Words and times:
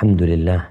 الحمد 0.00 0.21
لله 0.23 0.61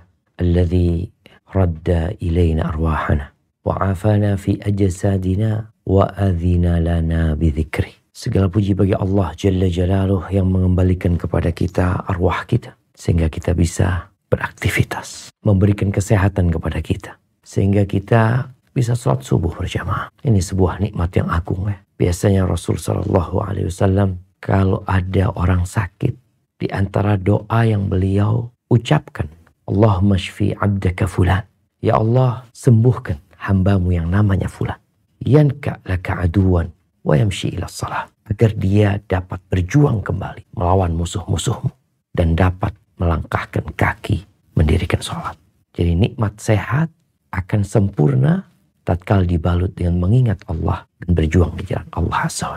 الذي 0.40 1.10
رد 1.54 1.88
إلينا 2.22 2.62
أرواحنا 2.68 3.26
وعافانا 3.64 4.36
في 4.36 4.58
أجسادنا 4.62 5.50
وأذن 5.86 6.66
لنا 6.82 7.34
بذكره 7.34 7.94
Segala 8.10 8.50
puji 8.50 8.74
bagi 8.74 8.92
Allah 8.92 9.32
Jalla 9.38 9.70
Jalaluh 9.70 10.26
yang 10.34 10.50
mengembalikan 10.50 11.14
kepada 11.14 11.54
kita 11.54 12.04
arwah 12.10 12.42
kita. 12.44 12.74
Sehingga 12.92 13.30
kita 13.30 13.54
bisa 13.54 14.10
beraktivitas. 14.28 15.32
Memberikan 15.46 15.88
kesehatan 15.94 16.50
kepada 16.50 16.82
kita. 16.82 17.16
Sehingga 17.46 17.86
kita 17.86 18.50
bisa 18.74 18.98
sholat 18.98 19.22
subuh 19.24 19.54
berjamaah. 19.54 20.10
Ini 20.26 20.42
sebuah 20.42 20.82
nikmat 20.84 21.10
yang 21.16 21.30
agung 21.30 21.70
ya. 21.70 21.78
Biasanya 21.96 22.44
Rasul 22.44 22.76
Shallallahu 22.76 23.40
Alaihi 23.40 23.70
Wasallam 23.70 24.20
kalau 24.42 24.82
ada 24.84 25.30
orang 25.32 25.64
sakit 25.64 26.12
di 26.60 26.66
antara 26.68 27.16
doa 27.16 27.62
yang 27.64 27.88
beliau 27.88 28.52
ucapkan 28.70 29.26
Allahumma 29.66 30.16
shfi 30.16 30.54
abdaka 30.54 31.10
fulan. 31.10 31.44
Ya 31.82 31.98
Allah 31.98 32.46
sembuhkan 32.54 33.18
hambamu 33.36 33.90
yang 33.92 34.08
namanya 34.08 34.46
fulan. 34.46 34.78
Yanka 35.20 35.82
laka 35.84 36.24
aduan 36.24 36.70
wa 37.02 37.14
yamshi 37.18 37.52
ila 37.58 37.66
salah. 37.66 38.08
Agar 38.30 38.54
dia 38.54 39.02
dapat 39.10 39.42
berjuang 39.50 40.06
kembali 40.06 40.54
melawan 40.54 40.94
musuh-musuhmu. 40.94 41.70
Dan 42.14 42.34
dapat 42.38 42.74
melangkahkan 42.98 43.74
kaki 43.74 44.26
mendirikan 44.58 45.02
sholat. 45.02 45.38
Jadi 45.74 45.94
nikmat 45.94 46.36
sehat 46.42 46.90
akan 47.30 47.62
sempurna 47.62 48.50
tatkala 48.82 49.22
dibalut 49.22 49.70
dengan 49.72 50.02
mengingat 50.02 50.42
Allah 50.50 50.84
dan 50.98 51.14
berjuang 51.14 51.54
di 51.54 51.64
jalan 51.70 51.86
Allah 51.94 52.26
Azza 52.26 52.50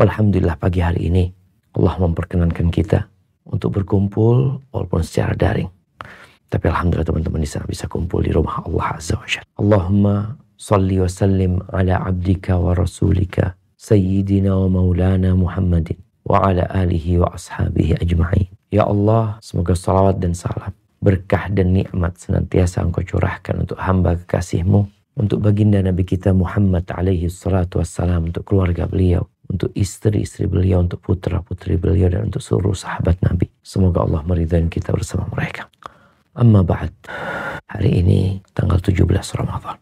Alhamdulillah 0.00 0.56
pagi 0.58 0.82
hari 0.82 1.12
ini 1.12 1.30
Allah 1.78 1.94
memperkenankan 2.00 2.72
kita 2.74 3.06
untuk 3.50 3.82
berkumpul 3.82 4.62
walaupun 4.70 5.02
secara 5.02 5.34
daring. 5.34 5.68
Tapi 6.50 6.66
Alhamdulillah 6.66 7.06
teman-teman 7.06 7.42
di 7.42 7.50
sana 7.50 7.66
bisa 7.66 7.86
kumpul 7.86 8.26
di 8.26 8.34
rumah 8.34 8.62
Allah 8.66 8.98
Azza 8.98 9.14
wa 9.14 9.26
Allahumma 9.62 10.34
salli 10.58 10.98
wa 10.98 11.06
sallim 11.06 11.62
ala 11.70 12.02
abdika 12.02 12.58
wa 12.58 12.74
rasulika 12.74 13.54
Sayyidina 13.78 14.50
wa 14.54 14.68
maulana 14.80 15.32
Muhammadin 15.34 15.98
wa 16.26 16.46
ala 16.46 16.68
alihi 16.70 17.18
wa 17.18 17.32
ashabihi 17.34 17.98
ajma'in. 17.98 18.46
Ya 18.70 18.86
Allah, 18.86 19.42
semoga 19.42 19.74
salawat 19.74 20.22
dan 20.22 20.30
salam, 20.30 20.70
berkah 21.02 21.50
dan 21.50 21.74
nikmat 21.74 22.14
senantiasa 22.22 22.86
engkau 22.86 23.02
curahkan 23.02 23.66
untuk 23.66 23.82
hamba 23.82 24.14
kekasihmu, 24.14 24.86
untuk 25.18 25.42
baginda 25.42 25.82
Nabi 25.82 26.06
kita 26.06 26.30
Muhammad 26.30 26.86
alaihi 26.94 27.26
salatu 27.26 27.82
wassalam, 27.82 28.30
untuk 28.30 28.46
keluarga 28.46 28.86
beliau, 28.86 29.26
untuk 29.50 29.74
istri-istri 29.74 30.46
beliau, 30.46 30.86
untuk 30.86 31.02
putra-putri 31.02 31.74
beliau, 31.74 32.06
dan 32.14 32.30
untuk 32.30 32.38
seluruh 32.38 32.78
sahabat 32.78 33.18
Nabi. 33.26 33.49
Semoga 33.60 34.04
Allah 34.04 34.24
meridhai 34.24 34.66
kita 34.72 34.90
bersama 34.96 35.28
mereka. 35.32 35.68
Amma 36.32 36.64
ba'd, 36.64 36.92
hari 37.68 38.00
ini 38.00 38.40
tanggal 38.56 38.80
17 38.80 39.04
Ramadan. 39.36 39.76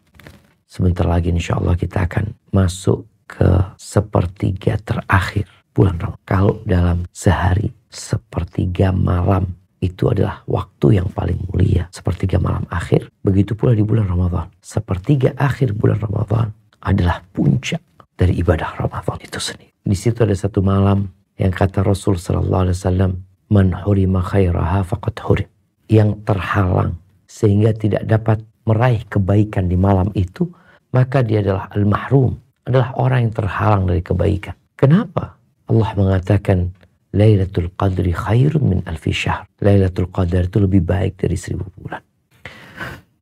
Sebentar 0.69 1.07
lagi 1.07 1.33
insya 1.33 1.57
Allah 1.57 1.73
kita 1.73 2.05
akan 2.05 2.35
masuk 2.53 3.07
ke 3.29 3.73
sepertiga 3.77 4.77
terakhir 4.81 5.47
bulan 5.73 5.97
Ramadan. 5.97 6.21
Kalau 6.25 6.61
dalam 6.65 7.05
sehari 7.13 7.71
sepertiga 7.89 8.93
malam 8.93 9.57
itu 9.79 10.11
adalah 10.11 10.43
waktu 10.45 10.99
yang 10.99 11.07
paling 11.09 11.39
mulia. 11.49 11.87
Sepertiga 11.95 12.37
malam 12.37 12.67
akhir. 12.67 13.07
Begitu 13.23 13.55
pula 13.55 13.71
di 13.71 13.83
bulan 13.85 14.11
Ramadan. 14.11 14.51
Sepertiga 14.59 15.31
akhir 15.39 15.73
bulan 15.73 16.03
Ramadan 16.03 16.51
adalah 16.83 17.23
puncak 17.31 17.79
dari 18.19 18.35
ibadah 18.43 18.75
Ramadan 18.75 19.17
itu 19.23 19.39
sendiri. 19.39 19.71
Di 19.79 19.95
situ 19.95 20.19
ada 20.21 20.35
satu 20.35 20.59
malam 20.59 21.07
yang 21.39 21.55
kata 21.55 21.87
Rasul 21.87 22.19
Sallallahu 22.19 22.63
Alaihi 22.67 22.77
Wasallam, 22.77 23.11
"Man 23.49 23.73
hurima 23.73 24.21
khairaha 24.23 24.85
faqad 24.85 25.17
hurim." 25.25 25.49
Yang 25.89 26.21
terhalang 26.25 27.01
sehingga 27.25 27.73
tidak 27.73 28.05
dapat 28.05 28.45
meraih 28.69 29.01
kebaikan 29.09 29.65
di 29.65 29.73
malam 29.73 30.13
itu, 30.13 30.45
maka 30.93 31.25
dia 31.25 31.41
adalah 31.41 31.65
al-mahrum, 31.73 32.37
adalah 32.69 32.93
orang 32.97 33.29
yang 33.29 33.33
terhalang 33.33 33.83
dari 33.89 34.01
kebaikan. 34.05 34.53
Kenapa? 34.77 35.37
Allah 35.69 35.89
mengatakan 35.97 36.73
Lailatul 37.13 37.73
Qadri 37.73 38.13
khairun 38.13 38.61
min 38.69 38.79
alfi 38.85 39.09
syahr. 39.09 39.49
Lailatul 39.65 40.13
Qadar 40.13 40.45
itu 40.45 40.61
lebih 40.61 40.85
baik 40.85 41.17
dari 41.17 41.33
seribu 41.33 41.65
bulan. 41.73 42.01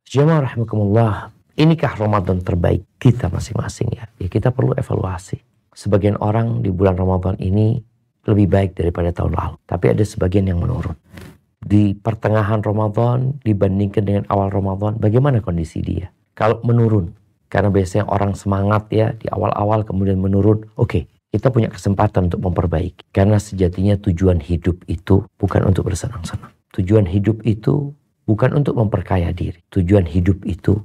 Jemaah 0.04 0.44
rahimakumullah, 0.44 1.12
inikah 1.56 1.96
Ramadan 1.96 2.40
terbaik 2.44 2.84
kita 3.00 3.32
masing-masing 3.32 3.92
ya? 3.96 4.04
Ya 4.20 4.28
kita 4.28 4.52
perlu 4.52 4.76
evaluasi. 4.76 5.40
Sebagian 5.72 6.20
orang 6.20 6.60
di 6.60 6.68
bulan 6.72 6.96
Ramadan 6.96 7.36
ini 7.40 7.80
lebih 8.28 8.46
baik 8.52 8.76
daripada 8.76 9.10
tahun 9.10 9.32
lalu. 9.34 9.56
Tapi 9.64 9.96
ada 9.96 10.04
sebagian 10.04 10.46
yang 10.46 10.60
menurun. 10.60 10.94
Di 11.58 11.96
pertengahan 11.96 12.62
Ramadan 12.62 13.40
dibandingkan 13.42 14.04
dengan 14.04 14.24
awal 14.30 14.52
Ramadan, 14.52 15.00
bagaimana 15.00 15.40
kondisi 15.42 15.80
dia? 15.82 16.12
Kalau 16.36 16.62
menurun, 16.62 17.10
karena 17.48 17.72
biasanya 17.72 18.06
orang 18.12 18.36
semangat 18.36 18.92
ya 18.92 19.16
di 19.16 19.26
awal-awal 19.32 19.82
kemudian 19.82 20.20
menurun. 20.20 20.68
Oke, 20.76 20.78
okay, 20.78 21.02
kita 21.32 21.48
punya 21.48 21.72
kesempatan 21.72 22.28
untuk 22.28 22.44
memperbaiki. 22.44 23.08
Karena 23.10 23.40
sejatinya 23.40 23.96
tujuan 23.98 24.38
hidup 24.38 24.84
itu 24.86 25.24
bukan 25.40 25.64
untuk 25.64 25.88
bersenang-senang. 25.88 26.52
Tujuan 26.76 27.08
hidup 27.08 27.40
itu 27.48 27.96
bukan 28.28 28.52
untuk 28.60 28.76
memperkaya 28.76 29.32
diri. 29.32 29.58
Tujuan 29.72 30.04
hidup 30.04 30.44
itu 30.44 30.76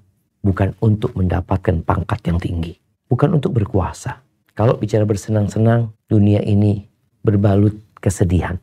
bukan 0.44 0.76
untuk 0.80 1.16
mendapatkan 1.20 1.84
pangkat 1.84 2.20
yang 2.28 2.40
tinggi. 2.40 2.80
Bukan 3.12 3.36
untuk 3.36 3.56
berkuasa. 3.56 4.24
Kalau 4.56 4.80
bicara 4.80 5.04
bersenang-senang, 5.04 5.92
dunia 6.08 6.40
ini 6.46 6.88
berbalut 7.24 7.74
kesedihan. 7.98 8.60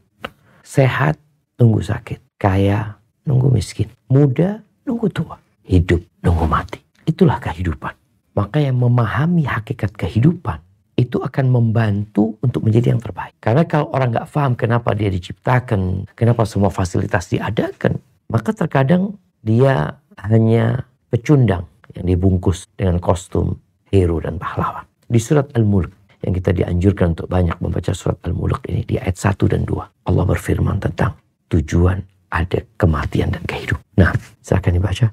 Sehat, 0.61 1.17
nunggu 1.57 1.81
sakit. 1.81 2.21
Kaya, 2.37 3.01
nunggu 3.25 3.49
miskin. 3.51 3.89
Muda, 4.13 4.61
nunggu 4.85 5.09
tua. 5.11 5.41
Hidup, 5.65 6.05
nunggu 6.21 6.47
mati. 6.47 6.79
Itulah 7.09 7.41
kehidupan. 7.41 7.97
Maka 8.37 8.63
yang 8.63 8.79
memahami 8.79 9.49
hakikat 9.49 9.97
kehidupan 9.97 10.61
itu 10.95 11.17
akan 11.19 11.49
membantu 11.49 12.37
untuk 12.45 12.69
menjadi 12.69 12.93
yang 12.93 13.01
terbaik. 13.01 13.35
Karena 13.41 13.65
kalau 13.65 13.89
orang 13.97 14.13
nggak 14.13 14.29
paham 14.29 14.53
kenapa 14.53 14.93
dia 14.93 15.09
diciptakan, 15.09 16.05
kenapa 16.13 16.45
semua 16.45 16.69
fasilitas 16.69 17.33
diadakan, 17.33 17.97
maka 18.29 18.53
terkadang 18.53 19.17
dia 19.41 19.97
hanya 20.21 20.85
pecundang 21.09 21.65
yang 21.97 22.05
dibungkus 22.05 22.69
dengan 22.77 23.01
kostum 23.01 23.57
hero 23.89 24.21
dan 24.21 24.37
pahlawan. 24.37 24.85
Di 25.11 25.19
surat 25.19 25.51
Al-Mulk 25.57 25.91
yang 26.26 26.34
kita 26.34 26.50
dianjurkan 26.56 27.14
untuk 27.14 27.30
banyak 27.30 27.58
membaca 27.62 27.94
surat 27.94 28.18
Al-Mulk 28.26 28.66
ini 28.72 28.82
di 28.82 28.96
ayat 28.98 29.18
1 29.18 29.46
dan 29.46 29.62
2. 29.68 30.10
Allah 30.10 30.26
berfirman 30.26 30.82
tentang 30.82 31.14
tujuan 31.54 32.02
ada 32.34 32.60
kematian 32.82 33.30
dan 33.30 33.44
kehidupan. 33.46 33.86
Nah, 33.96 34.12
silakan 34.42 34.74
dibaca. 34.82 35.08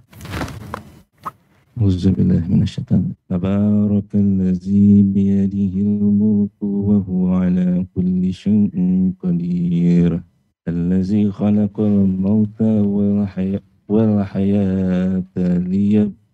أعوذ 1.73 2.13
بالله 2.13 2.53
من 2.53 2.63
الشيطان 2.69 3.17
تبارك 3.33 4.11
الذي 4.15 5.03
بيده 5.03 5.75
الملك 5.81 6.61
وهو 6.61 7.35
على 7.35 7.89
كل 7.97 8.23
شيء 8.29 8.77
قدير 9.17 10.21
الذي 10.69 11.31
خلق 11.31 11.81
الموت 11.81 12.61
والحياة, 12.61 13.61
والحياة 13.89 15.25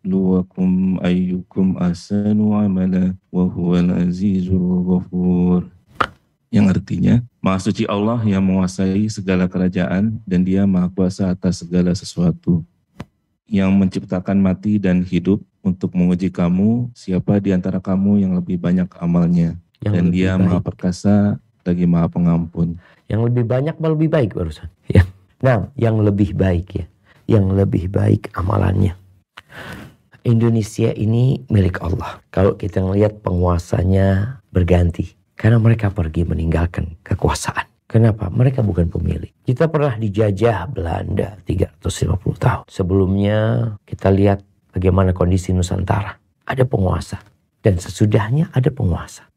ليبلوكم 0.08 0.98
أيكم 1.04 1.66
أحسن 1.76 2.38
عملا 2.40 3.14
وهو 3.32 3.70
العزيز 3.76 4.48
الغفور 4.48 5.60
yang 6.48 6.64
artinya 6.72 7.20
Maha 7.44 7.60
suci 7.60 7.84
Allah 7.84 8.24
yang 8.24 8.40
menguasai 8.40 9.04
segala 9.12 9.44
kerajaan 9.52 10.16
dan 10.24 10.40
dia 10.40 10.64
maha 10.64 10.88
kuasa 10.88 11.28
atas 11.28 11.60
segala 11.60 11.92
sesuatu 11.92 12.64
yang 13.44 13.68
menciptakan 13.76 14.40
mati 14.40 14.80
dan 14.80 15.04
hidup 15.04 15.44
untuk 15.60 15.92
menguji 15.92 16.32
kamu 16.32 16.88
siapa 16.96 17.36
di 17.36 17.52
antara 17.52 17.84
kamu 17.84 18.24
yang 18.24 18.32
lebih 18.32 18.56
banyak 18.56 18.88
amalnya 18.96 19.60
yang 19.84 19.92
dan 19.92 20.04
dia 20.08 20.30
baik. 20.40 20.48
maha 20.48 20.58
perkasa 20.64 21.14
lagi 21.68 21.84
maha 21.84 22.08
pengampun 22.08 22.80
yang 23.12 23.20
lebih 23.28 23.44
banyak 23.44 23.76
malah 23.76 23.92
lebih 23.92 24.08
baik 24.08 24.32
barusan 24.32 24.72
ya 24.88 25.04
nah 25.44 25.68
yang 25.76 26.00
lebih 26.00 26.32
baik 26.32 26.80
ya 26.80 26.84
yang 27.28 27.52
lebih 27.52 27.92
baik 27.92 28.32
amalannya 28.32 28.96
Indonesia 30.23 30.91
ini 30.95 31.43
milik 31.51 31.83
Allah 31.83 32.23
kalau 32.31 32.55
kita 32.55 32.79
melihat 32.79 33.19
penguasanya 33.19 34.39
berganti 34.49 35.15
karena 35.35 35.59
mereka 35.59 35.91
pergi 35.91 36.23
meninggalkan 36.23 36.95
kekuasaan 37.03 37.73
Kenapa? 37.93 38.25
Mereka 38.33 38.65
bukan 38.65 38.89
pemilik. 38.89 39.29
Kita 39.45 39.69
pernah 39.69 39.93
dijajah 39.93 40.65
Belanda 40.65 41.37
350 41.45 42.41
tahun. 42.41 42.65
Sebelumnya 42.65 43.69
kita 43.85 44.09
lihat 44.09 44.41
bagaimana 44.73 45.13
kondisi 45.13 45.53
Nusantara. 45.53 46.17
Ada 46.41 46.65
penguasa. 46.65 47.21
Dan 47.61 47.77
sesudahnya 47.77 48.49
ada 48.49 48.73
penguasa. 48.73 49.29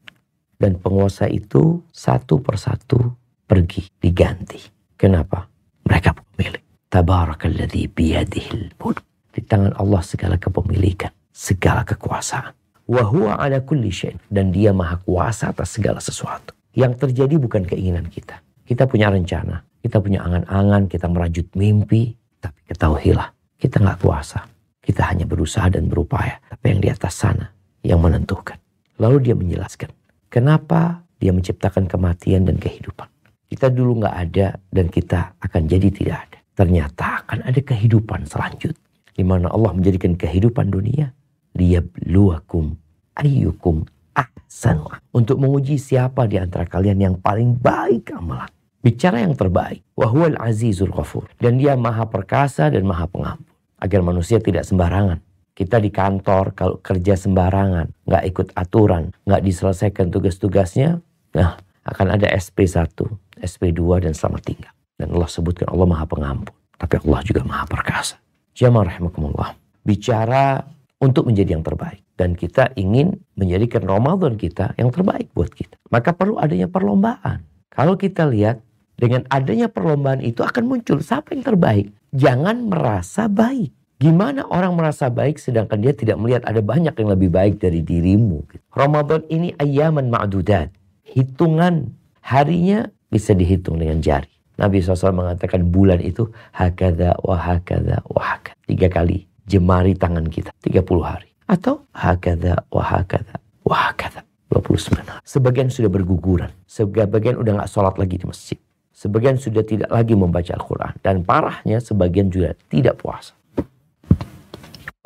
Dan 0.56 0.81
penguasa 0.81 1.29
itu 1.29 1.85
satu 1.93 2.41
persatu 2.41 2.97
pergi, 3.44 3.93
diganti. 4.00 4.59
Kenapa? 4.97 5.44
Mereka 5.85 6.17
pemilik. 6.17 6.65
Tabarakalladzi 6.89 7.93
biyadihil 7.93 8.73
mulk. 8.81 9.05
Di 9.37 9.44
tangan 9.44 9.77
Allah 9.77 10.00
segala 10.00 10.41
kepemilikan, 10.41 11.12
segala 11.29 11.85
kekuasaan. 11.85 12.56
Wahuwa 12.88 13.37
ala 13.37 13.61
kulli. 13.61 13.93
Dan 14.33 14.49
dia 14.49 14.73
maha 14.73 14.97
kuasa 15.05 15.53
atas 15.53 15.77
segala 15.77 16.00
sesuatu. 16.00 16.56
Yang 16.73 17.05
terjadi 17.05 17.37
bukan 17.37 17.69
keinginan 17.69 18.09
kita. 18.09 18.41
Kita 18.65 18.88
punya 18.88 19.12
rencana, 19.12 19.61
kita 19.85 20.00
punya 20.00 20.25
angan-angan, 20.25 20.88
kita 20.88 21.05
merajut 21.12 21.44
mimpi. 21.53 22.17
Tapi 22.41 22.61
ketahuilah, 22.65 23.29
kita 23.61 23.85
nggak 23.85 24.00
puasa. 24.00 24.49
Kita 24.81 25.05
hanya 25.12 25.29
berusaha 25.29 25.69
dan 25.69 25.85
berupaya. 25.85 26.41
Tapi 26.49 26.65
yang 26.73 26.81
di 26.81 26.89
atas 26.89 27.21
sana 27.21 27.53
yang 27.85 28.00
menentukan. 28.00 28.56
Lalu 28.97 29.29
dia 29.29 29.35
menjelaskan, 29.37 29.93
kenapa 30.32 31.05
dia 31.21 31.37
menciptakan 31.37 31.85
kematian 31.85 32.49
dan 32.49 32.56
kehidupan. 32.56 33.09
Kita 33.47 33.69
dulu 33.69 34.00
nggak 34.00 34.17
ada 34.17 34.56
dan 34.73 34.89
kita 34.89 35.37
akan 35.44 35.62
jadi 35.69 35.89
tidak 35.93 36.19
ada. 36.25 36.39
Ternyata 36.56 37.05
akan 37.29 37.39
ada 37.44 37.61
kehidupan 37.61 38.25
selanjutnya. 38.25 38.86
Di 39.17 39.25
mana 39.25 39.49
Allah 39.49 39.73
menjadikan 39.73 40.13
kehidupan 40.13 40.69
dunia. 40.69 41.17
Liyabluwakum 41.57 42.77
ayyukum 43.17 43.89
ahsanu. 44.13 44.93
Untuk 45.17 45.41
menguji 45.41 45.81
siapa 45.81 46.29
di 46.29 46.37
antara 46.37 46.69
kalian 46.69 47.01
yang 47.01 47.17
paling 47.17 47.57
baik 47.57 48.13
amalan. 48.13 48.53
Bicara 48.85 49.25
yang 49.25 49.33
terbaik. 49.33 49.81
Wahual 49.97 50.37
azizul 50.37 50.93
ghafur. 50.93 51.27
Dan 51.41 51.57
dia 51.57 51.75
maha 51.75 52.07
perkasa 52.07 52.69
dan 52.69 52.85
maha 52.85 53.09
pengampun. 53.09 53.57
Agar 53.81 54.05
manusia 54.05 54.37
tidak 54.37 54.69
sembarangan. 54.69 55.25
Kita 55.57 55.81
di 55.81 55.89
kantor 55.89 56.53
kalau 56.53 56.77
kerja 56.85 57.17
sembarangan, 57.17 57.89
nggak 58.05 58.25
ikut 58.29 58.49
aturan, 58.53 59.09
nggak 59.25 59.41
diselesaikan 59.41 60.13
tugas-tugasnya, 60.13 61.01
nah 61.33 61.57
akan 61.89 62.21
ada 62.21 62.29
SP1, 62.29 62.93
SP2 63.41 64.05
dan 64.05 64.13
selamat 64.13 64.43
tinggal. 64.45 64.73
Dan 65.01 65.17
Allah 65.17 65.33
sebutkan 65.33 65.73
Allah 65.73 65.89
maha 65.89 66.05
pengampun. 66.05 66.53
Tapi 66.77 67.01
Allah 67.09 67.21
juga 67.25 67.41
maha 67.49 67.65
perkasa. 67.65 68.21
Jamaah 68.56 68.88
rahimakumullah. 68.88 69.53
Bicara 69.85 70.64
untuk 70.97 71.29
menjadi 71.29 71.61
yang 71.61 71.64
terbaik. 71.64 72.00
Dan 72.17 72.32
kita 72.32 72.73
ingin 72.81 73.20
menjadikan 73.37 73.85
Ramadan 73.85 74.41
kita 74.41 74.73
yang 74.81 74.88
terbaik 74.88 75.29
buat 75.37 75.53
kita. 75.53 75.76
Maka 75.93 76.17
perlu 76.17 76.41
adanya 76.41 76.64
perlombaan. 76.64 77.44
Kalau 77.69 78.00
kita 78.00 78.25
lihat 78.25 78.64
dengan 78.97 79.29
adanya 79.29 79.69
perlombaan 79.69 80.25
itu 80.25 80.41
akan 80.41 80.64
muncul 80.64 81.05
siapa 81.05 81.37
yang 81.37 81.44
terbaik. 81.44 81.93
Jangan 82.17 82.73
merasa 82.73 83.29
baik. 83.29 83.76
Gimana 84.00 84.49
orang 84.49 84.73
merasa 84.76 85.12
baik 85.12 85.37
sedangkan 85.37 85.76
dia 85.76 85.93
tidak 85.93 86.17
melihat 86.17 86.44
ada 86.49 86.64
banyak 86.64 86.97
yang 86.97 87.08
lebih 87.12 87.29
baik 87.29 87.61
dari 87.61 87.85
dirimu. 87.85 88.44
Ramadan 88.73 89.25
ini 89.29 89.53
ayaman 89.61 90.08
ma'dudat. 90.08 90.73
Hitungan 91.05 91.93
harinya 92.25 92.88
bisa 93.12 93.37
dihitung 93.37 93.76
dengan 93.81 94.00
jari. 94.00 94.36
Nabi 94.56 94.81
SAW 94.81 95.12
mengatakan 95.12 95.69
bulan 95.69 96.00
itu 96.00 96.32
hakada 96.56 97.17
wa 97.20 97.37
hakada 97.37 98.00
wa 98.08 98.23
hakada. 98.25 98.56
Tiga 98.64 98.88
kali 98.88 99.29
jemari 99.44 99.93
tangan 99.93 100.26
kita. 100.32 100.50
30 100.64 100.82
hari. 101.05 101.29
Atau 101.44 101.85
hakada 101.93 102.64
wa 102.73 102.82
hakada 102.82 103.37
wa 103.62 103.76
hakada. 103.76 104.25
29 104.49 105.05
hari. 105.05 105.23
Sebagian 105.23 105.69
sudah 105.69 105.93
berguguran. 105.93 106.50
Sebagian 106.64 107.37
udah 107.37 107.64
gak 107.64 107.70
sholat 107.70 107.94
lagi 108.00 108.17
di 108.17 108.26
masjid. 108.26 108.58
Sebagian 108.97 109.37
sudah 109.37 109.61
tidak 109.61 109.93
lagi 109.93 110.17
membaca 110.17 110.56
Al-Quran. 110.56 110.97
Dan 111.05 111.20
parahnya 111.20 111.85
sebagian 111.85 112.32
juga 112.32 112.56
tidak 112.73 112.97
puasa. 112.97 113.37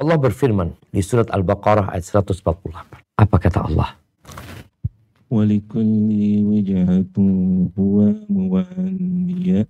Allah 0.00 0.17
berfirman 0.17 0.73
di 0.88 1.05
surat 1.05 1.29
Al-Baqarah 1.29 1.93
ayat 1.93 2.06
148. 2.08 3.20
Apa 3.20 3.37
kata 3.37 3.69
Allah? 3.69 4.00
ولكل 5.30 6.10
وجهة 6.51 7.18
هو 7.80 8.13
موليها 8.30 9.66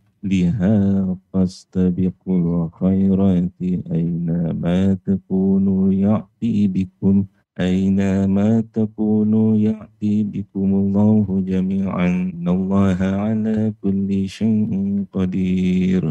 فاستبقوا 1.33 2.65
الخيرات 2.65 3.51
أينما 3.91 4.93
تكونوا 4.93 5.93
يأتي 5.93 6.67
بكم 6.67 7.25
أينما 7.59 8.63
تكونوا 8.73 9.57
يأتي 9.57 10.23
بكم 10.23 10.69
الله 10.73 11.43
جميعا 11.47 12.07
إن 12.07 12.47
الله 12.47 12.97
على 12.99 13.73
كل 13.81 14.27
شيء 14.27 14.71
قدير 15.13 16.03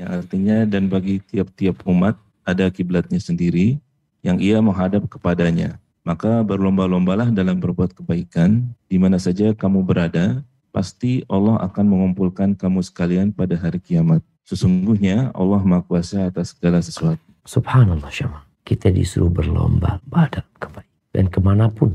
yang 0.00 0.18
artinya 0.18 0.66
dan 0.66 0.90
bagi 0.90 1.20
tiap-tiap 1.20 1.84
umat 1.86 2.18
ada 2.42 2.66
kiblatnya 2.74 3.22
sendiri 3.22 3.78
yang 4.24 4.40
ia 4.42 4.58
menghadap 4.58 5.06
kepadanya. 5.06 5.78
maka 6.07 6.39
berlomba-lombalah 6.39 7.35
dalam 7.35 7.59
berbuat 7.59 7.91
kebaikan, 7.91 8.63
di 8.87 8.95
mana 8.95 9.19
saja 9.19 9.51
kamu 9.51 9.83
berada, 9.83 10.39
pasti 10.71 11.27
Allah 11.27 11.59
akan 11.67 11.83
mengumpulkan 11.83 12.55
kamu 12.55 12.79
sekalian 12.79 13.35
pada 13.35 13.59
hari 13.59 13.83
kiamat. 13.83 14.23
Sesungguhnya 14.47 15.35
Allah 15.35 15.59
Maha 15.67 15.83
Kuasa 15.83 16.31
atas 16.31 16.55
segala 16.55 16.79
sesuatu. 16.79 17.19
Subhanallah 17.43 18.07
Syama. 18.07 18.47
Kita 18.63 18.87
disuruh 18.87 19.27
berlomba 19.27 19.99
dalam 20.07 20.47
kebaikan. 20.55 20.95
Dan 21.11 21.27
ke 21.27 21.43
mana 21.43 21.67
pun, 21.67 21.91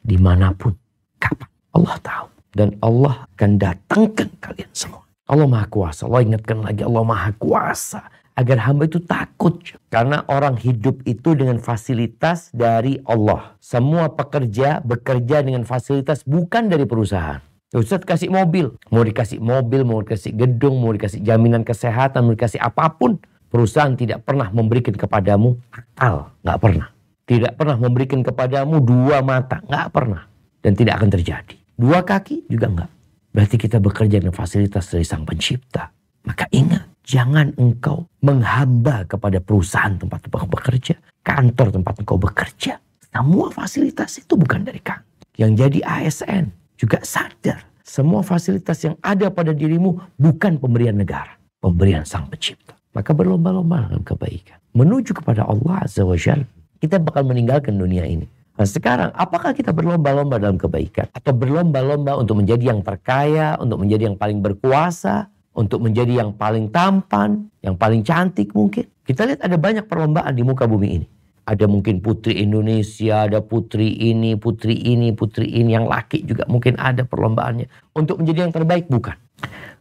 di 0.00 0.16
mana 0.16 0.56
pun, 0.56 0.72
kapan. 1.20 1.52
Allah 1.76 1.96
tahu. 2.00 2.26
Dan 2.56 2.80
Allah 2.80 3.28
akan 3.36 3.50
datangkan 3.60 4.28
kalian 4.40 4.72
semua. 4.72 5.04
Allah 5.28 5.44
Maha 5.44 5.68
Kuasa. 5.68 6.08
Allah 6.08 6.24
ingatkan 6.24 6.64
lagi 6.64 6.80
Allah 6.80 7.04
Maha 7.04 7.36
Kuasa 7.36 8.08
agar 8.38 8.70
hamba 8.70 8.86
itu 8.86 9.02
takut. 9.02 9.58
Karena 9.90 10.22
orang 10.30 10.54
hidup 10.54 11.02
itu 11.02 11.34
dengan 11.34 11.58
fasilitas 11.58 12.54
dari 12.54 13.02
Allah. 13.02 13.58
Semua 13.58 14.14
pekerja 14.14 14.78
bekerja 14.78 15.42
dengan 15.42 15.66
fasilitas 15.66 16.22
bukan 16.22 16.70
dari 16.70 16.86
perusahaan. 16.86 17.42
Ustaz 17.68 18.00
kasih 18.00 18.32
mobil, 18.32 18.72
mau 18.88 19.04
dikasih 19.04 19.44
mobil, 19.44 19.84
mau 19.84 20.00
dikasih 20.00 20.32
gedung, 20.32 20.80
mau 20.80 20.88
dikasih 20.88 21.20
jaminan 21.20 21.66
kesehatan, 21.66 22.24
mau 22.24 22.32
dikasih 22.32 22.62
apa 22.62 22.96
pun. 22.96 23.20
Perusahaan 23.52 23.92
tidak 23.92 24.24
pernah 24.24 24.48
memberikan 24.48 24.96
kepadamu 24.96 25.56
akal, 25.68 26.32
nggak 26.40 26.58
pernah. 26.64 26.88
Tidak 27.28 27.52
pernah 27.60 27.76
memberikan 27.76 28.24
kepadamu 28.24 28.80
dua 28.80 29.20
mata, 29.20 29.60
nggak 29.68 29.88
pernah. 29.92 30.24
Dan 30.64 30.72
tidak 30.80 30.96
akan 30.96 31.10
terjadi. 31.12 31.56
Dua 31.76 32.00
kaki 32.00 32.48
juga 32.48 32.72
nggak. 32.72 32.90
Berarti 33.36 33.56
kita 33.60 33.76
bekerja 33.84 34.16
dengan 34.16 34.32
fasilitas 34.32 34.88
dari 34.88 35.04
sang 35.04 35.28
pencipta. 35.28 35.92
Maka 36.24 36.48
ingat, 36.48 36.88
Jangan 37.08 37.56
engkau 37.56 38.04
menghamba 38.20 39.08
kepada 39.08 39.40
perusahaan 39.40 39.96
tempat 39.96 40.28
engkau 40.28 40.44
bekerja, 40.44 40.92
kantor 41.24 41.80
tempat 41.80 41.94
engkau 42.04 42.20
bekerja. 42.20 42.76
Semua 43.08 43.48
fasilitas 43.48 44.20
itu 44.20 44.36
bukan 44.36 44.68
dari 44.68 44.76
kamu. 44.76 45.08
Yang 45.40 45.52
jadi 45.56 45.78
ASN 45.88 46.44
juga 46.76 47.00
sadar. 47.00 47.64
Semua 47.80 48.20
fasilitas 48.20 48.84
yang 48.84 49.00
ada 49.00 49.32
pada 49.32 49.56
dirimu 49.56 49.96
bukan 50.20 50.60
pemberian 50.60 51.00
negara. 51.00 51.32
Pemberian 51.64 52.04
sang 52.04 52.28
pencipta. 52.28 52.76
Maka 52.92 53.16
berlomba-lomba 53.16 53.88
dalam 53.88 54.04
kebaikan. 54.04 54.60
Menuju 54.76 55.16
kepada 55.16 55.48
Allah 55.48 55.88
Azza 55.88 56.04
wa 56.04 56.12
Jal. 56.12 56.44
Kita 56.76 57.00
bakal 57.00 57.24
meninggalkan 57.24 57.80
dunia 57.80 58.04
ini. 58.04 58.28
Nah 58.60 58.68
sekarang 58.68 59.16
apakah 59.16 59.56
kita 59.56 59.72
berlomba-lomba 59.72 60.36
dalam 60.36 60.60
kebaikan? 60.60 61.08
Atau 61.16 61.32
berlomba-lomba 61.32 62.20
untuk 62.20 62.44
menjadi 62.44 62.76
yang 62.76 62.84
terkaya, 62.84 63.56
untuk 63.56 63.80
menjadi 63.80 64.12
yang 64.12 64.20
paling 64.20 64.44
berkuasa, 64.44 65.32
untuk 65.58 65.82
menjadi 65.82 66.22
yang 66.22 66.38
paling 66.38 66.70
tampan, 66.70 67.50
yang 67.66 67.74
paling 67.74 68.06
cantik 68.06 68.54
mungkin. 68.54 68.86
Kita 69.02 69.26
lihat 69.26 69.42
ada 69.42 69.58
banyak 69.58 69.90
perlombaan 69.90 70.30
di 70.30 70.46
muka 70.46 70.70
bumi 70.70 71.02
ini. 71.02 71.06
Ada 71.48 71.66
mungkin 71.66 71.98
putri 71.98 72.38
Indonesia, 72.38 73.26
ada 73.26 73.42
putri 73.42 73.90
ini, 73.90 74.38
putri 74.38 74.78
ini, 74.78 75.10
putri 75.10 75.50
ini. 75.50 75.74
Yang 75.74 75.86
laki 75.90 76.18
juga 76.22 76.44
mungkin 76.46 76.78
ada 76.78 77.02
perlombaannya. 77.02 77.90
Untuk 77.98 78.22
menjadi 78.22 78.46
yang 78.46 78.54
terbaik, 78.54 78.86
bukan. 78.86 79.16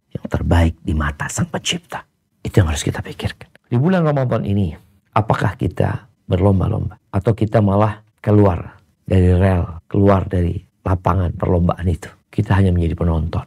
Yang 0.09 0.25
terbaik 0.31 0.73
di 0.81 0.97
mata 0.97 1.29
sang 1.29 1.51
pencipta. 1.51 2.01
Itu 2.41 2.63
yang 2.63 2.71
harus 2.73 2.81
kita 2.81 3.03
pikirkan. 3.03 3.51
Di 3.67 3.75
bulan 3.75 4.07
Ramadan 4.07 4.47
ini, 4.47 4.71
apakah 5.13 5.59
kita 5.59 6.07
berlomba-lomba? 6.25 6.97
Atau 7.11 7.35
kita 7.35 7.59
malah 7.59 7.99
keluar 8.23 8.79
dari 9.03 9.35
rel, 9.35 9.83
keluar 9.91 10.23
dari 10.25 10.55
lapangan 10.87 11.35
perlombaan 11.35 11.85
itu. 11.85 12.07
Kita 12.31 12.55
hanya 12.55 12.71
menjadi 12.71 12.95
penonton. 12.95 13.43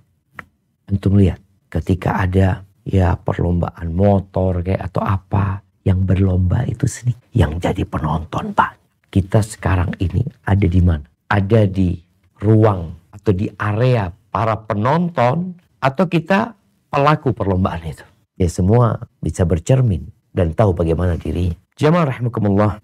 Untuk 0.93 1.17
melihat 1.17 1.41
ketika 1.71 2.21
ada 2.27 2.67
ya 2.83 3.15
perlombaan 3.15 3.95
motor 3.95 4.61
kayak 4.67 4.91
atau 4.91 5.07
apa 5.07 5.63
yang 5.87 6.05
berlomba 6.05 6.67
itu 6.67 6.85
sendiri 6.85 7.17
yang 7.33 7.57
jadi 7.57 7.87
penonton 7.87 8.53
pak. 8.53 8.77
Kita 9.11 9.43
sekarang 9.43 9.95
ini 10.03 10.23
ada 10.47 10.67
di 10.67 10.81
mana? 10.83 11.07
Ada 11.31 11.67
di 11.67 11.99
ruang 12.43 13.11
atau 13.11 13.33
di 13.35 13.47
area 13.59 14.11
para 14.11 14.55
penonton 14.67 15.55
atau 15.83 16.05
kita 16.07 16.55
pelaku 16.91 17.35
perlombaan 17.35 17.83
itu? 17.87 18.07
Ya 18.39 18.51
semua 18.51 18.99
bisa 19.23 19.47
bercermin 19.47 20.11
dan 20.31 20.55
tahu 20.55 20.75
bagaimana 20.75 21.19
dirinya 21.19 21.59
jamaah 21.81 22.13
rahimakumullah 22.13 22.77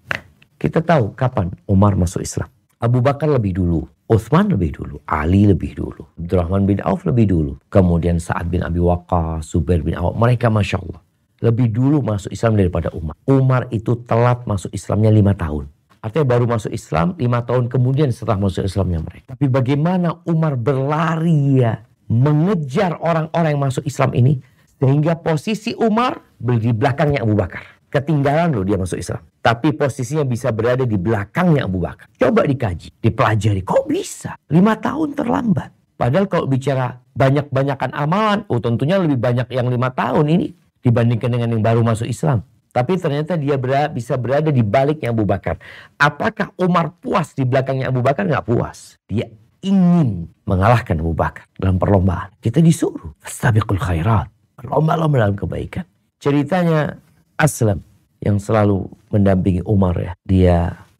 kita 0.57 0.81
tahu 0.81 1.12
kapan 1.12 1.52
Umar 1.69 2.00
masuk 2.00 2.25
Islam. 2.25 2.49
Abu 2.81 3.05
Bakar 3.05 3.28
lebih 3.28 3.61
dulu 3.61 3.85
Uthman 4.07 4.47
lebih 4.55 4.71
dulu, 4.71 5.03
Ali 5.11 5.51
lebih 5.51 5.75
dulu, 5.75 6.07
Abdurrahman 6.15 6.63
bin 6.63 6.79
Auf 6.87 7.03
lebih 7.03 7.27
dulu, 7.27 7.59
kemudian 7.75 8.23
Sa'ad 8.23 8.47
bin 8.47 8.63
Abi 8.63 8.79
Waqqas, 8.79 9.51
Zubair 9.51 9.83
bin 9.83 9.99
Awam, 9.99 10.15
mereka 10.15 10.47
Masya 10.47 10.79
Allah. 10.79 11.03
Lebih 11.43 11.75
dulu 11.75 12.01
masuk 12.07 12.31
Islam 12.31 12.55
daripada 12.55 12.89
Umar. 12.95 13.19
Umar 13.27 13.67
itu 13.75 13.99
telat 14.07 14.47
masuk 14.47 14.71
Islamnya 14.73 15.11
lima 15.11 15.35
tahun. 15.35 15.69
Artinya 16.01 16.23
baru 16.23 16.47
masuk 16.47 16.71
Islam 16.71 17.19
lima 17.19 17.43
tahun 17.43 17.67
kemudian 17.67 18.09
setelah 18.15 18.41
masuk 18.41 18.65
Islamnya 18.65 19.03
mereka. 19.03 19.35
Tapi 19.35 19.51
bagaimana 19.51 20.23
Umar 20.25 20.55
berlari 20.57 21.61
ya 21.61 21.83
mengejar 22.09 22.97
orang-orang 23.03 23.59
yang 23.59 23.63
masuk 23.69 23.85
Islam 23.85 24.15
ini 24.15 24.39
sehingga 24.81 25.19
posisi 25.19 25.75
Umar 25.77 26.23
di 26.39 26.73
belakangnya 26.73 27.21
Abu 27.21 27.37
Bakar. 27.37 27.75
Ketinggalan 27.87 28.52
loh 28.52 28.64
dia 28.66 28.76
masuk 28.76 28.99
Islam. 28.99 29.23
Tapi 29.40 29.73
posisinya 29.78 30.26
bisa 30.26 30.50
berada 30.50 30.83
di 30.83 30.99
belakangnya 30.99 31.71
Abu 31.71 31.78
Bakar. 31.78 32.11
Coba 32.19 32.43
dikaji, 32.43 32.90
dipelajari. 32.99 33.62
Kok 33.62 33.87
bisa? 33.87 34.35
Lima 34.50 34.75
tahun 34.75 35.14
terlambat. 35.14 35.71
Padahal 35.97 36.26
kalau 36.28 36.45
bicara 36.50 36.99
banyak-banyakan 37.16 37.90
amalan, 37.97 38.45
oh 38.52 38.61
tentunya 38.61 39.00
lebih 39.00 39.16
banyak 39.16 39.49
yang 39.49 39.71
lima 39.73 39.88
tahun 39.95 40.28
ini 40.28 40.47
dibandingkan 40.85 41.31
dengan 41.33 41.49
yang 41.57 41.62
baru 41.64 41.81
masuk 41.81 42.05
Islam. 42.05 42.45
Tapi 42.76 43.00
ternyata 43.00 43.40
dia 43.40 43.57
berada, 43.57 43.88
bisa 43.88 44.21
berada 44.21 44.52
di 44.52 44.61
baliknya 44.61 45.09
Abu 45.09 45.25
Bakar. 45.25 45.57
Apakah 45.97 46.52
Umar 46.61 46.93
puas 47.00 47.33
di 47.33 47.49
belakangnya 47.49 47.88
Abu 47.88 48.05
Bakar? 48.05 48.28
Nggak 48.28 48.45
puas. 48.45 49.00
Dia 49.09 49.25
ingin 49.64 50.28
mengalahkan 50.45 51.00
Abu 51.00 51.16
Bakar 51.16 51.49
dalam 51.57 51.81
perlombaan. 51.81 52.37
Kita 52.37 52.61
disuruh. 52.61 53.16
Fastabiqul 53.25 53.81
khairat. 53.81 54.28
Lomba-lomba 54.61 55.25
dalam 55.25 55.37
kebaikan. 55.40 55.88
Ceritanya 56.21 57.00
Aslam 57.37 57.85
yang 58.25 58.40
selalu 58.40 58.88
mendampingi 59.12 59.62
Umar 59.69 59.97
ya. 60.00 60.12
Dia 60.25 60.57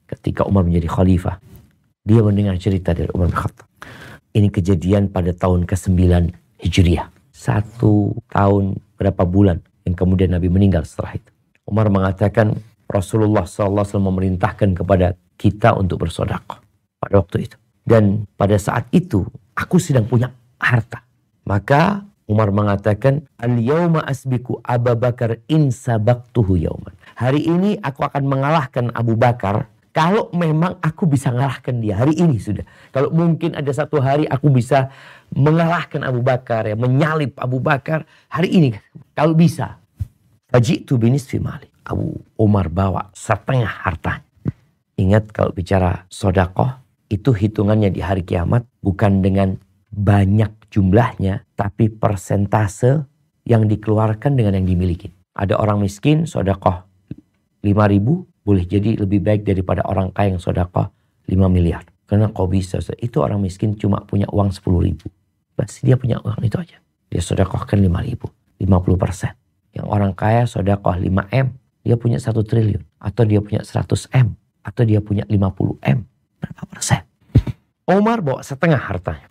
ketika 0.07 0.45
Umar 0.45 0.69
menjadi 0.69 0.88
khalifah. 0.88 1.37
Dia 2.07 2.23
mendengar 2.23 2.55
cerita 2.62 2.95
dari 2.95 3.11
Umar 3.11 3.35
bin 3.35 3.37
Khattab. 3.37 3.66
Ini 4.37 4.49
kejadian 4.52 5.11
pada 5.11 5.33
tahun 5.35 5.66
ke-9 5.66 6.31
Hijriah. 6.62 7.09
Satu 7.33 8.14
tahun 8.31 8.78
berapa 8.95 9.26
bulan 9.26 9.59
yang 9.88 9.97
kemudian 9.99 10.31
Nabi 10.31 10.47
meninggal 10.47 10.87
setelah 10.87 11.19
itu. 11.19 11.31
Umar 11.66 11.90
mengatakan 11.90 12.55
Rasulullah 12.87 13.43
SAW 13.43 13.83
memerintahkan 13.99 14.78
kepada 14.78 15.19
kita 15.35 15.75
untuk 15.75 16.07
bersodakoh 16.07 16.62
pada 17.02 17.14
waktu 17.19 17.50
itu. 17.50 17.57
Dan 17.83 18.26
pada 18.38 18.55
saat 18.59 18.87
itu 18.95 19.26
aku 19.55 19.83
sedang 19.83 20.07
punya 20.07 20.31
harta. 20.62 21.02
Maka 21.47 22.02
Umar 22.26 22.50
mengatakan, 22.50 23.23
Al-yawma 23.38 24.02
asbiku 24.02 24.59
Abu 24.66 24.99
Bakar 24.99 25.38
in 25.47 25.71
sabaktuhu 25.71 26.59
yauman. 26.59 26.95
Hari 27.14 27.47
ini 27.47 27.78
aku 27.78 28.02
akan 28.02 28.26
mengalahkan 28.26 28.90
Abu 28.92 29.14
Bakar 29.14 29.71
kalau 29.97 30.28
memang 30.37 30.76
aku 30.85 31.09
bisa 31.09 31.33
mengalahkan 31.33 31.80
dia. 31.80 31.97
Hari 31.97 32.18
ini 32.21 32.37
sudah. 32.37 32.66
Kalau 32.92 33.09
mungkin 33.14 33.56
ada 33.56 33.73
satu 33.73 34.02
hari 34.02 34.28
aku 34.28 34.52
bisa 34.52 34.92
mengalahkan 35.33 36.04
Abu 36.04 36.21
Bakar, 36.21 36.68
ya, 36.68 36.76
menyalip 36.76 37.38
Abu 37.40 37.62
Bakar. 37.62 38.04
Hari 38.28 38.49
ini 38.52 38.68
kalau 39.16 39.33
bisa. 39.33 39.80
Faji'tu 40.52 41.00
binisfi 41.00 41.40
mali. 41.40 41.71
Abu 41.87 42.12
Umar 42.37 42.68
bawa 42.68 43.09
setengah 43.14 43.71
harta. 43.87 44.21
Ingat 44.99 45.30
kalau 45.30 45.54
bicara 45.54 46.04
sodakoh, 46.11 46.75
itu 47.06 47.30
hitungannya 47.30 47.95
di 47.95 48.02
hari 48.02 48.26
kiamat 48.26 48.66
bukan 48.83 49.23
dengan 49.23 49.54
banyak 49.95 50.50
jumlahnya, 50.70 51.46
tapi 51.54 51.88
persentase 51.88 53.06
yang 53.46 53.70
dikeluarkan 53.70 54.35
dengan 54.35 54.58
yang 54.58 54.66
dimiliki. 54.66 55.14
Ada 55.37 55.56
orang 55.61 55.85
miskin 55.85 56.26
sodakoh 56.26 56.82
5 57.62 57.92
ribu, 57.92 58.26
boleh 58.42 58.64
jadi 58.66 58.99
lebih 58.99 59.23
baik 59.23 59.42
daripada 59.46 59.87
orang 59.87 60.11
kaya 60.11 60.35
yang 60.35 60.42
sodakoh 60.42 60.90
5 61.26 61.35
miliar. 61.50 61.87
Karena 62.06 62.30
kau 62.30 62.46
bisa, 62.46 62.78
itu 63.02 63.18
orang 63.18 63.42
miskin 63.42 63.75
cuma 63.75 64.02
punya 64.06 64.30
uang 64.30 64.54
10 64.54 64.62
ribu. 64.78 65.06
Bas 65.58 65.82
dia 65.82 65.99
punya 65.99 66.23
uang 66.23 66.38
itu 66.46 66.56
aja. 66.58 66.78
Dia 67.11 67.23
sodakohkan 67.23 67.82
5 67.82 68.06
ribu, 68.06 68.30
50 68.62 68.94
persen. 68.99 69.32
Yang 69.75 69.87
orang 69.90 70.12
kaya 70.14 70.46
sodakoh 70.46 70.94
5M, 70.94 71.46
dia 71.82 71.96
punya 71.99 72.18
1 72.18 72.32
triliun. 72.46 72.82
Atau 73.02 73.26
dia 73.26 73.42
punya 73.42 73.62
100M. 73.62 74.35
Atau 74.62 74.82
dia 74.82 74.99
punya 74.99 75.23
50M. 75.28 75.99
Berapa 76.42 76.62
persen? 76.66 77.02
Omar 77.94 78.23
bawa 78.23 78.42
setengah 78.42 78.78
hartanya. 78.78 79.30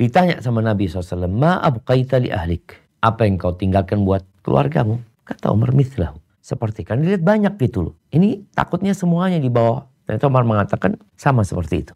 Ditanya 0.00 0.40
sama 0.40 0.64
Nabi 0.64 0.88
SAW, 0.88 1.28
Ma 1.28 1.60
abqaita 1.60 2.16
li 2.16 2.32
ahlik? 2.32 2.72
Apa 3.04 3.28
yang 3.28 3.36
kau 3.36 3.52
tinggalkan 3.52 4.00
buat 4.08 4.24
keluargamu? 4.40 4.96
Kata 5.28 5.52
Umar 5.52 5.76
mithlahu. 5.76 6.16
Seperti 6.40 6.88
kan 6.88 7.04
dilihat 7.04 7.20
banyak 7.20 7.60
gitu 7.60 7.92
loh. 7.92 7.94
Ini 8.08 8.48
takutnya 8.56 8.96
semuanya 8.96 9.36
di 9.36 9.52
bawah. 9.52 9.84
Ternyata 10.08 10.24
Umar 10.32 10.48
mengatakan 10.48 10.96
sama 11.20 11.44
seperti 11.44 11.84
itu. 11.84 11.92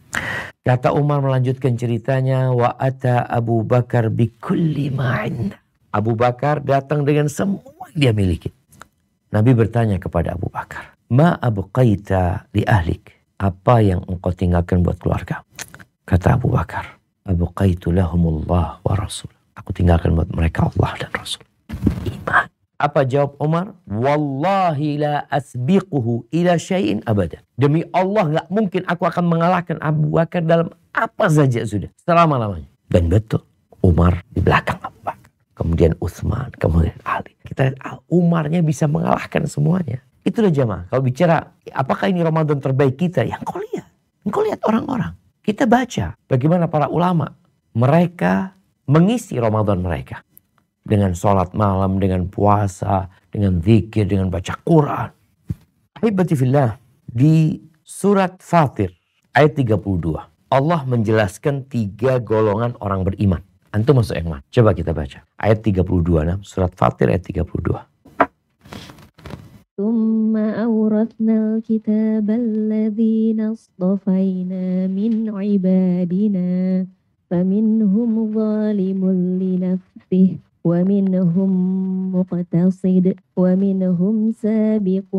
Kata 0.60 0.92
Umar 0.92 1.24
melanjutkan 1.24 1.80
ceritanya, 1.80 2.52
wa 2.52 2.76
ata 2.76 3.24
Abu 3.24 3.64
Bakar 3.64 4.12
bikulli 4.12 4.92
ma'inda. 4.92 5.56
Abu 5.88 6.12
Bakar 6.12 6.60
datang 6.60 7.08
dengan 7.08 7.32
semua 7.32 7.88
yang 7.96 7.96
dia 7.96 8.12
miliki. 8.12 8.52
Nabi 9.32 9.50
bertanya 9.56 9.96
kepada 9.96 10.36
Abu 10.36 10.52
Bakar, 10.52 10.94
Ma 11.08 11.34
Abu 11.40 11.66
Qaita 11.72 12.46
li 12.52 12.62
ahlik? 12.68 13.34
Apa 13.40 13.82
yang 13.82 14.04
engkau 14.06 14.30
tinggalkan 14.30 14.84
buat 14.84 15.00
keluarga? 15.00 15.42
Kata 16.06 16.38
Abu 16.38 16.54
Bakar, 16.54 16.93
Abu 17.24 17.48
Qaitu 17.56 17.88
lahumullah 17.90 18.84
wa 18.84 18.94
rasul. 18.96 19.32
Aku 19.56 19.72
tinggalkan 19.72 20.12
buat 20.12 20.28
mereka 20.28 20.68
Allah 20.68 20.92
dan 21.00 21.10
Rasul. 21.16 21.40
Iman. 22.04 22.50
Apa 22.76 23.06
jawab 23.08 23.38
Umar? 23.40 23.72
Wallahi 23.88 25.00
la 25.00 25.24
asbiquhu 25.32 26.28
ila 26.28 26.58
syai'in 26.60 27.00
abada. 27.08 27.40
Demi 27.56 27.80
Allah 27.96 28.42
gak 28.42 28.46
mungkin 28.52 28.82
aku 28.84 29.08
akan 29.08 29.24
mengalahkan 29.24 29.80
Abu 29.80 30.12
Bakar 30.12 30.44
dalam 30.44 30.68
apa 30.92 31.26
saja 31.32 31.64
sudah. 31.64 31.88
Selama-lamanya. 32.04 32.68
Dan 32.92 33.08
betul. 33.08 33.40
Umar 33.80 34.20
di 34.28 34.44
belakang 34.44 34.76
Abu 34.84 35.00
Bakar 35.00 35.24
kemudian 35.54 35.94
Utsman, 36.02 36.50
kemudian 36.58 36.98
Ali. 37.06 37.32
Kita 37.46 37.70
lihat 37.70 37.78
ah, 37.80 37.96
Umarnya 38.10 38.60
bisa 38.60 38.90
mengalahkan 38.90 39.46
semuanya. 39.46 40.02
Itulah 40.26 40.50
jamaah. 40.50 40.84
Kalau 40.90 41.02
bicara 41.04 41.54
apakah 41.70 42.10
ini 42.10 42.20
Ramadan 42.20 42.58
terbaik 42.58 42.98
kita? 42.98 43.22
Yang 43.24 43.40
kau 43.46 43.60
lihat. 43.62 43.88
Kau 44.28 44.42
lihat 44.42 44.60
orang-orang. 44.66 45.14
Kita 45.43 45.65
baca 45.65 46.17
bagaimana 46.29 46.69
para 46.69 46.89
ulama. 46.89 47.31
Mereka 47.73 48.53
mengisi 48.89 49.37
Ramadan 49.37 49.79
mereka. 49.79 50.25
Dengan 50.81 51.13
sholat 51.13 51.53
malam, 51.53 52.01
dengan 52.01 52.25
puasa, 52.27 53.09
dengan 53.29 53.61
zikir, 53.61 54.09
dengan 54.09 54.33
baca 54.33 54.57
Quran. 54.65 55.09
Ahibatifillah. 56.01 56.81
Di 57.09 57.61
surat 57.85 58.41
Fatir 58.41 58.93
ayat 59.33 59.57
32. 59.57 60.49
Allah 60.49 60.81
menjelaskan 60.85 61.69
tiga 61.69 62.17
golongan 62.17 62.73
orang 62.81 63.05
beriman. 63.05 63.41
Antum 63.69 64.01
masuk 64.01 64.17
yang 64.17 64.33
mana? 64.33 64.41
Coba 64.49 64.73
kita 64.73 64.97
baca. 64.97 65.21
Ayat 65.37 65.61
32, 65.61 66.25
nah, 66.25 66.37
surat 66.41 66.73
Fatir 66.73 67.13
ayat 67.13 67.21
32. 67.21 67.89
ثم 69.79 70.35
أورثنا 70.35 71.55
الكتاب 71.55 72.27
الذين 72.29 73.39
اصطفينا 73.39 74.82
من 74.82 74.82
عبادنا 75.53 76.85
فمنهم 77.29 78.33
ظالم 78.33 79.01
لنفسه 79.41 80.29
ومنهم 80.63 81.51
مقتصد 82.15 83.05
ومنهم 83.37 84.31
سابق 84.31 85.11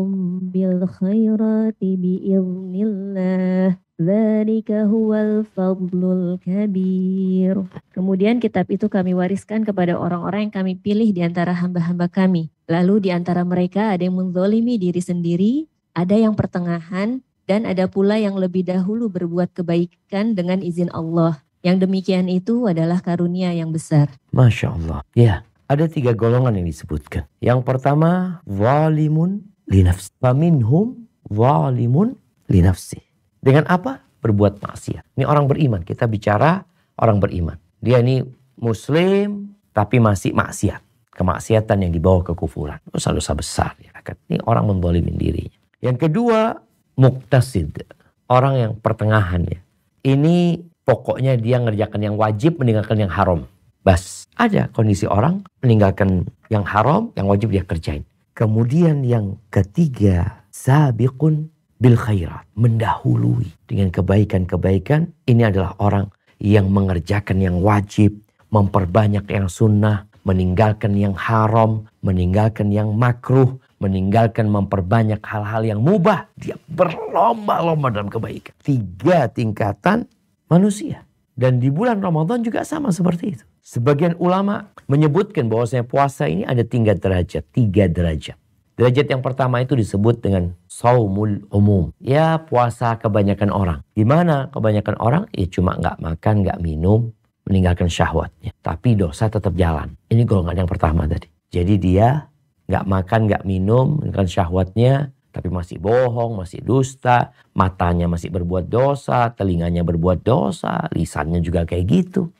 بالخيرات 0.53 1.81
بإذن 1.81 2.73
الله 2.75 3.77
Dzalika 4.01 4.89
huwal 4.89 5.45
fadlul 5.53 6.41
kabir. 6.41 7.53
Kemudian 7.93 8.41
kitab 8.41 8.65
itu 8.73 8.89
kami 8.89 9.13
wariskan 9.13 9.61
kepada 9.61 9.93
orang-orang 9.93 10.49
yang 10.49 10.53
kami 10.57 10.73
pilih 10.73 11.13
di 11.13 11.21
antara 11.21 11.53
hamba-hamba 11.53 12.09
kami. 12.09 12.49
Lalu 12.65 13.05
di 13.05 13.09
antara 13.13 13.45
mereka 13.45 13.93
ada 13.93 14.01
yang 14.01 14.17
menzolimi 14.17 14.81
diri 14.81 14.97
sendiri, 14.97 15.69
ada 15.93 16.17
yang 16.17 16.33
pertengahan, 16.33 17.21
dan 17.46 17.64
ada 17.64 17.86
pula 17.86 18.18
yang 18.18 18.34
lebih 18.34 18.66
dahulu 18.66 19.06
berbuat 19.06 19.54
kebaikan 19.54 20.34
dengan 20.34 20.60
izin 20.60 20.90
Allah. 20.90 21.40
Yang 21.62 21.86
demikian 21.88 22.26
itu 22.30 22.66
adalah 22.70 23.02
karunia 23.02 23.50
yang 23.54 23.74
besar. 23.74 24.10
Masya 24.30 24.70
Allah. 24.70 25.00
Ya, 25.18 25.42
ada 25.66 25.90
tiga 25.90 26.14
golongan 26.14 26.54
yang 26.58 26.66
disebutkan. 26.66 27.26
Yang 27.42 27.66
pertama, 27.66 28.42
walimun 28.46 29.46
linafsi. 29.66 30.14
Faminhum 30.22 31.06
walimun 31.26 32.14
linafsi. 32.46 33.02
Dengan 33.42 33.66
apa? 33.66 34.02
Berbuat 34.22 34.62
maksiat. 34.62 35.18
Ini 35.18 35.26
orang 35.26 35.50
beriman. 35.50 35.82
Kita 35.82 36.06
bicara 36.06 36.62
orang 36.98 37.18
beriman. 37.18 37.58
Dia 37.82 38.02
ini 38.02 38.22
muslim 38.58 39.54
tapi 39.74 39.98
masih 39.98 40.34
maksiat. 40.34 40.82
Kemaksiatan 41.14 41.82
yang 41.82 41.92
dibawa 41.94 42.22
ke 42.22 42.34
kufuran. 42.34 42.78
Dosa-dosa 42.86 43.32
besar. 43.34 43.72
Ya. 43.82 43.90
Ini 44.30 44.42
orang 44.46 44.70
membolimin 44.70 45.18
dirinya. 45.18 45.58
Yang 45.82 46.08
kedua, 46.08 46.65
muktasid. 46.96 47.84
Orang 48.26 48.58
yang 48.58 48.72
pertengahan 48.80 49.46
ya. 49.46 49.60
Ini 50.02 50.58
pokoknya 50.82 51.38
dia 51.38 51.62
ngerjakan 51.62 52.00
yang 52.02 52.16
wajib, 52.18 52.58
meninggalkan 52.58 52.98
yang 53.06 53.12
haram. 53.12 53.46
Bas, 53.86 54.26
ada 54.34 54.66
kondisi 54.74 55.06
orang 55.06 55.46
meninggalkan 55.62 56.26
yang 56.50 56.66
haram, 56.66 57.14
yang 57.14 57.30
wajib 57.30 57.54
dia 57.54 57.62
kerjain. 57.62 58.02
Kemudian 58.34 59.06
yang 59.06 59.38
ketiga, 59.48 60.42
sabiqun 60.50 61.54
bil 61.78 61.94
khairat, 61.94 62.44
mendahului 62.58 63.46
dengan 63.70 63.94
kebaikan-kebaikan. 63.94 65.14
Ini 65.24 65.54
adalah 65.54 65.78
orang 65.78 66.10
yang 66.42 66.68
mengerjakan 66.68 67.38
yang 67.40 67.62
wajib, 67.62 68.18
memperbanyak 68.50 69.24
yang 69.30 69.46
sunnah, 69.46 70.10
meninggalkan 70.26 70.98
yang 70.98 71.14
haram, 71.14 71.86
meninggalkan 72.02 72.74
yang 72.74 72.90
makruh, 72.92 73.56
meninggalkan 73.78 74.48
memperbanyak 74.48 75.20
hal-hal 75.20 75.62
yang 75.64 75.80
mubah. 75.84 76.28
Dia 76.36 76.56
berlomba-lomba 76.70 77.92
dalam 77.92 78.08
kebaikan. 78.08 78.56
Tiga 78.64 79.28
tingkatan 79.28 80.08
manusia. 80.48 81.04
Dan 81.36 81.60
di 81.60 81.68
bulan 81.68 82.00
Ramadan 82.00 82.40
juga 82.40 82.64
sama 82.64 82.88
seperti 82.88 83.36
itu. 83.36 83.44
Sebagian 83.60 84.16
ulama 84.16 84.72
menyebutkan 84.88 85.52
bahwasanya 85.52 85.84
puasa 85.84 86.24
ini 86.30 86.48
ada 86.48 86.64
tiga 86.64 86.96
derajat. 86.96 87.44
Tiga 87.52 87.90
derajat. 87.92 88.38
Derajat 88.76 89.06
yang 89.08 89.24
pertama 89.24 89.60
itu 89.64 89.72
disebut 89.72 90.20
dengan 90.20 90.52
saumul 90.68 91.44
umum. 91.48 91.92
Ya 92.00 92.40
puasa 92.40 92.96
kebanyakan 93.00 93.48
orang. 93.48 93.80
Gimana 93.96 94.52
kebanyakan 94.52 94.96
orang? 95.00 95.24
Ya 95.32 95.48
cuma 95.48 95.76
nggak 95.80 95.96
makan, 95.96 96.34
nggak 96.44 96.60
minum, 96.60 97.12
meninggalkan 97.48 97.88
syahwatnya. 97.88 98.52
Tapi 98.60 98.96
dosa 98.96 99.32
tetap 99.32 99.56
jalan. 99.56 99.96
Ini 100.12 100.28
golongan 100.28 100.64
yang 100.64 100.68
pertama 100.68 101.08
tadi. 101.08 101.28
Jadi 101.48 101.74
dia 101.80 102.28
nggak 102.66 102.84
makan, 102.86 103.20
nggak 103.30 103.42
minum, 103.46 104.02
dengan 104.02 104.26
syahwatnya, 104.26 105.14
tapi 105.30 105.52
masih 105.52 105.76
bohong, 105.76 106.40
masih 106.40 106.64
dusta, 106.64 107.34
matanya 107.52 108.08
masih 108.08 108.32
berbuat 108.32 108.72
dosa, 108.72 109.30
telinganya 109.36 109.84
berbuat 109.84 110.24
dosa, 110.24 110.88
lisannya 110.96 111.44
juga 111.44 111.68
kayak 111.68 111.84
gitu. 111.84 112.32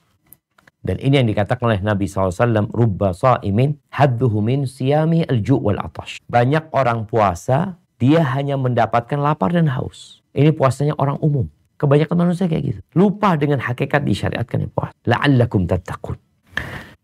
Dan 0.86 1.02
ini 1.02 1.18
yang 1.18 1.28
dikatakan 1.28 1.66
oleh 1.66 1.80
Nabi 1.82 2.06
SAW, 2.06 2.70
Rubba 2.70 3.10
sa'imin 3.10 3.74
hadduhu 3.90 4.38
min 4.38 4.70
siyami 4.70 5.26
al-ju' 5.26 5.58
wal 5.58 5.82
atash. 5.82 6.22
Banyak 6.30 6.70
orang 6.70 7.10
puasa, 7.10 7.74
dia 7.98 8.22
hanya 8.22 8.54
mendapatkan 8.54 9.18
lapar 9.18 9.50
dan 9.50 9.66
haus. 9.66 10.22
Ini 10.30 10.54
puasanya 10.54 10.94
orang 10.96 11.18
umum. 11.18 11.50
Kebanyakan 11.76 12.16
manusia 12.16 12.48
kayak 12.48 12.64
gitu. 12.64 12.80
Lupa 12.96 13.36
dengan 13.36 13.60
hakikat 13.60 14.00
disyariatkan 14.06 14.64
yang 14.64 14.72
puasa. 14.72 14.94
La'allakum 15.04 15.68
tattaqun. 15.68 16.16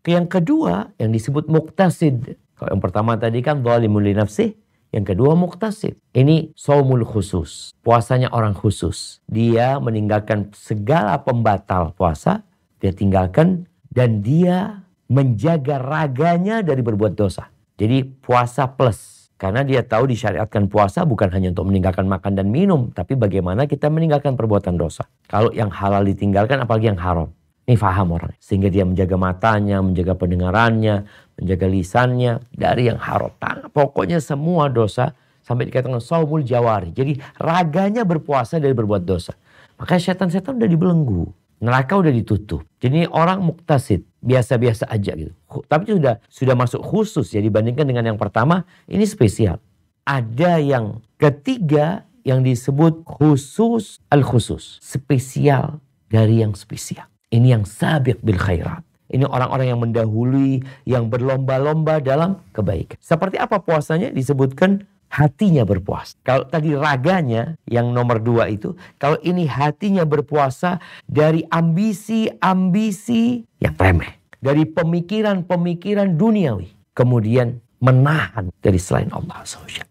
Yang 0.03 0.27
kedua, 0.31 0.89
yang 0.97 1.13
disebut 1.13 1.45
muktasid. 1.51 2.39
Kalau 2.57 2.69
yang 2.73 2.83
pertama 2.83 3.17
tadi 3.17 3.39
kan 3.41 3.61
zalimul 3.61 4.03
li 4.03 4.13
nafsih. 4.13 4.53
Yang 4.93 5.17
kedua 5.17 5.33
muktasid. 5.33 5.97
Ini 6.13 6.53
saumul 6.53 7.01
khusus. 7.01 7.73
Puasanya 7.81 8.29
orang 8.29 8.53
khusus. 8.53 9.25
Dia 9.25 9.81
meninggalkan 9.81 10.53
segala 10.53 11.17
pembatal 11.25 11.97
puasa. 11.97 12.45
Dia 12.77 12.93
tinggalkan 12.93 13.65
dan 13.89 14.21
dia 14.21 14.85
menjaga 15.09 15.81
raganya 15.81 16.61
dari 16.61 16.85
berbuat 16.85 17.17
dosa. 17.17 17.49
Jadi 17.73 18.05
puasa 18.05 18.69
plus. 18.69 19.23
Karena 19.33 19.65
dia 19.65 19.83
tahu 19.83 20.07
disyariatkan 20.07 20.69
puasa 20.71 21.03
bukan 21.03 21.27
hanya 21.33 21.51
untuk 21.51 21.67
meninggalkan 21.67 22.07
makan 22.07 22.37
dan 22.37 22.47
minum, 22.47 22.93
tapi 22.95 23.19
bagaimana 23.19 23.67
kita 23.67 23.91
meninggalkan 23.91 24.39
perbuatan 24.39 24.79
dosa. 24.79 25.09
Kalau 25.27 25.51
yang 25.51 25.67
halal 25.67 26.05
ditinggalkan, 26.07 26.63
apalagi 26.63 26.93
yang 26.93 27.01
haram. 27.01 27.27
Ini 27.63 27.75
faham 27.79 28.15
orang. 28.15 28.31
Sehingga 28.39 28.67
dia 28.71 28.87
menjaga 28.87 29.15
matanya, 29.15 29.83
menjaga 29.83 30.15
pendengarannya, 30.15 31.07
menjaga 31.39 31.67
lisannya 31.69 32.43
dari 32.53 32.89
yang 32.89 33.01
haram. 33.01 33.33
Pokoknya 33.73 34.21
semua 34.21 34.69
dosa 34.69 35.17
sampai 35.43 35.67
dikatakan 35.67 35.99
saumul 35.99 36.41
jawari. 36.41 36.95
Jadi 36.95 37.19
raganya 37.37 38.07
berpuasa 38.07 38.57
dari 38.57 38.71
berbuat 38.71 39.03
dosa. 39.03 39.35
Makanya 39.77 40.13
setan-setan 40.13 40.55
udah 40.57 40.69
dibelenggu. 40.69 41.27
Neraka 41.63 41.95
udah 41.95 42.11
ditutup. 42.11 42.67
Jadi 42.83 43.07
orang 43.07 43.39
muktasid, 43.39 44.03
biasa-biasa 44.19 44.83
aja 44.91 45.15
gitu. 45.15 45.31
Tapi 45.63 45.95
sudah 45.95 46.19
sudah 46.27 46.55
masuk 46.59 46.83
khusus 46.83 47.31
ya 47.31 47.39
dibandingkan 47.39 47.87
dengan 47.87 48.03
yang 48.03 48.19
pertama, 48.19 48.67
ini 48.87 49.07
spesial. 49.07 49.63
Ada 50.03 50.59
yang 50.59 50.99
ketiga 51.15 52.03
yang 52.27 52.43
disebut 52.43 53.07
khusus 53.07 54.03
al-khusus, 54.11 54.83
spesial 54.83 55.79
dari 56.11 56.43
yang 56.43 56.51
spesial. 56.51 57.07
Ini 57.31 57.55
yang 57.59 57.63
sabiq 57.63 58.19
bil 58.19 58.39
khairat. 58.39 58.83
Ini 59.13 59.29
orang-orang 59.29 59.69
yang 59.69 59.77
mendahului, 59.77 60.65
yang 60.89 61.05
berlomba-lomba 61.05 62.01
dalam 62.01 62.41
kebaikan. 62.49 62.97
Seperti 62.97 63.37
apa 63.37 63.61
puasanya? 63.61 64.09
Disebutkan 64.09 64.89
hatinya 65.13 65.61
berpuasa. 65.61 66.17
Kalau 66.25 66.49
tadi 66.49 66.73
raganya 66.73 67.53
yang 67.69 67.93
nomor 67.93 68.17
dua 68.17 68.49
itu, 68.49 68.73
kalau 68.97 69.21
ini 69.21 69.45
hatinya 69.45 70.01
berpuasa 70.01 70.81
dari 71.05 71.45
ambisi-ambisi 71.45 73.45
yang 73.61 73.77
remeh. 73.77 74.17
Dari 74.41 74.65
pemikiran-pemikiran 74.65 76.17
duniawi. 76.17 76.73
Kemudian 76.97 77.61
menahan 77.79 78.49
dari 78.59 78.81
selain 78.81 79.13
Allah 79.13 79.45
SWT. 79.45 79.85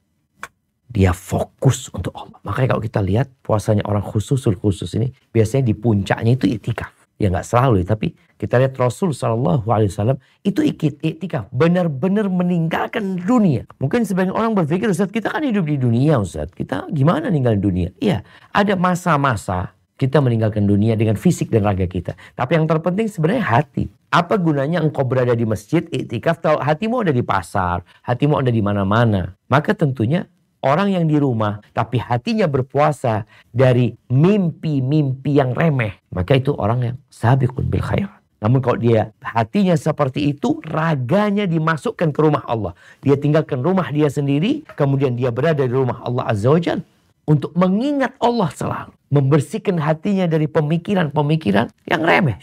Dia 0.93 1.17
fokus 1.17 1.89
untuk 1.89 2.13
Allah. 2.13 2.37
Makanya 2.45 2.77
kalau 2.77 2.85
kita 2.85 3.01
lihat 3.01 3.33
puasanya 3.41 3.81
orang 3.89 4.05
khususul 4.05 4.61
khusus 4.61 4.93
ini, 4.93 5.09
biasanya 5.33 5.65
di 5.65 5.73
puncaknya 5.73 6.37
itu 6.37 6.45
itikaf. 6.45 6.93
Ya 7.23 7.31
nggak 7.31 7.47
selalu, 7.47 7.87
tapi 7.87 8.19
kita 8.35 8.59
lihat 8.59 8.75
Rasul 8.75 9.15
Shallallahu 9.15 9.71
Alaihi 9.71 9.95
Wasallam 9.95 10.19
itu 10.43 10.67
iktikaf, 10.67 11.47
benar-benar 11.55 12.27
meninggalkan 12.27 13.15
dunia. 13.15 13.63
Mungkin 13.79 14.03
sebagian 14.03 14.35
orang 14.35 14.59
berpikir 14.59 14.91
Ustaz 14.91 15.07
kita 15.15 15.31
kan 15.31 15.47
hidup 15.47 15.71
di 15.71 15.79
dunia 15.79 16.19
Ustaz, 16.19 16.51
kita 16.51 16.91
gimana 16.91 17.31
ninggalin 17.31 17.63
dunia? 17.63 17.89
Iya, 18.03 18.27
ada 18.51 18.75
masa-masa 18.75 19.71
kita 19.95 20.19
meninggalkan 20.19 20.67
dunia 20.67 20.99
dengan 20.99 21.15
fisik 21.15 21.47
dan 21.55 21.63
raga 21.63 21.87
kita. 21.87 22.19
Tapi 22.35 22.59
yang 22.59 22.67
terpenting 22.67 23.07
sebenarnya 23.07 23.47
hati. 23.47 23.87
Apa 24.11 24.35
gunanya 24.35 24.83
engkau 24.83 25.07
berada 25.07 25.31
di 25.31 25.47
masjid, 25.47 25.87
iktikaf, 25.87 26.43
tahu 26.43 26.59
hatimu 26.59 27.07
ada 27.07 27.15
di 27.15 27.23
pasar, 27.23 27.87
hatimu 28.03 28.43
ada 28.43 28.51
di 28.51 28.59
mana-mana. 28.59 29.39
Maka 29.47 29.79
tentunya 29.79 30.27
orang 30.63 30.95
yang 30.95 31.05
di 31.11 31.19
rumah 31.19 31.61
tapi 31.75 31.99
hatinya 31.99 32.47
berpuasa 32.47 33.27
dari 33.51 33.93
mimpi-mimpi 34.09 35.37
yang 35.37 35.53
remeh. 35.53 35.99
Maka 36.15 36.39
itu 36.39 36.55
orang 36.57 36.81
yang 36.83 36.97
sabiqun 37.11 37.69
bil 37.69 37.83
khairat. 37.83 38.23
Namun 38.43 38.59
kalau 38.59 38.75
dia 38.75 39.15
hatinya 39.23 39.79
seperti 39.79 40.35
itu, 40.35 40.59
raganya 40.67 41.47
dimasukkan 41.47 42.11
ke 42.11 42.21
rumah 42.23 42.43
Allah. 42.51 42.75
Dia 42.99 43.15
tinggalkan 43.15 43.63
rumah 43.63 43.87
dia 43.95 44.11
sendiri, 44.11 44.67
kemudian 44.75 45.15
dia 45.15 45.31
berada 45.31 45.63
di 45.63 45.71
rumah 45.71 46.03
Allah 46.03 46.27
Azza 46.27 46.51
wa 46.51 46.59
Jal. 46.59 46.83
Untuk 47.23 47.55
mengingat 47.55 48.19
Allah 48.19 48.51
selalu. 48.51 48.91
Membersihkan 49.15 49.79
hatinya 49.79 50.27
dari 50.27 50.51
pemikiran-pemikiran 50.51 51.71
yang 51.87 52.03
remeh. 52.03 52.43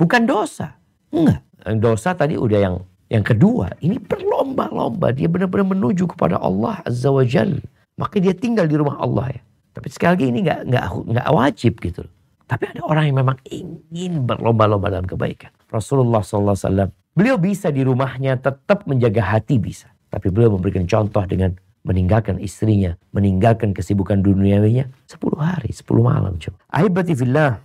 Bukan 0.00 0.24
dosa. 0.24 0.80
Enggak. 1.12 1.44
Dosa 1.84 2.16
tadi 2.16 2.40
udah 2.40 2.56
yang 2.56 2.76
yang 3.06 3.22
kedua. 3.22 3.70
Ini 3.78 4.02
berlomba-lomba. 4.02 5.14
Dia 5.14 5.30
benar-benar 5.30 5.74
menuju 5.76 6.10
kepada 6.10 6.42
Allah 6.42 6.82
Azza 6.82 7.10
wa 7.10 7.22
Jal. 7.22 7.62
Maka 7.96 8.18
dia 8.18 8.34
tinggal 8.34 8.66
di 8.66 8.76
rumah 8.76 8.98
Allah 8.98 9.32
ya. 9.38 9.40
Tapi 9.76 9.86
sekali 9.92 10.10
lagi 10.16 10.26
ini 10.32 10.38
nggak 10.42 10.60
nggak 10.72 10.84
nggak 11.14 11.28
wajib 11.30 11.72
gitu. 11.84 12.02
Tapi 12.46 12.64
ada 12.70 12.80
orang 12.86 13.10
yang 13.10 13.18
memang 13.20 13.36
ingin 13.50 14.22
berlomba-lomba 14.22 14.88
dalam 14.88 15.06
kebaikan. 15.06 15.50
Rasulullah 15.66 16.22
SAW, 16.22 16.88
beliau 17.10 17.36
bisa 17.36 17.74
di 17.74 17.82
rumahnya 17.82 18.38
tetap 18.38 18.86
menjaga 18.86 19.34
hati 19.34 19.58
bisa. 19.58 19.90
Tapi 20.08 20.30
beliau 20.30 20.54
memberikan 20.54 20.86
contoh 20.86 21.26
dengan 21.26 21.58
meninggalkan 21.82 22.38
istrinya, 22.38 22.94
meninggalkan 23.14 23.74
kesibukan 23.74 24.22
duniawinya 24.22 24.86
10 25.10 25.38
hari, 25.38 25.70
10 25.74 25.86
malam. 26.02 26.38
Coba. 26.38 26.58
Ahibati 26.70 27.14
fillah. 27.14 27.58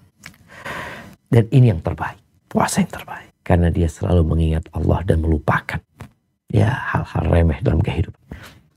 Dan 1.32 1.48
ini 1.54 1.72
yang 1.72 1.80
terbaik. 1.80 2.20
Puasa 2.50 2.84
yang 2.84 2.92
terbaik. 2.92 3.31
Karena 3.42 3.74
dia 3.74 3.90
selalu 3.90 4.22
mengingat 4.26 4.70
Allah 4.72 5.02
dan 5.02 5.22
melupakan 5.26 5.82
ya 6.52 6.70
hal-hal 6.70 7.26
remeh 7.32 7.60
dalam 7.64 7.82
kehidupan. 7.82 8.20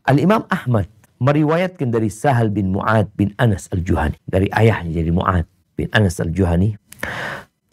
Al-Imam 0.08 0.46
Ahmad 0.48 0.88
meriwayatkan 1.20 1.88
dari 1.88 2.08
Sahal 2.08 2.52
bin 2.52 2.72
Mu'ad 2.72 3.12
bin 3.16 3.32
Anas 3.36 3.68
al-Juhani. 3.72 4.20
Dari 4.24 4.48
ayahnya 4.52 5.00
jadi 5.02 5.10
Mu'ad 5.10 5.46
bin 5.76 5.88
Anas 5.92 6.20
al-Juhani. 6.20 6.76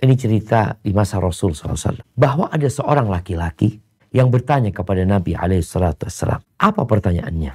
Ini 0.02 0.14
cerita 0.18 0.74
di 0.82 0.92
masa 0.98 1.22
Rasul 1.22 1.54
SAW. 1.54 2.02
Bahwa 2.18 2.50
ada 2.50 2.66
seorang 2.66 3.06
laki-laki 3.06 3.78
yang 4.12 4.34
bertanya 4.34 4.74
kepada 4.74 5.06
Nabi 5.06 5.38
SAW. 5.38 6.42
Apa 6.58 6.82
pertanyaannya? 6.84 7.54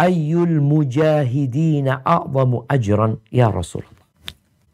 Ayyul 0.00 0.58
mujahidina 0.64 2.00
a'zamu 2.02 2.64
ajran 2.66 3.20
ya 3.28 3.52
Rasulullah. 3.52 4.08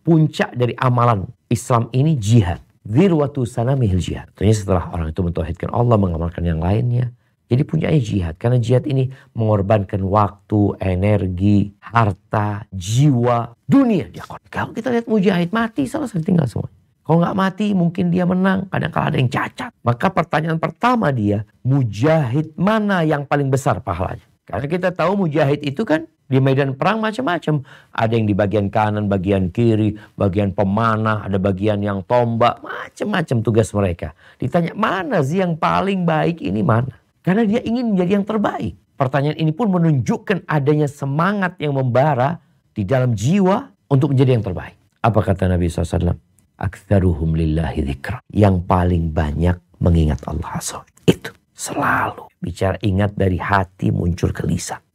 Puncak 0.06 0.54
dari 0.54 0.72
amalan 0.78 1.26
Islam 1.50 1.90
ini 1.90 2.14
jihad. 2.14 2.62
Zirwatu 2.86 3.42
sanamihil 3.42 3.98
jihad. 3.98 4.30
Tentunya 4.32 4.54
setelah 4.54 4.94
orang 4.94 5.10
itu 5.10 5.20
mentauhidkan 5.26 5.74
Allah, 5.74 5.98
mengamalkan 5.98 6.46
yang 6.46 6.62
lainnya. 6.62 7.10
Jadi 7.46 7.62
punyanya 7.62 8.00
jihad. 8.02 8.34
Karena 8.38 8.58
jihad 8.58 8.86
ini 8.86 9.10
mengorbankan 9.34 10.02
waktu, 10.06 10.78
energi, 10.82 11.74
harta, 11.78 12.66
jiwa, 12.70 13.54
dunia. 13.66 14.10
Dia 14.10 14.26
kalau 14.50 14.74
kita 14.74 14.90
lihat 14.90 15.06
mujahid 15.06 15.50
mati 15.54 15.86
selesai 15.86 16.22
tinggal 16.22 16.46
semua. 16.46 16.70
Kalau 17.06 17.22
nggak 17.22 17.38
mati 17.38 17.70
mungkin 17.70 18.10
dia 18.10 18.26
menang. 18.26 18.66
kadang 18.66 18.90
kadang 18.90 19.08
ada 19.14 19.16
yang 19.22 19.30
cacat. 19.30 19.70
Maka 19.86 20.10
pertanyaan 20.10 20.58
pertama 20.58 21.14
dia, 21.14 21.46
mujahid 21.62 22.50
mana 22.58 23.06
yang 23.06 23.22
paling 23.22 23.46
besar 23.46 23.78
pahalanya? 23.78 24.26
Karena 24.42 24.66
kita 24.66 24.88
tahu 24.90 25.26
mujahid 25.26 25.62
itu 25.62 25.86
kan 25.86 26.06
di 26.26 26.38
medan 26.42 26.74
perang 26.74 26.98
macam-macam. 26.98 27.62
Ada 27.94 28.12
yang 28.14 28.26
di 28.26 28.34
bagian 28.34 28.66
kanan, 28.68 29.06
bagian 29.06 29.50
kiri, 29.50 29.94
bagian 30.18 30.52
pemanah, 30.52 31.26
ada 31.26 31.38
bagian 31.38 31.80
yang 31.80 32.02
tombak, 32.04 32.60
macam-macam 32.62 33.36
tugas 33.42 33.70
mereka. 33.72 34.12
Ditanya 34.38 34.74
mana 34.74 35.22
sih 35.22 35.40
yang 35.40 35.54
paling 35.54 36.02
baik 36.02 36.42
ini 36.42 36.62
mana? 36.62 36.90
Karena 37.22 37.42
dia 37.42 37.62
ingin 37.62 37.94
menjadi 37.94 38.22
yang 38.22 38.26
terbaik. 38.26 38.74
Pertanyaan 38.96 39.36
ini 39.36 39.52
pun 39.52 39.68
menunjukkan 39.68 40.48
adanya 40.48 40.88
semangat 40.88 41.58
yang 41.60 41.76
membara 41.76 42.40
di 42.72 42.86
dalam 42.86 43.12
jiwa 43.12 43.68
untuk 43.92 44.16
menjadi 44.16 44.40
yang 44.40 44.44
terbaik. 44.46 44.76
Apa 45.04 45.20
kata 45.20 45.46
Nabi 45.50 45.68
SAW? 45.68 46.16
Aktharuhum 46.56 47.36
lillahi 47.36 47.84
dhikra. 47.84 48.24
Yang 48.32 48.64
paling 48.64 49.12
banyak 49.12 49.60
mengingat 49.84 50.24
Allah 50.24 50.56
SWT. 50.56 51.04
Itu 51.04 51.30
selalu. 51.52 52.32
Bicara 52.40 52.80
ingat 52.80 53.12
dari 53.12 53.36
hati 53.36 53.92
muncul 53.92 54.32
ke. 54.32 54.48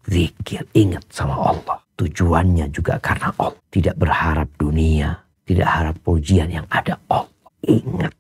Zikir, 0.08 0.66
ingat 0.74 1.06
sama 1.14 1.54
Allah. 1.54 1.78
Tujuannya 1.98 2.74
juga 2.74 2.98
karena 2.98 3.30
Allah. 3.38 3.58
Tidak 3.70 3.96
berharap 3.98 4.50
dunia. 4.58 5.14
Tidak 5.46 5.68
harap 5.68 5.96
pujian 6.02 6.50
yang 6.50 6.66
ada 6.72 6.98
Allah. 7.10 7.30
Ingat. 7.66 8.14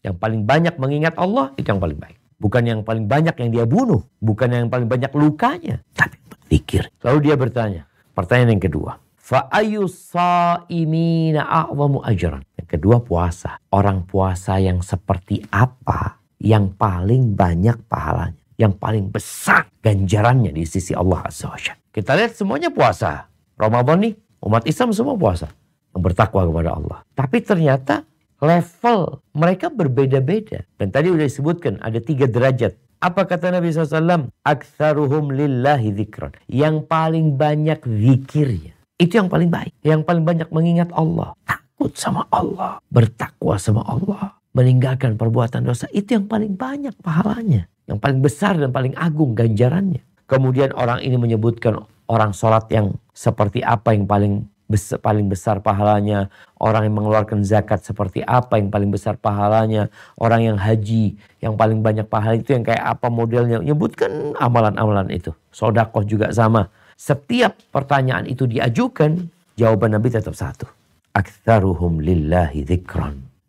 Yang 0.00 0.16
paling 0.16 0.42
banyak 0.46 0.74
mengingat 0.78 1.14
Allah, 1.18 1.50
itu 1.58 1.66
yang 1.68 1.82
paling 1.82 1.98
baik. 1.98 2.16
Bukan 2.40 2.62
yang 2.64 2.80
paling 2.80 3.04
banyak 3.04 3.34
yang 3.36 3.50
dia 3.52 3.64
bunuh. 3.68 4.00
Bukan 4.22 4.48
yang 4.48 4.72
paling 4.72 4.88
banyak 4.88 5.12
lukanya. 5.12 5.76
Tapi 5.92 6.16
berpikir. 6.24 6.88
Lalu 7.04 7.18
dia 7.28 7.36
bertanya. 7.36 7.82
Pertanyaan 8.16 8.56
yang 8.56 8.64
kedua. 8.64 8.96
Fa'ayu 9.20 9.84
sa'imina 9.86 11.44
a'wamu 11.44 12.00
ajran. 12.00 12.40
Yang 12.56 12.68
kedua 12.80 13.04
puasa. 13.04 13.60
Orang 13.68 14.08
puasa 14.08 14.56
yang 14.56 14.80
seperti 14.80 15.44
apa 15.52 16.16
yang 16.40 16.72
paling 16.72 17.36
banyak 17.36 17.76
pahalanya. 17.84 18.39
Yang 18.60 18.76
paling 18.76 19.08
besar 19.08 19.72
ganjarannya 19.80 20.52
di 20.52 20.68
sisi 20.68 20.92
Allah 20.92 21.24
Azza 21.24 21.48
wa. 21.48 21.56
Kita 21.88 22.12
lihat 22.12 22.36
semuanya 22.36 22.68
puasa. 22.68 23.32
Ramadan 23.56 24.04
nih, 24.04 24.14
umat 24.44 24.68
Islam 24.68 24.92
semua 24.92 25.16
puasa. 25.16 25.48
Yang 25.96 26.12
bertakwa 26.12 26.44
kepada 26.44 26.70
Allah. 26.76 26.98
Tapi 27.16 27.40
ternyata 27.40 28.04
level 28.44 29.24
mereka 29.32 29.72
berbeda-beda. 29.72 30.68
Dan 30.76 30.92
tadi 30.92 31.08
udah 31.08 31.24
disebutkan 31.24 31.80
ada 31.80 31.96
tiga 32.04 32.28
derajat. 32.28 32.76
Apa 33.00 33.24
kata 33.24 33.48
Nabi 33.48 33.72
SAW? 33.72 34.28
Aktsaruhum 34.44 35.32
lillahi 35.32 35.96
dzikran. 35.96 36.36
Yang 36.52 36.84
paling 36.84 37.40
banyak 37.40 37.80
zikirnya. 37.80 38.76
Itu 39.00 39.24
yang 39.24 39.32
paling 39.32 39.48
baik. 39.48 39.72
Yang 39.80 40.04
paling 40.04 40.24
banyak 40.28 40.48
mengingat 40.52 40.92
Allah. 40.92 41.32
Takut 41.48 41.96
sama 41.96 42.28
Allah. 42.28 42.76
Bertakwa 42.92 43.56
sama 43.56 43.80
Allah. 43.88 44.36
Meninggalkan 44.52 45.16
perbuatan 45.16 45.64
dosa. 45.64 45.88
Itu 45.96 46.20
yang 46.20 46.28
paling 46.28 46.60
banyak 46.60 46.92
pahalanya. 47.00 47.64
Yang 47.90 47.98
paling 47.98 48.20
besar 48.22 48.54
dan 48.54 48.70
paling 48.70 48.94
agung 48.94 49.34
ganjarannya. 49.34 50.06
Kemudian 50.30 50.70
orang 50.78 51.02
ini 51.02 51.18
menyebutkan 51.18 51.82
orang 52.06 52.30
sholat 52.30 52.70
yang 52.70 52.94
seperti 53.10 53.66
apa 53.66 53.90
yang 53.90 54.06
paling 54.06 54.46
besar, 54.70 55.02
paling 55.02 55.26
besar 55.26 55.58
pahalanya, 55.58 56.30
orang 56.62 56.86
yang 56.86 57.02
mengeluarkan 57.02 57.42
zakat 57.42 57.82
seperti 57.82 58.22
apa 58.22 58.62
yang 58.62 58.70
paling 58.70 58.94
besar 58.94 59.18
pahalanya, 59.18 59.90
orang 60.14 60.54
yang 60.54 60.56
haji 60.56 61.18
yang 61.42 61.58
paling 61.58 61.82
banyak 61.82 62.06
pahala 62.06 62.38
itu 62.38 62.54
yang 62.54 62.62
kayak 62.62 62.78
apa 62.78 63.10
modelnya, 63.10 63.58
menyebutkan 63.58 64.38
amalan-amalan 64.38 65.10
itu. 65.10 65.34
Sodakoh 65.50 66.06
juga 66.06 66.30
sama. 66.30 66.70
Setiap 66.94 67.58
pertanyaan 67.74 68.30
itu 68.30 68.46
diajukan, 68.46 69.26
jawaban 69.58 69.98
Nabi 69.98 70.14
tetap 70.14 70.38
satu. 70.38 70.70
Aktsaruhum 71.10 71.98
lillahi. 71.98 72.62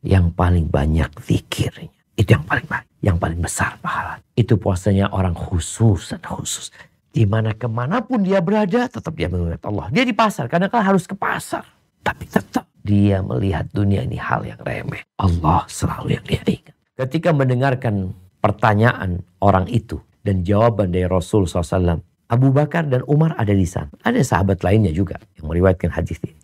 Yang 0.01 0.25
paling 0.33 0.65
banyak 0.65 1.13
zikirnya. 1.21 2.00
Itu 2.15 2.35
yang 2.35 2.45
paling 2.45 2.67
baik, 2.67 2.87
yang 3.01 3.17
paling 3.17 3.39
besar 3.39 3.79
pahala. 3.79 4.19
Itu 4.35 4.59
puasanya 4.59 5.09
orang 5.15 5.33
khusus 5.33 6.11
dan 6.11 6.21
khusus. 6.21 6.69
Di 7.11 7.27
mana 7.27 7.51
ke 7.51 7.67
mana 7.67 7.99
pun 7.99 8.23
dia 8.23 8.39
berada, 8.39 8.87
tetap 8.87 9.11
dia 9.15 9.27
mengingat 9.27 9.63
Allah. 9.67 9.91
Dia 9.91 10.07
di 10.07 10.15
pasar, 10.15 10.47
kadang-kadang 10.47 10.95
harus 10.95 11.03
ke 11.03 11.15
pasar. 11.15 11.67
Tapi 12.01 12.23
tetap 12.27 12.65
dia 12.81 13.21
melihat 13.21 13.67
dunia 13.69 14.01
ini 14.01 14.17
hal 14.17 14.47
yang 14.47 14.59
remeh. 14.63 15.03
Allah 15.19 15.67
selalu 15.67 16.17
yang 16.17 16.25
dia 16.25 16.41
ingat. 16.47 16.75
Ketika 16.97 17.29
mendengarkan 17.35 18.15
pertanyaan 18.41 19.21
orang 19.43 19.69
itu 19.69 20.01
dan 20.23 20.41
jawaban 20.41 20.89
dari 20.93 21.05
Rasul 21.05 21.45
SAW, 21.45 22.01
Abu 22.31 22.47
Bakar 22.55 22.87
dan 22.87 23.03
Umar 23.11 23.35
ada 23.35 23.51
di 23.51 23.67
sana. 23.67 23.91
Ada 24.07 24.23
sahabat 24.23 24.63
lainnya 24.63 24.95
juga 24.95 25.19
yang 25.35 25.51
meriwayatkan 25.51 25.91
hadis 25.91 26.15
ini. 26.23 26.37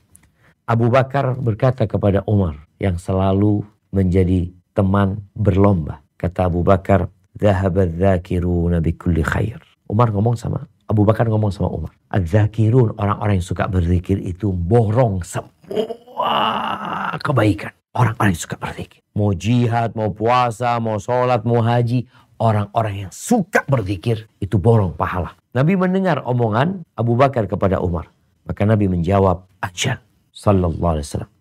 Abu 0.68 0.92
Bakar 0.92 1.40
berkata 1.40 1.88
kepada 1.88 2.28
Umar 2.28 2.68
yang 2.76 3.00
selalu 3.00 3.64
menjadi 3.96 4.52
teman 4.78 5.26
berlomba. 5.34 6.06
Kata 6.22 6.46
Abu 6.46 6.62
Bakar, 6.62 7.10
"Dhahabat 7.34 7.98
dzakiruna 7.98 8.78
bikulli 8.78 9.26
khair." 9.26 9.58
Umar 9.90 10.14
ngomong 10.14 10.38
sama 10.38 10.70
Abu 10.88 11.04
Bakar 11.04 11.28
ngomong 11.28 11.52
sama 11.52 11.68
Umar. 11.68 11.92
Adzakirun 12.08 12.96
orang-orang 12.96 13.44
yang 13.44 13.48
suka 13.48 13.68
berzikir 13.68 14.24
itu 14.24 14.56
borong 14.56 15.20
semua 15.28 17.12
kebaikan. 17.20 17.76
Orang-orang 17.92 18.32
yang 18.32 18.42
suka 18.42 18.56
berzikir. 18.56 19.04
Mau 19.12 19.36
jihad, 19.36 19.92
mau 20.00 20.16
puasa, 20.16 20.80
mau 20.80 20.96
sholat, 20.96 21.44
mau 21.44 21.60
haji. 21.60 22.08
Orang-orang 22.40 23.10
yang 23.10 23.12
suka 23.12 23.68
berzikir 23.68 24.32
itu 24.40 24.56
borong 24.56 24.96
pahala. 24.96 25.36
Nabi 25.52 25.76
mendengar 25.76 26.24
omongan 26.24 26.86
Abu 26.96 27.18
Bakar 27.20 27.50
kepada 27.50 27.82
Umar. 27.84 28.08
Maka 28.48 28.64
Nabi 28.64 28.88
menjawab, 28.88 29.44
ajal. 29.60 30.00
Sallallahu 30.32 31.02
alaihi 31.02 31.08
wasallam. 31.10 31.32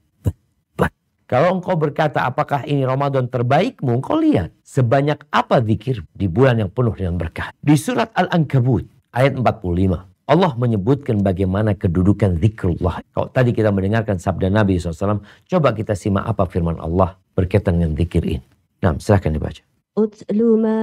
Kalau 1.26 1.58
engkau 1.58 1.74
berkata 1.74 2.22
apakah 2.22 2.62
ini 2.70 2.86
Ramadan 2.86 3.26
terbaikmu, 3.26 3.98
engkau 3.98 4.22
lihat 4.22 4.54
sebanyak 4.62 5.26
apa 5.34 5.58
zikir 5.58 6.06
di 6.14 6.30
bulan 6.30 6.62
yang 6.62 6.70
penuh 6.70 6.94
dengan 6.94 7.18
berkah. 7.18 7.50
Di 7.58 7.74
surat 7.74 8.14
Al-Ankabut 8.14 8.86
ayat 9.10 9.34
45. 9.34 10.06
Allah 10.26 10.52
menyebutkan 10.54 11.26
bagaimana 11.26 11.74
kedudukan 11.74 12.38
zikrullah. 12.38 13.02
Kalau 13.10 13.26
tadi 13.34 13.50
kita 13.50 13.74
mendengarkan 13.74 14.22
sabda 14.22 14.54
Nabi 14.54 14.78
SAW, 14.78 15.18
coba 15.50 15.74
kita 15.74 15.98
simak 15.98 16.30
apa 16.30 16.46
firman 16.46 16.78
Allah 16.78 17.18
berkaitan 17.34 17.82
dengan 17.82 17.98
zikir 17.98 18.22
ini. 18.22 18.46
Nah, 18.86 18.94
silahkan 19.02 19.34
dibaca. 19.34 19.66
Utlu 19.98 20.62
ma 20.62 20.78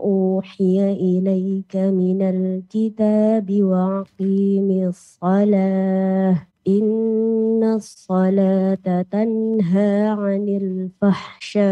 uhiya 0.00 0.96
ilayka 0.96 1.92
minal 1.92 2.64
kitabi 2.72 3.60
wa 3.60 4.00
aqimis 4.00 5.20
salah 5.20 6.55
إن 6.67 7.63
الصلاة 7.63 9.01
تنهى 9.11 10.07
عن 10.07 10.43
الفحشاء 11.01 11.63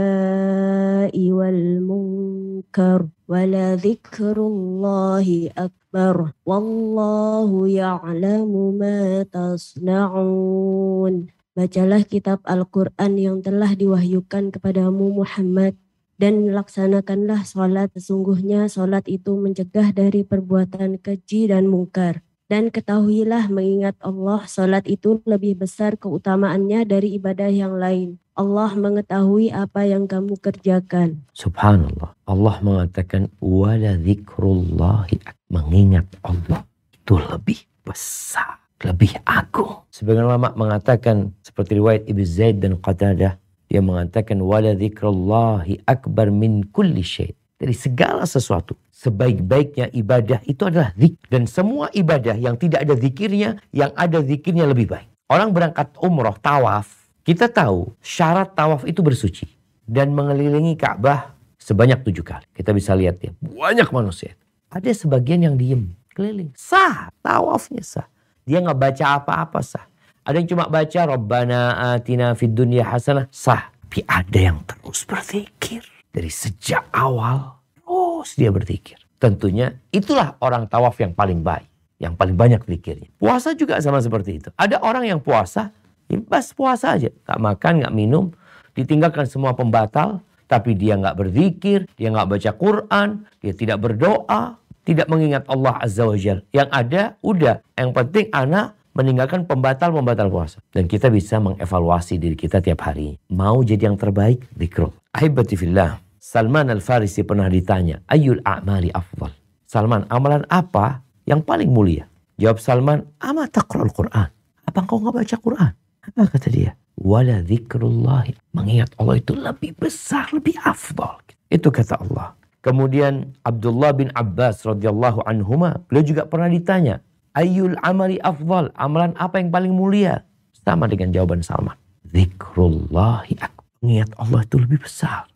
والمنكر 1.32 3.00
ولذكر 3.28 4.38
الله 4.38 5.50
أكبر 5.58 6.32
والله 6.46 7.68
يعلم 7.68 8.52
ما 8.82 9.24
تصنعون 9.24 11.16
Bacalah 11.60 12.08
kitab 12.08 12.40
Al-Quran 12.48 13.20
yang 13.20 13.44
telah 13.44 13.76
diwahyukan 13.76 14.48
kepadamu 14.48 15.12
Muhammad 15.12 15.76
dan 16.16 16.56
laksanakanlah 16.56 17.44
sholat. 17.44 17.92
Sesungguhnya 18.00 18.72
sholat 18.72 19.04
itu 19.12 19.36
mencegah 19.36 19.92
dari 19.92 20.24
perbuatan 20.24 21.04
keji 21.04 21.52
dan 21.52 21.68
mungkar. 21.68 22.24
Dan 22.55 22.71
ketahuilah 22.71 23.51
mengingat 23.51 23.99
Allah, 23.99 24.47
sholat 24.47 24.87
itu 24.87 25.19
lebih 25.27 25.59
besar 25.59 25.99
keutamaannya 25.99 26.87
dari 26.87 27.19
ibadah 27.19 27.51
yang 27.51 27.75
lain. 27.75 28.23
Allah 28.39 28.71
mengetahui 28.79 29.51
apa 29.51 29.83
yang 29.83 30.07
kamu 30.07 30.39
kerjakan. 30.39 31.27
Subhanallah. 31.35 32.15
Allah 32.31 32.57
mengatakan 32.63 33.27
wala 33.43 33.99
dzikrullahi 33.99 35.19
mengingat 35.51 36.07
Allah 36.23 36.63
itu 36.95 37.19
lebih 37.19 37.59
besar, 37.83 38.63
lebih 38.87 39.19
agung. 39.27 39.83
Sebagian 39.91 40.31
ulama 40.31 40.55
mengatakan 40.55 41.35
seperti 41.43 41.83
riwayat 41.83 42.07
Ibnu 42.07 42.23
Zaid 42.23 42.63
dan 42.63 42.79
Qatadah 42.79 43.35
dia 43.67 43.83
mengatakan 43.83 44.39
wala 44.39 44.79
dzikrullahi 44.79 45.83
akbar 45.91 46.31
min 46.31 46.63
kulli 46.71 47.03
syai. 47.03 47.35
Dari 47.55 47.73
segala 47.73 48.27
sesuatu. 48.27 48.75
Sebaik-baiknya 48.91 49.93
ibadah 49.95 50.43
itu 50.49 50.67
adalah 50.67 50.91
zikir. 50.99 51.27
Dan 51.31 51.47
semua 51.47 51.87
ibadah 51.95 52.35
yang 52.35 52.59
tidak 52.59 52.83
ada 52.83 52.95
zikirnya, 52.99 53.63
yang 53.71 53.95
ada 53.95 54.19
zikirnya 54.25 54.67
lebih 54.67 54.91
baik. 54.91 55.07
Orang 55.31 55.55
berangkat 55.55 55.95
umroh, 56.03 56.37
tawaf, 56.37 57.09
kita 57.25 57.49
tahu 57.49 57.95
syarat 58.05 58.53
tawaf 58.53 58.85
itu 58.85 59.01
bersuci. 59.01 59.47
Dan 59.85 60.13
mengelilingi 60.13 60.77
Ka'bah 60.77 61.33
sebanyak 61.57 62.05
tujuh 62.05 62.25
kali. 62.25 62.45
Kita 62.53 62.73
bisa 62.77 62.93
lihat 62.93 63.23
ya, 63.23 63.33
banyak 63.41 63.89
manusia. 63.95 64.37
Ada 64.69 64.93
sebagian 64.93 65.47
yang 65.47 65.57
diem, 65.57 65.95
keliling. 66.13 66.53
Sah, 66.59 67.09
tawafnya 67.23 67.81
sah. 67.81 68.09
Dia 68.45 68.61
nggak 68.61 68.77
baca 68.77 69.05
apa-apa 69.17 69.63
sah. 69.63 69.87
Ada 70.27 70.41
yang 70.43 70.49
cuma 70.51 70.69
baca 70.69 71.01
Rabbana 71.05 71.95
atina 71.95 72.35
fid 72.35 72.53
dunya 72.53 72.85
hasanah, 72.85 73.31
sah. 73.31 73.71
Tapi 73.87 74.03
ada 74.11 74.41
yang 74.43 74.59
terus 74.67 75.07
berzikir. 75.07 75.94
Dari 76.15 76.31
sejak 76.31 76.95
awal, 76.95 77.59
terus 77.75 78.39
dia 78.39 78.55
berzikir. 78.55 79.03
Tentunya 79.19 79.75
itulah 79.91 80.39
orang 80.39 80.71
tawaf 80.71 80.95
yang 81.03 81.11
paling 81.11 81.43
baik. 81.43 81.67
Yang 81.99 82.15
paling 82.15 82.37
banyak 82.39 82.61
zikirnya. 82.63 83.09
Puasa 83.19 83.59
juga 83.59 83.83
sama 83.83 83.99
seperti 83.99 84.39
itu. 84.39 84.49
Ada 84.55 84.79
orang 84.79 85.11
yang 85.11 85.19
puasa, 85.19 85.75
ya 86.07 86.19
bas 86.23 86.55
puasa 86.55 86.95
aja. 86.95 87.11
Gak 87.11 87.41
makan, 87.43 87.83
gak 87.83 87.95
minum. 87.95 88.31
Ditinggalkan 88.79 89.27
semua 89.27 89.59
pembatal. 89.59 90.23
Tapi 90.45 90.77
dia 90.77 91.01
gak 91.01 91.17
berzikir, 91.17 91.89
dia 91.97 92.13
gak 92.13 92.29
baca 92.29 92.51
Quran, 92.53 93.25
dia 93.41 93.57
tidak 93.57 93.81
berdoa, 93.81 94.61
tidak 94.85 95.09
mengingat 95.09 95.49
Allah 95.49 95.81
Azza 95.81 96.05
wa 96.05 96.15
Jal. 96.21 96.45
Yang 96.53 96.69
ada, 96.69 97.03
udah. 97.25 97.65
Yang 97.81 97.91
penting 97.97 98.27
anak 98.29 98.77
meninggalkan 98.93 99.49
pembatal-pembatal 99.49 100.29
puasa. 100.29 100.61
Dan 100.69 100.85
kita 100.85 101.09
bisa 101.09 101.41
mengevaluasi 101.41 102.21
diri 102.21 102.37
kita 102.37 102.61
tiap 102.61 102.85
hari. 102.85 103.17
Mau 103.33 103.65
jadi 103.65 103.89
yang 103.89 103.97
terbaik, 103.97 104.45
zikrul. 104.55 104.93
Ahibati 105.17 105.57
fillah. 105.57 106.04
Salman 106.35 106.67
Al-Farisi 106.67 107.23
pernah 107.23 107.47
ditanya, 107.47 108.03
Ayul 108.11 108.43
a'mali 108.43 108.91
afdal. 108.91 109.31
Salman, 109.71 110.03
amalan 110.11 110.43
apa 110.51 111.07
yang 111.31 111.47
paling 111.47 111.71
mulia? 111.71 112.11
Jawab 112.43 112.59
Salman, 112.59 113.07
Ama 113.23 113.47
taqra'ul 113.47 113.95
Quran. 113.95 114.27
Apa 114.67 114.83
engkau 114.83 114.99
nggak 114.99 115.15
baca 115.15 115.37
Quran? 115.39 115.73
Apa 116.03 116.27
kata 116.35 116.51
dia? 116.51 116.75
Wala 116.99 117.39
zikrullahi. 117.47 118.35
Mengingat 118.51 118.99
Allah 118.99 119.23
itu 119.23 119.39
lebih 119.39 119.79
besar, 119.79 120.27
lebih 120.35 120.59
afdal. 120.59 121.23
Itu 121.55 121.71
kata 121.71 122.03
Allah. 122.03 122.35
Kemudian 122.67 123.39
Abdullah 123.47 123.95
bin 123.95 124.11
Abbas 124.19 124.67
radhiyallahu 124.67 125.23
anhuma, 125.31 125.87
beliau 125.87 126.03
juga 126.03 126.27
pernah 126.27 126.51
ditanya, 126.51 126.99
Ayul 127.39 127.79
amali 127.87 128.19
afdal, 128.19 128.75
amalan 128.75 129.15
apa 129.23 129.39
yang 129.39 129.55
paling 129.55 129.71
mulia? 129.71 130.27
Sama 130.51 130.91
dengan 130.91 131.15
jawaban 131.15 131.47
Salman. 131.47 131.79
Zikrullahi 132.11 133.39
akbar. 133.39 133.63
Mengingat 133.87 134.11
Allah 134.19 134.43
itu 134.43 134.59
lebih 134.59 134.83
besar. 134.83 135.31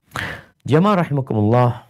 Jamaah 0.68 1.00
rahimakumullah. 1.00 1.88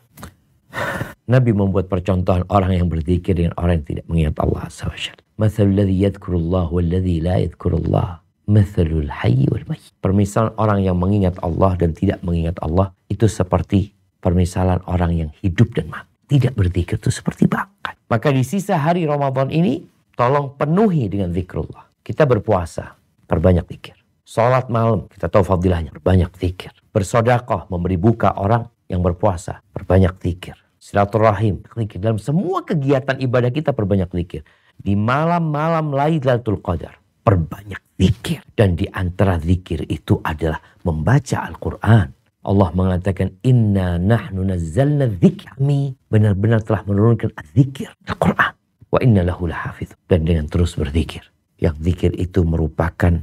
Nabi 1.26 1.50
membuat 1.50 1.90
percontohan 1.90 2.46
orang 2.46 2.78
yang 2.78 2.86
berzikir 2.86 3.34
dengan 3.34 3.50
orang 3.58 3.82
yang 3.82 3.86
tidak 3.90 4.06
mengingat 4.06 4.38
Allah 4.38 4.70
Jalla. 4.70 5.18
Mathalul 5.34 5.82
ladzi 5.82 5.96
yadhkurullah 6.06 6.64
wal 6.70 6.86
ladzi 6.86 7.18
la 7.18 7.42
yadhkurullah. 7.42 8.22
Mathalul 8.46 9.10
hayy 9.10 9.50
wal. 9.50 9.66
Permisalan 9.98 10.54
orang 10.62 10.86
yang 10.86 10.94
mengingat 10.94 11.34
Allah 11.42 11.74
dan 11.74 11.90
tidak 11.90 12.22
mengingat 12.22 12.54
Allah 12.62 12.94
itu 13.10 13.26
seperti 13.26 13.98
permisalan 14.22 14.78
orang 14.86 15.26
yang 15.26 15.30
hidup 15.42 15.74
dan 15.74 15.90
mati. 15.90 16.06
tidak 16.28 16.54
berzikir 16.54 17.02
itu 17.02 17.10
seperti 17.10 17.48
bangkai. 17.50 17.98
Maka 18.06 18.28
di 18.30 18.44
sisa 18.44 18.76
hari 18.78 19.08
Ramadan 19.08 19.48
ini, 19.48 19.80
tolong 20.12 20.54
penuhi 20.54 21.08
dengan 21.08 21.32
zikrullah. 21.32 21.88
Kita 22.04 22.28
berpuasa, 22.28 22.94
perbanyak 23.26 23.64
zikir. 23.64 23.96
Sholat 24.28 24.68
malam, 24.68 25.08
kita 25.08 25.32
tahu 25.32 25.40
fadilahnya, 25.40 25.88
perbanyak 25.88 26.28
zikir. 26.36 26.68
Bersodakoh, 26.98 27.70
memberi 27.70 27.94
buka 27.94 28.34
orang 28.34 28.66
yang 28.90 29.06
berpuasa, 29.06 29.62
perbanyak 29.70 30.18
zikir. 30.18 30.58
Silaturahim, 30.82 31.62
zikir. 31.78 32.02
Dalam 32.02 32.18
semua 32.18 32.66
kegiatan 32.66 33.14
ibadah 33.22 33.54
kita 33.54 33.70
perbanyak 33.70 34.10
zikir. 34.10 34.42
Di 34.74 34.98
malam-malam 34.98 35.94
Lailatul 35.94 36.58
Qadar, 36.58 36.98
perbanyak 37.22 37.78
zikir. 37.94 38.42
Dan 38.50 38.74
di 38.74 38.90
antara 38.90 39.38
zikir 39.38 39.86
itu 39.86 40.18
adalah 40.26 40.58
membaca 40.82 41.46
Al-Quran. 41.46 42.10
Allah 42.42 42.70
mengatakan 42.74 43.30
inna 43.46 43.94
nahnu 44.02 44.42
nazzalna 44.42 45.06
dzikr 45.06 45.54
kami 45.54 45.94
benar-benar 46.10 46.66
telah 46.66 46.82
menurunkan 46.82 47.30
zikir 47.54 47.94
Al-Qur'an 48.10 48.58
wa 48.90 48.98
inna 48.98 49.22
lahu 49.22 49.46
lahafidh 49.46 49.94
dan 50.08 50.24
dengan 50.24 50.50
terus 50.50 50.74
berzikir 50.74 51.28
yang 51.60 51.76
zikir 51.78 52.14
itu 52.16 52.46
merupakan 52.46 53.20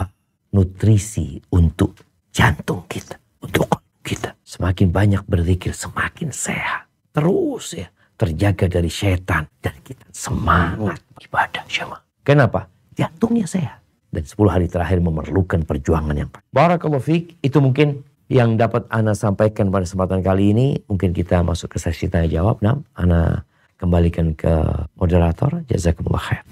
uh, 0.00 0.08
nutrisi 0.54 1.44
untuk 1.52 2.11
jantung 2.32 2.82
kita 2.88 3.20
untuk 3.44 3.68
kita 4.02 4.34
semakin 4.42 4.88
banyak 4.90 5.22
berzikir 5.28 5.76
semakin 5.76 6.32
sehat 6.32 6.88
terus 7.12 7.76
ya 7.76 7.86
terjaga 8.16 8.66
dari 8.66 8.88
setan 8.88 9.46
dan 9.60 9.74
kita 9.84 10.02
semangat 10.10 10.98
ibadah 11.20 11.62
syama 11.68 12.00
kenapa 12.24 12.66
jantungnya 12.96 13.44
sehat 13.44 13.82
dan 14.12 14.24
10 14.28 14.36
hari 14.48 14.66
terakhir 14.68 15.00
memerlukan 15.00 15.64
perjuangan 15.64 16.12
yang 16.12 16.28
Barakallahu 16.52 17.00
fiik 17.00 17.40
itu 17.40 17.58
mungkin 17.64 18.04
yang 18.28 18.60
dapat 18.60 18.84
Ana 18.92 19.16
sampaikan 19.16 19.72
pada 19.72 19.88
kesempatan 19.88 20.20
kali 20.20 20.52
ini. 20.52 20.66
Mungkin 20.88 21.16
kita 21.16 21.40
masuk 21.40 21.76
ke 21.76 21.78
sesi 21.80 22.12
tanya 22.12 22.28
jawab. 22.28 22.60
Nah, 22.60 22.80
Ana 22.92 23.48
kembalikan 23.80 24.36
ke 24.36 24.52
moderator. 24.96 25.64
Jazakumullah 25.68 26.20
khair. 26.20 26.44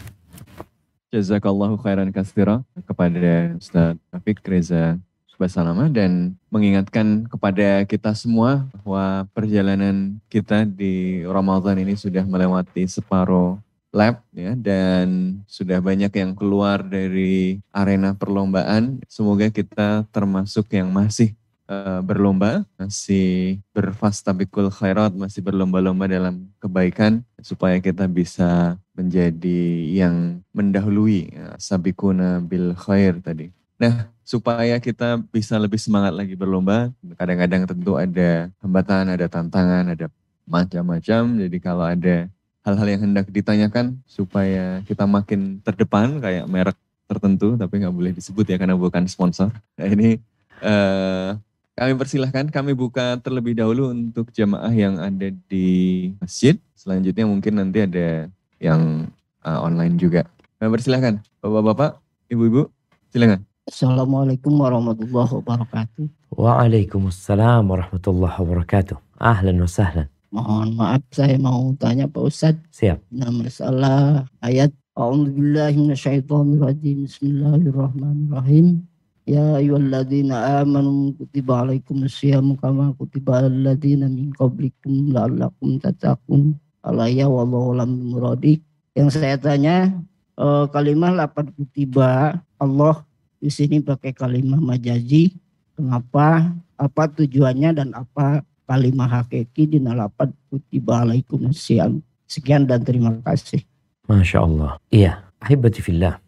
Jazakallahu 1.13 1.77
khairan 1.85 2.09
kasira 2.15 2.63
kepada 2.87 3.57
Ustaz 3.59 3.99
Taufik 4.09 4.41
Reza 4.47 4.97
Basalama 5.41 5.89
dan 5.89 6.37
mengingatkan 6.53 7.25
kepada 7.25 7.89
kita 7.89 8.13
semua 8.13 8.69
bahwa 8.77 9.25
perjalanan 9.33 10.21
kita 10.29 10.69
di 10.69 11.25
Ramadan 11.25 11.81
ini 11.81 11.97
sudah 11.97 12.29
melewati 12.29 12.85
separuh 12.85 13.57
lab 13.89 14.21
ya 14.37 14.53
dan 14.53 15.41
sudah 15.49 15.81
banyak 15.81 16.13
yang 16.13 16.37
keluar 16.37 16.85
dari 16.85 17.57
arena 17.73 18.13
perlombaan. 18.13 19.01
Semoga 19.09 19.49
kita 19.49 20.05
termasuk 20.13 20.69
yang 20.77 20.93
masih 20.93 21.33
uh, 21.71 22.03
berlomba, 22.03 22.67
masih 22.79 23.59
berfastabikul 23.75 24.69
khairat, 24.69 25.15
masih 25.15 25.43
berlomba-lomba 25.43 26.05
dalam 26.11 26.51
kebaikan 26.59 27.23
supaya 27.43 27.79
kita 27.79 28.05
bisa 28.07 28.79
menjadi 28.93 29.63
yang 29.89 30.45
mendahului 30.53 31.33
ya, 31.33 31.57
sabikuna 31.57 32.43
bil 32.43 32.77
khair 32.77 33.19
tadi. 33.23 33.60
Nah, 33.81 34.13
supaya 34.21 34.77
kita 34.77 35.25
bisa 35.33 35.57
lebih 35.57 35.81
semangat 35.81 36.13
lagi 36.13 36.37
berlomba, 36.37 36.93
kadang-kadang 37.17 37.65
tentu 37.65 37.97
ada 37.97 38.53
hambatan, 38.61 39.09
ada 39.09 39.25
tantangan, 39.25 39.97
ada 39.97 40.13
macam-macam. 40.45 41.41
Jadi 41.41 41.57
kalau 41.65 41.89
ada 41.89 42.29
hal-hal 42.61 42.89
yang 42.93 43.03
hendak 43.09 43.33
ditanyakan 43.33 43.97
supaya 44.05 44.85
kita 44.85 45.09
makin 45.09 45.65
terdepan 45.65 46.21
kayak 46.21 46.45
merek 46.45 46.77
tertentu, 47.09 47.57
tapi 47.57 47.81
nggak 47.81 47.97
boleh 47.97 48.13
disebut 48.13 48.45
ya 48.53 48.61
karena 48.61 48.77
bukan 48.77 49.09
sponsor. 49.09 49.49
Nah 49.81 49.89
ini 49.89 50.21
uh, 50.61 51.41
kami 51.73 51.97
persilahkan, 51.97 52.53
kami 52.53 52.77
buka 52.77 53.17
terlebih 53.25 53.57
dahulu 53.57 53.91
untuk 53.91 54.29
jamaah 54.31 54.71
yang 54.77 55.01
ada 55.01 55.33
di 55.49 56.13
masjid. 56.21 56.61
Selanjutnya 56.77 57.25
mungkin 57.25 57.57
nanti 57.57 57.81
ada 57.81 58.29
yang 58.61 59.09
uh, 59.41 59.59
online 59.65 59.97
juga. 59.97 60.29
Kami 60.61 60.69
persilahkan, 60.69 61.25
Bapak-Bapak, 61.41 61.97
Ibu-Ibu, 62.29 62.69
silakan. 63.09 63.50
Assalamualaikum 63.71 64.59
warahmatullahi 64.59 65.31
wabarakatuh. 65.31 66.11
Waalaikumsalam 66.35 67.71
warahmatullahi 67.71 68.35
wabarakatuh. 68.35 68.99
Ahlan 69.15 69.63
wa 69.63 69.71
sahlan. 69.71 70.11
Mohon 70.35 70.75
maaf 70.75 71.07
saya 71.15 71.39
mau 71.39 71.71
tanya 71.79 72.11
Pak 72.11 72.19
Ustadz. 72.19 72.67
Siap. 72.75 72.99
Nah 73.15 73.31
masalah 73.31 74.27
ayat 74.43 74.75
A'udzubillahiminasyaitonirrajim. 74.99 77.07
Bismillahirrahmanirrahim. 77.07 78.83
Ya 79.23 79.63
ayyuhalladzina 79.63 80.67
amanu 80.67 81.15
kutiba 81.15 81.63
alaikumusyamu 81.63 82.59
kama 82.59 82.91
kutiba 82.99 83.39
alal 83.39 83.55
ladzina 83.55 84.11
min 84.11 84.35
qablikum 84.35 85.15
la'allakum 85.15 85.79
tattaqun. 85.79 86.59
Alaya 86.83 87.31
wallahu 87.31 87.79
lam 87.79 88.03
muradik. 88.03 88.67
Yang 88.99 89.23
saya 89.23 89.39
tanya 89.39 89.95
eh, 90.35 90.67
kalimat 90.75 91.15
lapan 91.15 91.55
kutiba 91.55 92.43
Allah 92.59 93.07
di 93.41 93.49
sini 93.49 93.81
pakai 93.81 94.13
kalimat 94.13 94.61
majazi. 94.61 95.33
Kenapa? 95.75 96.53
Apa 96.77 97.09
tujuannya 97.09 97.73
dan 97.73 97.89
apa 97.97 98.45
kalimat 98.69 99.09
hakiki 99.09 99.67
di 99.67 99.79
lapan 99.81 100.31
kutiba 100.53 101.03
alaikumusyamu. 101.09 102.05
Sekian 102.29 102.69
dan 102.69 102.85
terima 102.87 103.17
kasih. 103.27 103.65
Masya 104.07 104.39
Allah. 104.45 104.79
Iya. 104.93 105.25
Ahibati 105.41 105.81
fillah. 105.81 106.21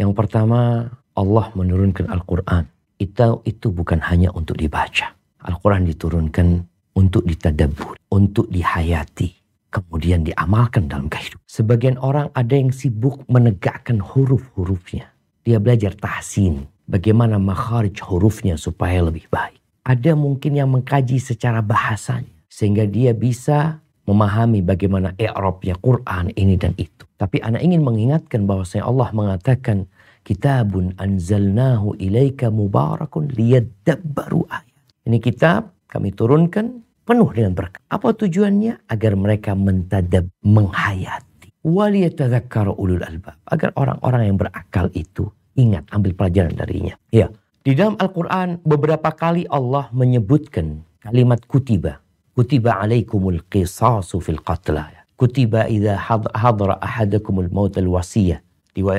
Yang 0.00 0.12
pertama 0.16 0.90
Allah 1.14 1.46
menurunkan 1.54 2.10
Al-Quran. 2.10 2.66
Itu, 2.98 3.44
itu 3.46 3.70
bukan 3.70 4.00
hanya 4.10 4.32
untuk 4.32 4.58
dibaca. 4.58 5.12
Al-Quran 5.44 5.86
diturunkan 5.86 6.66
untuk 6.98 7.22
ditadabur, 7.26 7.94
untuk 8.10 8.48
dihayati, 8.48 9.34
kemudian 9.70 10.24
diamalkan 10.24 10.88
dalam 10.88 11.06
kehidupan. 11.10 11.42
Sebagian 11.46 12.00
orang 12.00 12.32
ada 12.34 12.54
yang 12.54 12.72
sibuk 12.74 13.22
menegakkan 13.28 14.02
huruf-hurufnya. 14.02 15.13
Dia 15.44 15.60
belajar 15.60 15.92
tahsin, 15.92 16.64
bagaimana 16.88 17.36
makharij 17.36 18.00
hurufnya 18.00 18.56
supaya 18.56 19.04
lebih 19.04 19.28
baik. 19.28 19.60
Ada 19.84 20.16
mungkin 20.16 20.56
yang 20.56 20.72
mengkaji 20.72 21.20
secara 21.20 21.60
bahasanya, 21.60 22.32
sehingga 22.48 22.88
dia 22.88 23.12
bisa 23.12 23.84
memahami 24.08 24.64
bagaimana 24.64 25.12
i'rabnya 25.20 25.76
Quran 25.76 26.32
ini 26.32 26.56
dan 26.56 26.72
itu. 26.80 27.04
Tapi 27.20 27.44
anak 27.44 27.60
ingin 27.60 27.84
mengingatkan 27.84 28.48
bahwasanya 28.48 28.88
Allah 28.88 29.08
mengatakan 29.12 29.84
Kitabun 30.24 30.96
anzalnahu 30.96 32.00
ilaika 32.00 32.48
mubarakun 32.48 33.28
liyadabbaru 33.36 34.48
ayat. 34.48 34.72
Ini 35.04 35.20
kitab 35.20 35.76
kami 35.84 36.16
turunkan 36.16 36.80
penuh 37.04 37.28
dengan 37.28 37.52
berkah. 37.52 37.84
Apa 37.92 38.16
tujuannya? 38.16 38.88
Agar 38.88 39.20
mereka 39.20 39.52
mentadab, 39.52 40.32
menghayati. 40.40 41.33
Waliyatadzakkaru 41.64 42.76
ulul 42.76 43.00
albab. 43.00 43.40
Agar 43.48 43.72
orang-orang 43.74 44.28
yang 44.28 44.36
berakal 44.36 44.92
itu 44.92 45.32
ingat, 45.56 45.88
ambil 45.90 46.12
pelajaran 46.12 46.52
darinya. 46.52 46.94
Ya, 47.08 47.32
di 47.64 47.72
dalam 47.72 47.96
Al-Quran 47.96 48.60
beberapa 48.62 49.08
kali 49.16 49.48
Allah 49.48 49.88
menyebutkan 49.96 50.84
kalimat 51.00 51.40
kutiba. 51.48 52.04
Kutiba 52.36 52.76
alaikumul 52.76 53.40
qisasu 53.48 54.20
fil 54.20 54.44
qatla. 54.44 54.92
Kutiba 55.16 55.70
idha 55.70 55.96
hadra 55.96 56.76
ahadakumul 56.82 57.48
maut 57.48 57.78
al-wasiyah 57.78 58.44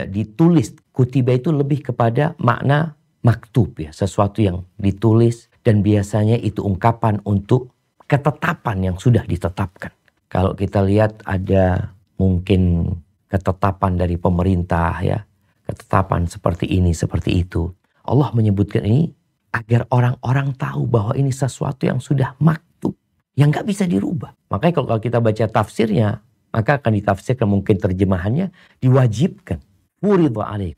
ditulis 0.08 0.72
kutiba 0.96 1.36
itu 1.36 1.52
lebih 1.52 1.92
kepada 1.92 2.34
makna 2.40 2.96
maktub 3.26 3.76
ya, 3.76 3.92
sesuatu 3.92 4.40
yang 4.40 4.64
ditulis 4.80 5.52
dan 5.66 5.84
biasanya 5.84 6.40
itu 6.40 6.64
ungkapan 6.64 7.20
untuk 7.28 7.74
ketetapan 8.08 8.94
yang 8.94 8.98
sudah 9.02 9.26
ditetapkan. 9.28 9.92
Kalau 10.30 10.54
kita 10.56 10.86
lihat 10.86 11.26
ada 11.26 11.95
mungkin 12.16 12.92
ketetapan 13.28 14.00
dari 14.00 14.16
pemerintah 14.16 15.02
ya, 15.04 15.24
ketetapan 15.68 16.30
seperti 16.30 16.70
ini, 16.70 16.96
seperti 16.96 17.44
itu. 17.44 17.72
Allah 18.06 18.30
menyebutkan 18.32 18.86
ini 18.86 19.12
agar 19.56 19.88
orang-orang 19.90 20.54
tahu 20.56 20.86
bahwa 20.86 21.14
ini 21.16 21.32
sesuatu 21.32 21.88
yang 21.88 21.98
sudah 22.04 22.36
maktub, 22.44 22.94
yang 23.40 23.50
nggak 23.50 23.66
bisa 23.66 23.88
dirubah. 23.88 24.36
Makanya 24.52 24.74
kalau 24.84 25.00
kita 25.02 25.18
baca 25.24 25.46
tafsirnya, 25.48 26.22
maka 26.52 26.80
akan 26.80 26.92
ditafsirkan 27.02 27.48
mungkin 27.48 27.76
terjemahannya 27.80 28.52
diwajibkan. 28.80 29.60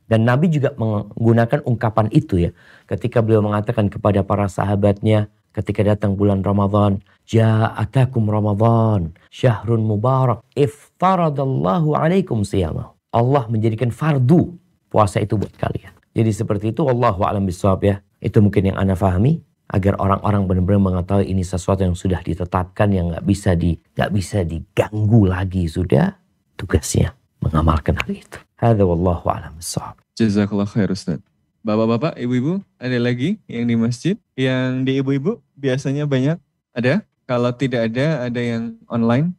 Dan 0.08 0.24
Nabi 0.24 0.48
juga 0.48 0.72
menggunakan 0.80 1.60
ungkapan 1.68 2.08
itu 2.16 2.48
ya. 2.48 2.52
Ketika 2.88 3.20
beliau 3.20 3.44
mengatakan 3.44 3.92
kepada 3.92 4.24
para 4.24 4.48
sahabatnya 4.48 5.28
ketika 5.56 5.84
datang 5.84 6.18
bulan 6.18 6.42
Ramadan. 6.42 7.00
Ja'atakum 7.28 8.24
Ramadan 8.32 9.12
syahrun 9.28 9.84
mubarak 9.84 10.40
iftaradallahu 10.56 11.92
alaikum 11.92 12.48
siyamah. 12.48 12.96
Allah 13.12 13.44
menjadikan 13.52 13.92
fardu 13.92 14.56
puasa 14.88 15.20
itu 15.20 15.36
buat 15.36 15.52
kalian. 15.60 15.92
Jadi 16.16 16.32
seperti 16.32 16.66
itu 16.72 16.88
Allahu 16.88 17.28
alam 17.28 17.44
bisawab 17.44 17.84
ya. 17.84 17.96
Itu 18.24 18.40
mungkin 18.40 18.72
yang 18.74 18.78
Anda 18.80 18.96
fahami 18.96 19.44
agar 19.68 20.00
orang-orang 20.00 20.48
benar-benar 20.48 20.82
mengetahui 20.82 21.28
ini 21.28 21.44
sesuatu 21.44 21.84
yang 21.84 21.94
sudah 21.94 22.24
ditetapkan 22.24 22.88
yang 22.90 23.12
nggak 23.12 23.26
bisa 23.28 23.52
di 23.54 23.76
nggak 23.76 24.12
bisa 24.16 24.48
diganggu 24.48 25.28
lagi 25.28 25.68
sudah 25.68 26.16
tugasnya 26.56 27.12
mengamalkan 27.44 28.00
hal 28.00 28.10
itu. 28.10 28.40
Hadza 28.58 28.84
wallahu 28.88 29.28
a'lam 29.30 29.60
bissawab. 29.60 30.00
Jazakallah 30.18 30.66
khair 30.66 30.90
Ustaz. 30.90 31.22
Bapak-bapak, 31.68 32.16
ibu-ibu, 32.16 32.64
ada 32.80 32.96
lagi 32.96 33.44
yang 33.44 33.68
di 33.68 33.76
masjid? 33.76 34.16
Yang 34.40 34.88
di 34.88 35.04
ibu-ibu 35.04 35.44
biasanya 35.60 36.08
banyak? 36.08 36.40
Ada? 36.72 37.04
Kalau 37.28 37.52
tidak 37.52 37.92
ada, 37.92 38.32
ada 38.32 38.40
yang 38.40 38.80
online? 38.88 39.36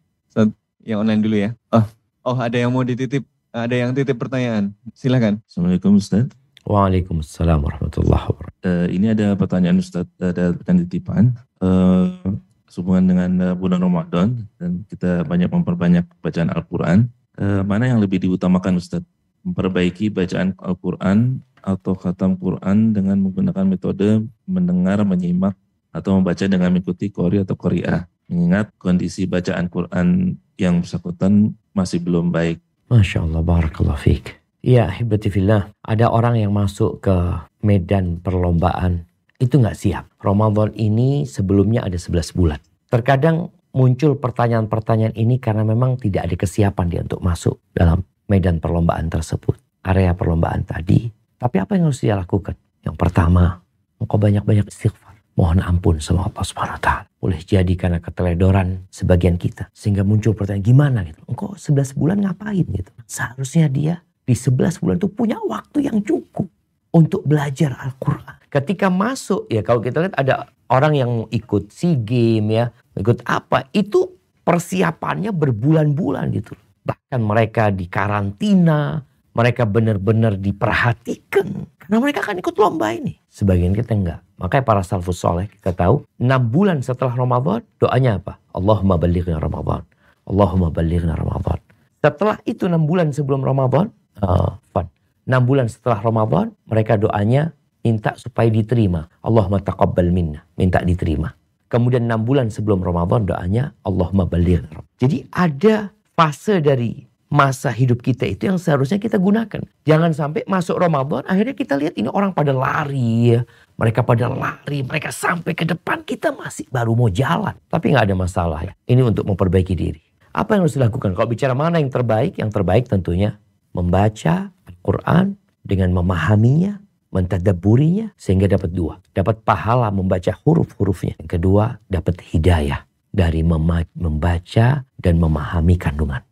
Yang 0.84 0.98
online 1.00 1.20
dulu 1.24 1.36
ya. 1.40 1.56
Oh, 1.72 1.88
oh 2.28 2.36
ada 2.36 2.52
yang 2.60 2.68
mau 2.68 2.84
dititip, 2.84 3.24
ada 3.48 3.72
yang 3.72 3.96
titip 3.96 4.20
pertanyaan. 4.20 4.76
Silakan. 4.92 5.40
Assalamualaikum 5.48 5.96
Ustaz. 5.96 6.28
Waalaikumsalam 6.68 7.64
warahmatullahi 7.64 8.24
wabarakatuh. 8.28 8.68
Eh, 8.68 8.86
ini 8.92 9.08
ada 9.08 9.32
pertanyaan 9.32 9.80
Ustaz, 9.80 10.04
ada 10.20 10.52
pertanyaan 10.52 10.84
titipan. 10.84 11.24
Eh, 11.64 12.28
sehubungan 12.68 13.08
dengan 13.08 13.30
eh, 13.40 13.54
bulan 13.56 13.80
Ramadan 13.80 14.44
dan 14.60 14.84
kita 14.84 15.24
banyak 15.24 15.48
memperbanyak 15.48 16.04
bacaan 16.20 16.52
Al-Quran. 16.52 17.08
Eh, 17.40 17.64
mana 17.64 17.88
yang 17.88 18.04
lebih 18.04 18.20
diutamakan 18.20 18.76
Ustaz? 18.76 19.00
Memperbaiki 19.48 20.12
bacaan 20.12 20.52
Al-Quran 20.60 21.40
atau 21.68 21.92
khatam 21.92 22.40
Quran 22.40 22.96
dengan 22.96 23.20
menggunakan 23.20 23.68
metode 23.68 24.24
mendengar, 24.48 25.04
menyimak, 25.04 25.52
atau 25.92 26.16
membaca 26.16 26.44
dengan 26.48 26.72
mengikuti 26.72 27.12
kori 27.12 27.44
atau 27.44 27.52
koriah. 27.52 28.08
Mengingat 28.32 28.72
kondisi 28.80 29.28
bacaan 29.28 29.68
Quran 29.68 30.36
yang 30.56 30.80
bersangkutan 30.80 31.52
masih 31.76 32.00
belum 32.00 32.32
baik. 32.32 32.60
Masya 32.88 33.24
Allah, 33.28 33.44
barakallah 33.44 34.00
fiqh. 34.00 34.32
Ya, 34.64 34.88
hibatifillah. 34.88 35.70
Ada 35.84 36.08
orang 36.08 36.40
yang 36.40 36.52
masuk 36.56 37.04
ke 37.04 37.16
medan 37.60 38.20
perlombaan 38.20 39.04
itu 39.38 39.60
nggak 39.60 39.78
siap. 39.78 40.04
Ramadan 40.18 40.74
ini 40.74 41.28
sebelumnya 41.28 41.86
ada 41.86 41.94
11 41.94 42.34
bulan. 42.34 42.58
Terkadang 42.88 43.54
muncul 43.70 44.18
pertanyaan-pertanyaan 44.18 45.14
ini 45.14 45.38
karena 45.38 45.62
memang 45.62 46.00
tidak 46.00 46.26
ada 46.26 46.36
kesiapan 46.36 46.86
dia 46.90 47.00
untuk 47.04 47.22
masuk 47.22 47.60
dalam 47.70 48.02
medan 48.26 48.58
perlombaan 48.58 49.06
tersebut. 49.06 49.54
Area 49.86 50.12
perlombaan 50.12 50.66
tadi. 50.66 51.17
Tapi 51.38 51.56
apa 51.62 51.78
yang 51.78 51.86
harus 51.86 52.02
dia 52.02 52.18
lakukan? 52.18 52.58
Yang 52.82 52.96
pertama, 52.98 53.62
engkau 54.02 54.18
banyak-banyak 54.18 54.66
istighfar. 54.66 55.14
Mohon 55.38 55.62
ampun 55.62 55.96
sama 56.02 56.26
Allah 56.26 56.78
taala. 56.82 57.06
Boleh 57.22 57.38
jadi 57.38 57.70
karena 57.78 58.02
keteledoran 58.02 58.90
sebagian 58.90 59.38
kita 59.38 59.70
sehingga 59.70 60.02
muncul 60.02 60.34
pertanyaan 60.34 60.66
gimana 60.66 60.98
gitu. 61.06 61.22
Engkau 61.30 61.54
11 61.54 61.94
bulan 61.94 62.18
ngapain 62.18 62.66
gitu. 62.66 62.90
Seharusnya 63.06 63.70
dia 63.70 64.02
di 64.26 64.34
11 64.34 64.82
bulan 64.82 64.98
itu 64.98 65.06
punya 65.06 65.38
waktu 65.46 65.86
yang 65.86 66.02
cukup 66.02 66.50
untuk 66.90 67.22
belajar 67.22 67.78
Al-Qur'an. 67.78 68.42
Ketika 68.50 68.90
masuk 68.90 69.46
ya 69.46 69.62
kalau 69.62 69.78
kita 69.78 70.02
lihat 70.02 70.18
ada 70.18 70.50
orang 70.68 70.94
yang 70.98 71.12
ikut 71.30 71.70
SEA 71.70 71.94
Game 72.02 72.50
ya, 72.50 72.74
ikut 72.98 73.22
apa, 73.22 73.70
itu 73.70 74.10
persiapannya 74.42 75.30
berbulan-bulan 75.30 76.34
gitu. 76.34 76.58
Bahkan 76.82 77.20
mereka 77.20 77.68
di 77.70 77.86
karantina, 77.86 79.04
mereka 79.38 79.62
benar-benar 79.62 80.34
diperhatikan. 80.34 81.70
Karena 81.78 81.96
mereka 82.02 82.26
akan 82.26 82.42
ikut 82.42 82.58
lomba 82.58 82.90
ini. 82.90 83.22
Sebagian 83.30 83.70
kita 83.70 83.94
enggak. 83.94 84.20
Makanya 84.42 84.64
para 84.66 84.82
salafus 84.82 85.22
soleh 85.22 85.46
kita 85.46 85.70
tahu 85.78 86.02
6 86.18 86.26
bulan 86.50 86.82
setelah 86.82 87.14
Ramadan 87.14 87.62
doanya 87.78 88.18
apa? 88.18 88.42
Allahumma 88.50 88.98
balighna 88.98 89.38
Ramadan. 89.38 89.86
Allahumma 90.26 90.74
balighna 90.74 91.14
Ramadan. 91.14 91.62
Setelah 92.02 92.42
itu 92.42 92.66
6 92.66 92.82
bulan 92.82 93.14
sebelum 93.14 93.46
Ramadan, 93.46 93.94
uh, 94.18 94.58
fun. 94.74 94.90
6 95.30 95.38
bulan 95.46 95.70
setelah 95.70 96.02
Ramadan 96.02 96.50
mereka 96.66 96.98
doanya 96.98 97.54
minta 97.86 98.18
supaya 98.18 98.50
diterima. 98.50 99.06
Allahumma 99.22 99.62
taqabbal 99.62 100.10
minna. 100.10 100.42
Minta 100.58 100.82
diterima. 100.82 101.30
Kemudian 101.70 102.10
6 102.10 102.26
bulan 102.26 102.50
sebelum 102.50 102.82
Ramadan 102.82 103.22
doanya 103.22 103.70
Allahumma 103.86 104.26
balighna. 104.26 104.82
Jadi 104.98 105.30
ada 105.30 105.94
fase 106.18 106.58
dari 106.58 107.06
masa 107.28 107.68
hidup 107.68 108.00
kita 108.00 108.24
itu 108.24 108.48
yang 108.48 108.56
seharusnya 108.56 108.96
kita 108.96 109.20
gunakan. 109.20 109.60
Jangan 109.84 110.10
sampai 110.16 110.44
masuk 110.48 110.80
Ramadan 110.80 111.24
akhirnya 111.28 111.52
kita 111.52 111.76
lihat 111.76 111.94
ini 112.00 112.08
orang 112.08 112.32
pada 112.32 112.56
lari. 112.56 113.36
Mereka 113.78 114.02
pada 114.02 114.26
lari, 114.26 114.82
mereka 114.82 115.14
sampai 115.14 115.54
ke 115.54 115.62
depan 115.62 116.02
kita 116.02 116.34
masih 116.34 116.66
baru 116.72 116.98
mau 116.98 117.12
jalan. 117.12 117.54
Tapi 117.70 117.94
nggak 117.94 118.10
ada 118.10 118.16
masalah 118.16 118.60
ya. 118.66 118.72
Ini 118.90 119.06
untuk 119.06 119.28
memperbaiki 119.28 119.76
diri. 119.76 120.02
Apa 120.34 120.58
yang 120.58 120.66
harus 120.66 120.74
dilakukan? 120.74 121.14
Kalau 121.14 121.28
bicara 121.30 121.54
mana 121.54 121.78
yang 121.78 121.92
terbaik? 121.92 122.36
Yang 122.36 122.50
terbaik 122.58 122.84
tentunya 122.90 123.38
membaca 123.70 124.50
Al-Quran 124.66 125.38
dengan 125.62 125.94
memahaminya, 125.94 126.80
mentadaburinya 127.14 128.12
sehingga 128.18 128.50
dapat 128.50 128.74
dua. 128.74 128.98
Dapat 129.14 129.46
pahala 129.46 129.92
membaca 129.94 130.34
huruf-hurufnya. 130.42 131.16
Yang 131.22 131.30
kedua, 131.38 131.78
dapat 131.86 132.20
hidayah 132.34 132.82
dari 133.08 133.40
membaca 133.42 134.84
dan 135.00 135.14
memahami 135.16 135.74
kandungan. 135.80 136.27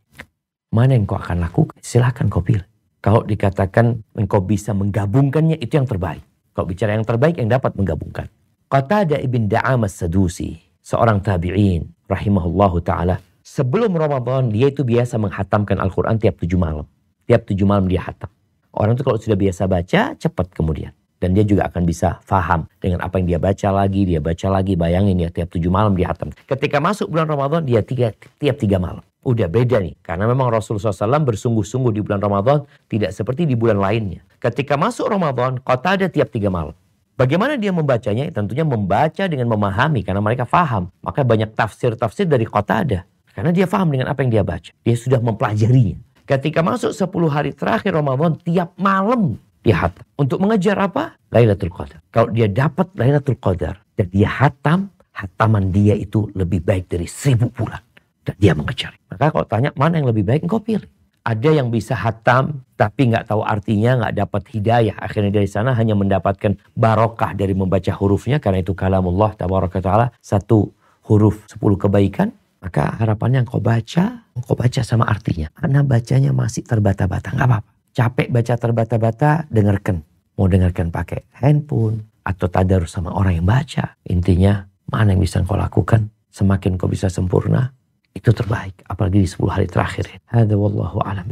Mana 0.77 0.93
yang 0.93 1.09
kau 1.09 1.17
akan 1.17 1.41
lakukan? 1.41 1.73
Silahkan 1.81 2.29
kau 2.29 2.45
pilih. 2.45 2.61
Kalau 3.01 3.25
dikatakan 3.25 3.97
engkau 4.13 4.45
bisa 4.45 4.77
menggabungkannya 4.77 5.57
itu 5.57 5.81
yang 5.81 5.89
terbaik. 5.89 6.21
Kalau 6.53 6.69
bicara 6.69 6.93
yang 6.93 7.09
terbaik 7.09 7.41
yang 7.41 7.49
dapat 7.49 7.73
menggabungkan. 7.81 8.29
Qatada 8.69 9.17
ibn 9.25 9.49
Da'am 9.49 9.89
sadusi 9.89 10.61
seorang 10.85 11.25
tabi'in 11.25 11.89
rahimahullahu 12.13 12.85
taala, 12.85 13.25
sebelum 13.41 13.97
Ramadan 13.97 14.53
dia 14.53 14.69
itu 14.69 14.85
biasa 14.85 15.17
menghatamkan 15.17 15.81
Al-Qur'an 15.81 16.21
tiap 16.21 16.37
tujuh 16.45 16.61
malam. 16.61 16.85
Tiap 17.25 17.49
tujuh 17.49 17.65
malam 17.65 17.89
dia 17.89 18.05
hatam. 18.05 18.29
Orang 18.77 19.01
itu 19.01 19.03
kalau 19.07 19.17
sudah 19.17 19.39
biasa 19.41 19.65
baca, 19.65 20.13
cepat 20.13 20.53
kemudian. 20.53 20.93
Dan 21.17 21.33
dia 21.33 21.49
juga 21.49 21.73
akan 21.73 21.89
bisa 21.89 22.21
faham 22.21 22.69
dengan 22.77 23.01
apa 23.01 23.17
yang 23.17 23.33
dia 23.33 23.41
baca 23.41 23.69
lagi, 23.73 24.05
dia 24.05 24.21
baca 24.21 24.53
lagi, 24.53 24.77
bayangin 24.77 25.25
ya 25.25 25.33
tiap 25.33 25.49
tujuh 25.49 25.73
malam 25.73 25.97
dia 25.97 26.13
hatam. 26.13 26.29
Ketika 26.45 26.77
masuk 26.85 27.09
bulan 27.09 27.25
Ramadan, 27.25 27.65
dia 27.65 27.81
tiga, 27.81 28.13
tiap 28.37 28.61
tiga 28.61 28.77
malam. 28.77 29.01
Udah 29.27 29.51
beda 29.51 29.83
nih, 29.83 29.99
karena 30.07 30.31
memang 30.31 30.55
Rasulullah 30.55 30.95
SAW 30.95 31.27
bersungguh-sungguh 31.27 31.91
di 31.91 31.99
bulan 31.99 32.23
Ramadan, 32.23 32.63
tidak 32.87 33.11
seperti 33.11 33.43
di 33.43 33.59
bulan 33.59 33.83
lainnya. 33.83 34.23
Ketika 34.39 34.79
masuk 34.79 35.11
Ramadan, 35.11 35.59
kota 35.59 35.99
ada 35.99 36.07
tiap 36.07 36.31
tiga 36.31 36.47
malam. 36.47 36.79
Bagaimana 37.19 37.59
dia 37.59 37.75
membacanya? 37.75 38.31
Tentunya 38.31 38.63
membaca 38.63 39.27
dengan 39.27 39.51
memahami, 39.51 40.07
karena 40.07 40.23
mereka 40.23 40.47
faham. 40.47 40.95
Maka 41.03 41.27
banyak 41.27 41.59
tafsir-tafsir 41.59 42.31
dari 42.31 42.47
kota 42.47 42.87
ada. 42.87 43.03
Karena 43.35 43.51
dia 43.51 43.67
faham 43.67 43.91
dengan 43.91 44.07
apa 44.15 44.23
yang 44.23 44.31
dia 44.31 44.45
baca. 44.47 44.71
Dia 44.87 44.95
sudah 44.95 45.19
mempelajarinya. 45.19 45.99
Ketika 46.23 46.63
masuk 46.63 46.95
10 46.95 47.27
hari 47.27 47.51
terakhir 47.51 47.99
Ramadan, 47.99 48.39
tiap 48.47 48.79
malam 48.79 49.43
dia 49.67 49.75
hatam. 49.75 50.07
Untuk 50.15 50.39
mengejar 50.39 50.79
apa? 50.79 51.19
Lailatul 51.35 51.75
Qadar. 51.75 51.99
Kalau 52.15 52.31
dia 52.31 52.47
dapat 52.47 52.95
Lailatul 52.95 53.39
Qadar 53.43 53.83
dan 53.99 54.07
dia 54.11 54.31
hatam, 54.31 54.95
hataman 55.15 55.75
dia 55.75 55.95
itu 55.99 56.31
lebih 56.35 56.63
baik 56.63 56.91
dari 56.91 57.11
seribu 57.11 57.51
bulan. 57.51 57.86
Dan 58.27 58.35
dia 58.43 58.53
mengejar. 58.59 58.99
Maka 59.07 59.31
kalau 59.31 59.47
tanya 59.47 59.71
mana 59.79 60.03
yang 60.03 60.11
lebih 60.11 60.27
baik, 60.27 60.43
engkau 60.43 60.59
pilih. 60.59 60.91
Ada 61.27 61.63
yang 61.63 61.71
bisa 61.71 61.95
hatam 61.95 62.63
tapi 62.79 63.11
nggak 63.11 63.31
tahu 63.31 63.43
artinya, 63.43 64.03
nggak 64.03 64.15
dapat 64.15 64.43
hidayah. 64.51 64.99
Akhirnya 64.99 65.31
dari 65.31 65.47
sana 65.51 65.75
hanya 65.75 65.95
mendapatkan 65.95 66.55
barokah 66.75 67.35
dari 67.35 67.55
membaca 67.55 67.91
hurufnya. 67.95 68.43
Karena 68.43 68.63
itu 68.63 68.75
kalamullah 68.75 69.35
tabaraka 69.39 69.79
ta'ala. 69.79 70.11
Satu 70.19 70.71
huruf 71.07 71.47
sepuluh 71.47 71.79
kebaikan. 71.79 72.35
Maka 72.57 72.99
harapannya 72.99 73.47
engkau 73.47 73.63
baca, 73.63 74.27
engkau 74.35 74.59
baca 74.59 74.81
sama 74.83 75.07
artinya. 75.07 75.47
Karena 75.55 75.87
bacanya 75.87 76.35
masih 76.35 76.67
terbata-bata, 76.67 77.31
nggak 77.35 77.47
apa-apa. 77.47 77.71
Capek 77.95 78.29
baca 78.29 78.55
terbata-bata, 78.59 79.31
dengarkan. 79.47 80.03
Mau 80.35 80.51
dengarkan 80.51 80.91
pakai 80.91 81.31
handphone 81.43 82.11
atau 82.27 82.51
tadarus 82.51 82.91
sama 82.91 83.15
orang 83.15 83.39
yang 83.39 83.47
baca. 83.47 83.95
Intinya 84.11 84.67
mana 84.91 85.15
yang 85.15 85.23
bisa 85.23 85.39
engkau 85.39 85.55
lakukan. 85.55 86.11
Semakin 86.29 86.77
kau 86.77 86.91
bisa 86.91 87.07
sempurna, 87.09 87.73
itu 88.17 88.33
terbaik. 88.33 88.73
Apalagi 88.89 89.23
di 89.23 89.29
10 89.29 89.45
hari 89.53 89.67
terakhir. 89.69 90.09
Hada 90.25 90.57
wallahu 90.57 91.05
alam 91.05 91.29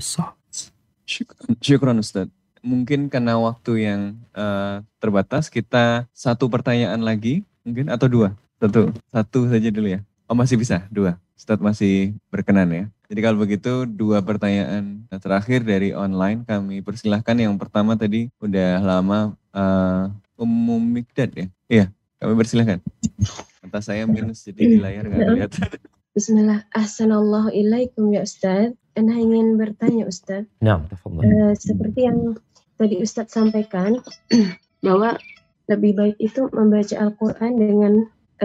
Syukran, 1.04 1.56
syukran 1.60 1.96
Ustaz. 2.00 2.28
Mungkin 2.64 3.12
karena 3.12 3.36
waktu 3.36 3.84
yang 3.84 4.16
uh, 4.32 4.80
terbatas, 4.96 5.52
kita 5.52 6.08
satu 6.16 6.48
pertanyaan 6.48 7.00
lagi 7.04 7.44
mungkin 7.60 7.92
atau 7.92 8.08
dua? 8.08 8.32
Satu, 8.56 8.88
satu 9.12 9.38
saja 9.52 9.68
dulu 9.68 9.92
ya. 9.92 10.00
Oh 10.24 10.32
masih 10.32 10.56
bisa, 10.56 10.88
dua. 10.88 11.20
Ustaz 11.36 11.60
masih 11.60 12.16
berkenan 12.32 12.72
ya. 12.72 12.84
Jadi 13.12 13.20
kalau 13.20 13.36
begitu 13.36 13.84
dua 13.84 14.24
pertanyaan 14.24 15.04
terakhir 15.20 15.60
dari 15.60 15.92
online 15.92 16.48
kami 16.48 16.80
persilahkan. 16.80 17.36
Yang 17.36 17.60
pertama 17.60 18.00
tadi 18.00 18.32
udah 18.40 18.80
lama 18.80 19.36
uh, 19.52 20.08
umum 20.40 20.80
Mikdad 20.80 21.36
ya. 21.36 21.46
Iya, 21.68 21.84
kami 22.16 22.32
persilahkan. 22.32 22.80
Mata 23.60 23.84
saya 23.84 24.08
minus 24.08 24.40
jadi 24.40 24.62
di 24.72 24.78
layar 24.80 25.04
nggak 25.04 25.30
lihat. 25.36 25.52
Bismillah. 26.14 26.62
Assalamualaikum 26.70 28.14
ya 28.14 28.22
Ustaz. 28.22 28.70
Ana 28.94 29.18
ingin 29.18 29.58
bertanya 29.58 30.06
Ustaz. 30.06 30.46
Nah, 30.62 30.78
uh, 30.86 31.52
seperti 31.58 32.06
yang 32.06 32.38
tadi 32.78 33.02
Ustaz 33.02 33.34
sampaikan 33.34 33.98
bahwa 34.86 35.18
lebih 35.66 35.98
baik 35.98 36.16
itu 36.22 36.46
membaca 36.54 36.94
Al-Quran 37.02 37.58
dengan 37.58 37.92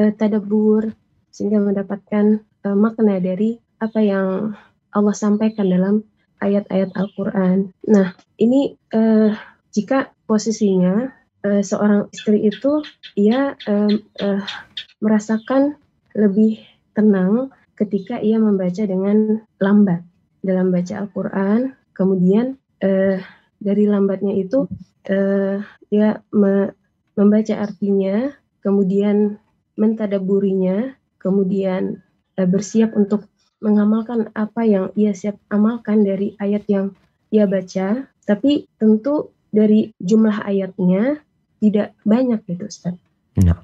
uh, 0.01 0.09
tadabur 0.17 0.97
sehingga 1.29 1.61
mendapatkan 1.61 2.41
uh, 2.65 2.73
makna 2.73 3.21
dari 3.21 3.61
apa 3.77 4.01
yang 4.01 4.57
Allah 4.89 5.13
sampaikan 5.13 5.69
dalam 5.69 6.01
ayat-ayat 6.41 6.89
Al-Quran. 6.97 7.69
Nah, 7.85 8.17
ini 8.41 8.81
uh, 8.97 9.29
jika 9.77 10.09
posisinya 10.25 11.13
uh, 11.45 11.61
seorang 11.61 12.09
istri 12.17 12.49
itu 12.49 12.81
ia 13.13 13.53
uh, 13.69 13.93
uh, 14.25 14.41
merasakan 15.05 15.77
lebih 16.17 16.65
tenang 16.97 17.53
ketika 17.79 18.19
ia 18.19 18.35
membaca 18.35 18.83
dengan 18.83 19.39
lambat 19.63 20.03
dalam 20.43 20.75
baca 20.75 20.99
Al-Quran, 20.99 21.73
kemudian 21.95 22.59
eh, 22.83 23.23
dari 23.63 23.83
lambatnya 23.87 24.35
itu 24.35 24.67
eh, 25.07 25.63
dia 25.87 26.19
me, 26.35 26.75
membaca 27.19 27.55
artinya, 27.59 28.31
kemudian 28.63 29.39
mentadaburinya, 29.79 30.95
kemudian 31.19 32.03
uh, 32.39 32.47
bersiap 32.47 32.95
untuk 32.95 33.27
mengamalkan 33.59 34.31
apa 34.35 34.63
yang 34.63 34.85
ia 34.95 35.11
siap 35.11 35.35
amalkan 35.51 36.07
dari 36.07 36.35
ayat 36.39 36.63
yang 36.71 36.95
ia 37.31 37.43
baca, 37.43 38.07
tapi 38.23 38.71
tentu 38.79 39.35
dari 39.51 39.91
jumlah 39.99 40.47
ayatnya 40.47 41.19
tidak 41.59 41.91
banyak 42.07 42.39
gitu 42.47 42.71
Ustaz. 42.71 42.95
Nah. 43.39 43.59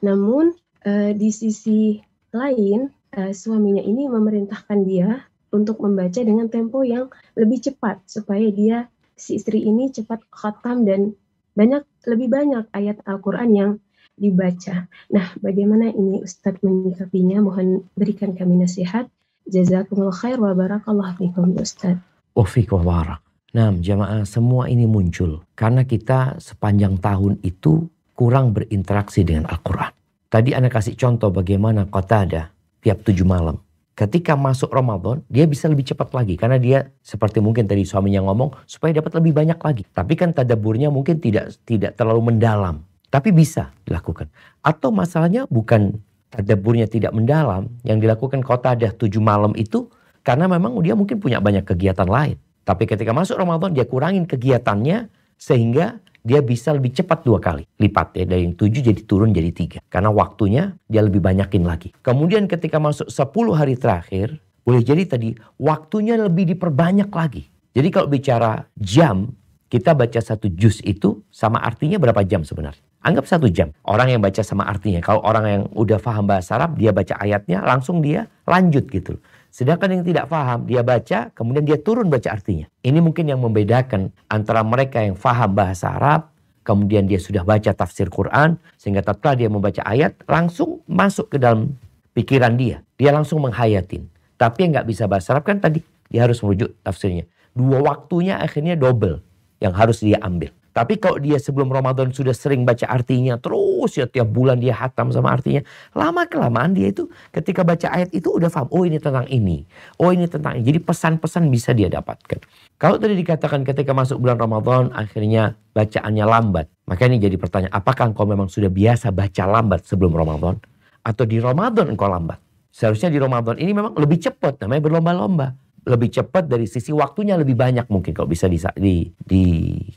Namun 0.00 0.56
uh, 0.88 1.12
di 1.12 1.28
sisi 1.28 2.00
lain 2.32 2.88
uh, 3.16 3.32
suaminya 3.34 3.82
ini 3.82 4.06
memerintahkan 4.06 4.78
dia 4.86 5.26
untuk 5.50 5.82
membaca 5.82 6.20
dengan 6.22 6.46
tempo 6.46 6.86
yang 6.86 7.10
lebih 7.34 7.58
cepat 7.70 8.02
supaya 8.06 8.46
dia 8.54 8.86
si 9.18 9.36
istri 9.36 9.66
ini 9.66 9.90
cepat 9.90 10.22
khatam 10.30 10.86
dan 10.86 11.14
banyak 11.58 11.82
lebih 12.06 12.30
banyak 12.30 12.64
ayat 12.72 13.02
Al-Qur'an 13.04 13.50
yang 13.52 13.70
dibaca. 14.14 14.86
Nah, 15.10 15.26
bagaimana 15.42 15.90
ini 15.90 16.22
Ustadz 16.22 16.62
menyikapinya? 16.62 17.42
Mohon 17.42 17.88
berikan 17.98 18.32
kami 18.36 18.62
nasihat. 18.62 19.10
Jazakumullah 19.50 20.14
khair 20.14 20.38
wa 20.38 20.54
barakallahu 20.54 21.18
fikum 21.18 21.58
Ustadz. 21.58 22.00
Wa 22.36 22.46
wa 22.46 22.82
barak. 22.86 23.20
Nah, 23.50 23.74
jamaah 23.74 24.22
semua 24.22 24.70
ini 24.70 24.86
muncul 24.86 25.42
karena 25.58 25.82
kita 25.82 26.38
sepanjang 26.38 27.02
tahun 27.02 27.42
itu 27.42 27.90
kurang 28.14 28.54
berinteraksi 28.54 29.26
dengan 29.26 29.50
Al-Quran. 29.50 29.90
Tadi 30.30 30.54
Anda 30.54 30.70
kasih 30.70 30.94
contoh 30.94 31.34
bagaimana 31.34 31.90
kota 31.90 32.22
ada 32.22 32.42
tiap 32.80 33.04
tujuh 33.04 33.24
malam. 33.24 33.60
Ketika 33.96 34.32
masuk 34.32 34.72
Ramadan, 34.72 35.20
dia 35.28 35.44
bisa 35.44 35.68
lebih 35.68 35.84
cepat 35.84 36.16
lagi. 36.16 36.34
Karena 36.40 36.56
dia 36.56 36.88
seperti 37.04 37.44
mungkin 37.44 37.68
tadi 37.68 37.84
suaminya 37.84 38.24
ngomong, 38.24 38.64
supaya 38.64 38.96
dapat 38.96 39.12
lebih 39.20 39.36
banyak 39.36 39.60
lagi. 39.60 39.84
Tapi 39.92 40.16
kan 40.16 40.32
tadaburnya 40.32 40.88
mungkin 40.88 41.20
tidak 41.20 41.52
tidak 41.68 42.00
terlalu 42.00 42.32
mendalam. 42.32 42.80
Tapi 43.12 43.28
bisa 43.28 43.76
dilakukan. 43.84 44.32
Atau 44.64 44.88
masalahnya 44.88 45.44
bukan 45.52 46.00
tadaburnya 46.32 46.88
tidak 46.88 47.12
mendalam. 47.12 47.68
Yang 47.84 48.08
dilakukan 48.08 48.40
kota 48.40 48.72
ada 48.72 48.88
tujuh 48.88 49.20
malam 49.20 49.52
itu, 49.52 49.92
karena 50.24 50.48
memang 50.48 50.80
dia 50.80 50.96
mungkin 50.96 51.20
punya 51.20 51.36
banyak 51.36 51.68
kegiatan 51.68 52.08
lain. 52.08 52.40
Tapi 52.64 52.88
ketika 52.88 53.12
masuk 53.12 53.36
Ramadan, 53.36 53.76
dia 53.76 53.84
kurangin 53.84 54.24
kegiatannya, 54.24 55.12
sehingga 55.36 56.00
dia 56.20 56.40
bisa 56.44 56.72
lebih 56.76 56.92
cepat 56.92 57.24
dua 57.24 57.40
kali 57.40 57.64
lipat. 57.80 58.16
Ya 58.16 58.24
dari 58.28 58.46
yang 58.48 58.56
tujuh 58.56 58.80
jadi 58.84 59.00
turun 59.04 59.32
jadi 59.32 59.50
tiga. 59.52 59.78
Karena 59.88 60.12
waktunya 60.12 60.76
dia 60.86 61.02
lebih 61.04 61.20
banyakin 61.20 61.64
lagi. 61.64 61.92
Kemudian 62.04 62.46
ketika 62.46 62.76
masuk 62.76 63.08
sepuluh 63.08 63.56
hari 63.56 63.76
terakhir 63.76 64.38
boleh 64.64 64.84
jadi 64.84 65.02
tadi 65.08 65.34
waktunya 65.56 66.20
lebih 66.20 66.56
diperbanyak 66.56 67.08
lagi. 67.10 67.48
Jadi 67.72 67.88
kalau 67.88 68.08
bicara 68.10 68.66
jam 68.76 69.32
kita 69.70 69.94
baca 69.94 70.18
satu 70.18 70.50
juz 70.50 70.82
itu 70.82 71.22
sama 71.30 71.62
artinya 71.62 71.96
berapa 71.96 72.26
jam 72.26 72.42
sebenarnya? 72.42 72.82
Anggap 73.00 73.24
satu 73.24 73.48
jam. 73.48 73.72
Orang 73.86 74.12
yang 74.12 74.20
baca 74.20 74.44
sama 74.44 74.68
artinya. 74.68 75.00
Kalau 75.00 75.24
orang 75.24 75.44
yang 75.48 75.62
udah 75.72 75.96
paham 75.96 76.28
bahasa 76.28 76.60
Arab 76.60 76.76
dia 76.76 76.92
baca 76.92 77.16
ayatnya 77.16 77.64
langsung 77.64 78.04
dia 78.04 78.28
lanjut 78.44 78.84
gitu 78.92 79.16
Sedangkan 79.50 79.98
yang 79.98 80.04
tidak 80.06 80.30
paham, 80.30 80.62
dia 80.64 80.86
baca, 80.86 81.34
kemudian 81.34 81.66
dia 81.66 81.74
turun 81.74 82.06
baca 82.06 82.30
artinya. 82.30 82.70
Ini 82.86 83.02
mungkin 83.02 83.26
yang 83.26 83.42
membedakan 83.42 84.14
antara 84.30 84.62
mereka 84.62 85.02
yang 85.02 85.18
paham 85.18 85.58
bahasa 85.58 85.90
Arab, 85.90 86.30
kemudian 86.62 87.10
dia 87.10 87.18
sudah 87.18 87.42
baca 87.42 87.74
tafsir 87.74 88.06
Quran, 88.06 88.54
sehingga 88.78 89.02
tatkala 89.02 89.34
dia 89.34 89.50
membaca 89.50 89.82
ayat, 89.82 90.14
langsung 90.30 90.86
masuk 90.86 91.34
ke 91.34 91.36
dalam 91.42 91.74
pikiran 92.14 92.54
dia. 92.54 92.86
Dia 92.94 93.10
langsung 93.10 93.42
menghayatin. 93.42 94.06
Tapi 94.38 94.58
yang 94.64 94.70
nggak 94.78 94.86
bisa 94.86 95.10
bahasa 95.10 95.34
Arab 95.34 95.50
kan 95.50 95.58
tadi, 95.58 95.82
dia 96.06 96.24
harus 96.24 96.38
merujuk 96.46 96.70
tafsirnya. 96.86 97.26
Dua 97.50 97.82
waktunya 97.82 98.38
akhirnya 98.38 98.78
double 98.78 99.18
yang 99.58 99.74
harus 99.74 99.98
dia 99.98 100.22
ambil. 100.22 100.54
Tapi 100.70 101.02
kalau 101.02 101.18
dia 101.18 101.36
sebelum 101.42 101.66
Ramadan 101.66 102.14
sudah 102.14 102.30
sering 102.30 102.62
baca 102.62 102.86
artinya 102.86 103.34
terus 103.36 103.98
ya 103.98 104.06
tiap 104.06 104.30
bulan 104.30 104.62
dia 104.62 104.74
hatam 104.74 105.10
sama 105.10 105.34
artinya. 105.34 105.66
Lama 105.98 106.30
kelamaan 106.30 106.78
dia 106.78 106.94
itu 106.94 107.10
ketika 107.34 107.66
baca 107.66 107.90
ayat 107.90 108.14
itu 108.14 108.30
udah 108.30 108.46
paham. 108.46 108.70
Oh 108.70 108.86
ini 108.86 109.02
tentang 109.02 109.26
ini. 109.26 109.66
Oh 109.98 110.14
ini 110.14 110.30
tentang 110.30 110.58
ini. 110.58 110.62
Jadi 110.62 110.78
pesan-pesan 110.78 111.50
bisa 111.50 111.74
dia 111.74 111.90
dapatkan. 111.90 112.38
Kalau 112.78 112.96
tadi 113.02 113.18
dikatakan 113.18 113.66
ketika 113.66 113.90
masuk 113.90 114.22
bulan 114.22 114.38
Ramadan 114.38 114.94
akhirnya 114.94 115.58
bacaannya 115.74 116.24
lambat. 116.24 116.66
Maka 116.86 117.06
ini 117.10 117.18
jadi 117.18 117.34
pertanyaan. 117.34 117.74
Apakah 117.74 118.10
engkau 118.14 118.26
memang 118.26 118.46
sudah 118.46 118.70
biasa 118.70 119.10
baca 119.10 119.44
lambat 119.46 119.86
sebelum 119.86 120.14
Ramadan? 120.14 120.58
Atau 121.02 121.26
di 121.26 121.42
Ramadan 121.42 121.90
engkau 121.90 122.06
lambat? 122.06 122.38
Seharusnya 122.70 123.10
di 123.10 123.18
Ramadan 123.18 123.58
ini 123.58 123.74
memang 123.74 123.98
lebih 123.98 124.22
cepat. 124.22 124.62
Namanya 124.62 124.82
berlomba-lomba 124.86 125.69
lebih 125.90 126.14
cepat 126.14 126.46
dari 126.46 126.70
sisi 126.70 126.94
waktunya 126.94 127.34
lebih 127.34 127.58
banyak 127.58 127.90
mungkin 127.90 128.14
kalau 128.14 128.30
bisa 128.30 128.46
di, 128.46 128.62
di, 128.78 128.94
di 129.18 129.44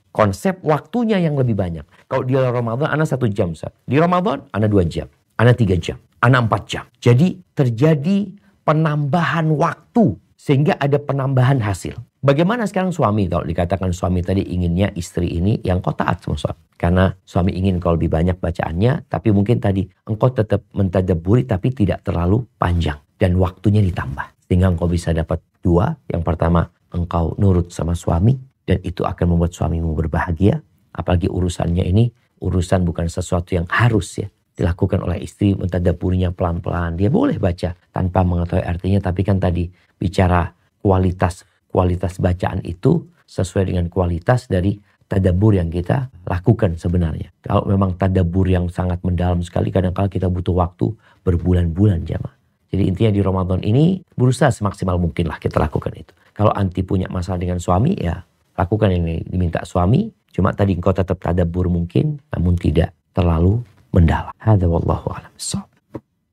konsep 0.09 0.57
waktunya 0.65 1.21
yang 1.21 1.37
lebih 1.37 1.53
banyak. 1.53 1.85
Kalau 2.09 2.25
di 2.25 2.33
Ramadan 2.33 2.89
anak 2.89 3.05
satu 3.05 3.29
jam 3.29 3.53
saat 3.53 3.77
Di 3.85 4.01
Ramadan 4.01 4.41
anak 4.49 4.69
dua 4.73 4.83
jam, 4.89 5.05
anak 5.37 5.61
tiga 5.61 5.77
jam, 5.77 6.01
anak 6.25 6.49
empat 6.49 6.61
jam. 6.65 6.85
Jadi 6.97 7.37
terjadi 7.53 8.33
penambahan 8.65 9.53
waktu 9.53 10.17
sehingga 10.33 10.75
ada 10.75 10.99
penambahan 10.99 11.63
hasil. 11.63 11.95
Bagaimana 12.23 12.63
sekarang 12.63 12.95
suami 12.95 13.27
kalau 13.27 13.43
dikatakan 13.43 13.91
suami 13.91 14.23
tadi 14.23 14.47
inginnya 14.47 14.91
istri 14.95 15.27
ini 15.39 15.59
yang 15.63 15.83
kau 15.83 15.91
taat 15.91 16.23
sama 16.23 16.39
suami. 16.39 16.61
Karena 16.79 17.11
suami 17.23 17.55
ingin 17.55 17.79
kau 17.79 17.95
lebih 17.95 18.11
banyak 18.11 18.39
bacaannya 18.39 19.07
tapi 19.07 19.31
mungkin 19.31 19.59
tadi 19.59 19.87
engkau 20.07 20.31
tetap 20.31 20.63
mentadaburi 20.75 21.47
tapi 21.47 21.71
tidak 21.71 22.03
terlalu 22.03 22.43
panjang 22.59 22.99
dan 23.19 23.39
waktunya 23.39 23.79
ditambah. 23.79 24.42
Sehingga 24.53 24.69
engkau 24.69 24.85
bisa 24.85 25.09
dapat 25.17 25.41
dua. 25.65 25.97
Yang 26.05 26.29
pertama 26.29 26.69
engkau 26.93 27.33
nurut 27.41 27.73
sama 27.73 27.97
suami 27.97 28.37
dan 28.69 28.77
itu 28.85 29.01
akan 29.01 29.33
membuat 29.33 29.49
suamimu 29.57 29.97
berbahagia. 29.97 30.61
Apalagi 30.93 31.25
urusannya 31.25 31.81
ini 31.89 32.13
urusan 32.37 32.85
bukan 32.85 33.09
sesuatu 33.09 33.57
yang 33.57 33.65
harus 33.65 34.21
ya 34.21 34.29
dilakukan 34.53 35.01
oleh 35.01 35.25
istri 35.25 35.57
mentadaburinya 35.57 36.29
pelan-pelan. 36.29 37.01
Dia 37.01 37.09
boleh 37.09 37.41
baca 37.41 37.73
tanpa 37.89 38.21
mengetahui 38.21 38.61
artinya 38.61 39.09
tapi 39.09 39.25
kan 39.25 39.41
tadi 39.41 39.73
bicara 39.97 40.53
kualitas 40.85 41.49
kualitas 41.65 42.21
bacaan 42.21 42.61
itu 42.61 43.09
sesuai 43.25 43.73
dengan 43.73 43.89
kualitas 43.89 44.45
dari 44.45 44.77
tadabur 45.09 45.57
yang 45.57 45.73
kita 45.73 46.13
lakukan 46.29 46.77
sebenarnya. 46.77 47.33
Kalau 47.41 47.65
memang 47.65 47.97
tadabur 47.97 48.45
yang 48.45 48.69
sangat 48.69 49.01
mendalam 49.01 49.41
sekali, 49.41 49.73
kadang-kadang 49.73 50.13
kita 50.13 50.29
butuh 50.29 50.53
waktu 50.53 50.93
berbulan-bulan 51.25 52.05
jamaah. 52.05 52.42
Jadi 52.73 52.89
intinya 52.89 53.11
di 53.13 53.21
Ramadan 53.21 53.61
ini 53.61 54.01
berusaha 54.17 54.49
semaksimal 54.49 54.97
mungkin 54.97 55.29
lah 55.29 55.37
kita 55.37 55.61
lakukan 55.61 55.93
itu. 55.93 56.09
Kalau 56.33 56.49
anti 56.57 56.81
punya 56.81 57.05
masalah 57.13 57.37
dengan 57.37 57.61
suami 57.61 57.93
ya 57.93 58.25
lakukan 58.57 58.89
ini 58.89 59.21
diminta 59.29 59.61
suami. 59.61 60.09
Cuma 60.33 60.49
tadi 60.57 60.73
engkau 60.73 60.89
tetap 60.89 61.21
tadabur 61.21 61.69
mungkin 61.69 62.17
namun 62.33 62.57
tidak 62.57 62.89
terlalu 63.13 63.61
mendalam. 63.93 64.33
Hadza 64.41 64.65
wallahu 64.65 65.13
a'lam. 65.13 65.29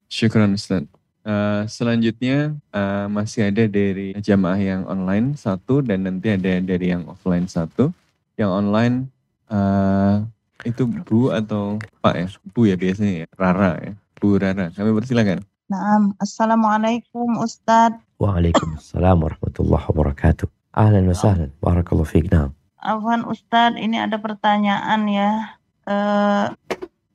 Syukran 0.09 0.57
Ustaz. 0.57 0.89
Uh, 1.21 1.69
selanjutnya 1.69 2.57
uh, 2.73 3.05
masih 3.13 3.53
ada 3.53 3.69
dari 3.69 4.17
jamaah 4.17 4.57
yang 4.57 4.89
online 4.89 5.37
satu 5.37 5.85
dan 5.85 6.09
nanti 6.09 6.33
ada 6.33 6.57
dari 6.65 6.97
yang 6.97 7.05
offline 7.13 7.45
satu. 7.45 7.93
Yang 8.41 8.51
online 8.57 8.97
uh, 9.53 10.25
itu 10.65 10.89
Bu 10.89 11.29
atau 11.29 11.77
Pak 12.01 12.15
ya? 12.17 12.27
Bu 12.57 12.65
ya 12.65 12.81
biasanya 12.81 13.25
ya, 13.25 13.27
Rara 13.37 13.77
ya. 13.85 13.93
Bu 14.17 14.41
Rara, 14.41 14.73
kami 14.73 14.97
persilakan. 14.97 15.45
Naam, 15.71 16.19
Assalamualaikum 16.19 17.39
Ustadz. 17.39 18.03
Waalaikumsalam 18.19 19.17
warahmatullahi 19.23 19.87
wabarakatuh. 19.87 20.51
Ahlan 20.75 21.07
wa 21.07 21.15
sahlan, 21.15 21.55
barakallahu 21.63 22.11
fiik. 22.11 22.27
Naam. 22.27 22.59
Afwan 22.83 23.23
Ustadz, 23.23 23.79
ini 23.79 24.03
ada 24.03 24.19
pertanyaan 24.19 25.07
ya. 25.07 25.55
Uh, 25.87 26.51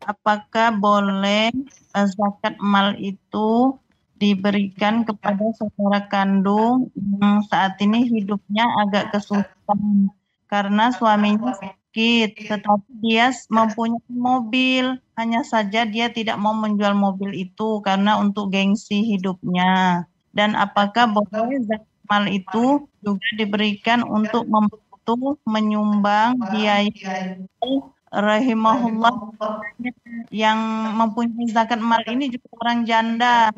apakah 0.07 0.71
boleh 0.71 1.51
zakat 1.91 2.55
mal 2.63 2.95
itu 2.95 3.75
diberikan 4.23 5.03
kepada 5.03 5.51
saudara 5.59 6.07
kandung 6.07 6.95
yang 6.95 7.43
saat 7.51 7.75
ini 7.83 8.07
hidupnya 8.07 8.63
agak 8.87 9.11
kesulitan 9.11 10.15
karena 10.47 10.95
suaminya 10.95 11.59
sakit, 11.59 12.39
tetapi 12.39 13.03
dia 13.03 13.35
mempunyai 13.51 14.15
mobil. 14.15 14.95
Hanya 15.15 15.41
saja 15.47 15.87
dia 15.87 16.11
tidak 16.11 16.35
mau 16.35 16.51
menjual 16.51 16.91
mobil 16.91 17.31
itu 17.35 17.79
karena 17.81 18.19
untuk 18.19 18.51
gengsi 18.51 19.03
hidupnya. 19.15 20.03
Dan 20.35 20.59
apakah 20.59 21.07
boleh 21.07 21.63
zakat 21.63 22.27
itu 22.29 22.83
juga 22.99 23.27
diberikan 23.39 24.03
untuk 24.03 24.43
membantu 24.45 25.39
menyumbang 25.47 26.35
biaya 26.51 26.91
rahimahullah 28.15 29.11
yang 30.31 30.59
mempunyai 30.95 31.51
zakat 31.51 31.83
mal 31.83 31.99
ini 32.07 32.31
juga 32.31 32.47
orang 32.63 32.79
janda 32.87 33.51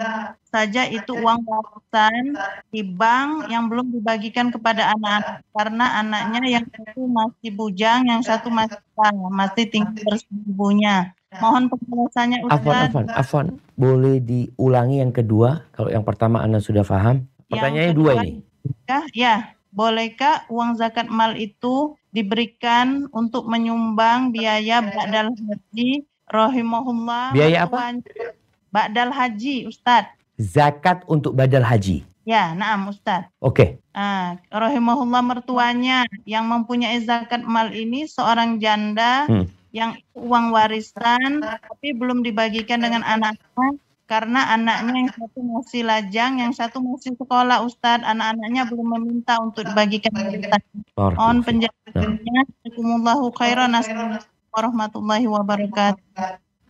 saja 0.50 0.90
itu 0.90 1.14
uang 1.14 1.46
warisan 1.46 2.34
di 2.74 2.82
bank 2.82 3.52
yang 3.54 3.70
belum 3.70 3.94
dibagikan 3.94 4.50
kepada 4.50 4.98
anak-anak 4.98 5.46
karena 5.54 5.86
anaknya 6.02 6.42
yang 6.60 6.66
satu 6.66 7.02
masih 7.06 7.50
bujang 7.54 8.02
yang 8.10 8.22
satu 8.26 8.50
masih 8.50 8.82
masih 9.30 9.66
tinggal 9.70 9.94
bersama 10.02 10.42
ibunya 10.50 10.96
mohon 11.36 11.68
penjelasannya 11.68 12.40
Ustaz 12.48 12.60
Afwan, 12.60 12.78
Afwan, 12.88 13.06
Afwan 13.12 13.48
boleh 13.76 14.24
diulangi 14.24 15.04
yang 15.04 15.12
kedua 15.12 15.68
kalau 15.76 15.92
yang 15.92 16.08
pertama 16.08 16.40
Anda 16.40 16.64
sudah 16.64 16.88
paham 16.88 17.28
pertanyaannya 17.52 17.96
dua 17.96 18.12
ini 18.24 18.42
ya, 18.88 19.00
ya 19.12 19.36
bolehkah 19.76 20.48
uang 20.48 20.80
zakat 20.80 21.12
mal 21.12 21.36
itu 21.36 22.00
diberikan 22.16 23.12
untuk 23.12 23.46
menyumbang 23.46 24.32
biaya 24.32 24.80
badal 24.82 25.36
haji 25.36 26.08
rahimahullah 26.32 27.36
biaya 27.36 27.68
apa 27.68 28.00
Ba'dal 28.78 29.10
haji, 29.10 29.66
Ustadz. 29.66 30.14
Zakat 30.38 31.02
untuk 31.10 31.34
badal 31.34 31.66
haji. 31.66 32.06
Ya, 32.28 32.52
naam 32.54 32.92
Ustadz. 32.92 33.32
Oke. 33.40 33.80
Ah, 33.96 34.38
rahimahullah 34.52 35.24
mertuanya 35.24 36.04
yang 36.28 36.46
mempunyai 36.46 37.00
zakat 37.02 37.42
mal 37.48 37.72
ini 37.72 38.06
seorang 38.06 38.60
janda 38.60 39.26
Hmm. 39.26 39.50
Yang 39.78 39.92
uang 40.18 40.50
warisan 40.50 41.46
tapi 41.46 41.94
belum 41.94 42.26
dibagikan 42.26 42.82
dengan 42.82 43.06
anaknya 43.06 43.78
karena 44.08 44.56
anaknya 44.56 45.04
yang 45.04 45.12
satu 45.12 45.40
masih 45.44 45.84
lajang, 45.84 46.40
yang 46.40 46.56
satu 46.56 46.80
masih 46.80 47.12
sekolah 47.20 47.60
Ustadz. 47.68 48.08
Anak-anaknya 48.08 48.64
belum 48.72 48.88
meminta 48.96 49.36
untuk 49.44 49.68
dibagikan 49.68 50.16
fiik. 50.16 50.48
penjelasannya. 51.44 52.42
Khairan. 53.36 53.76
Assalamualaikum 53.76 54.32
warahmatullahi 54.56 55.28
wabarakatuh. 55.28 56.04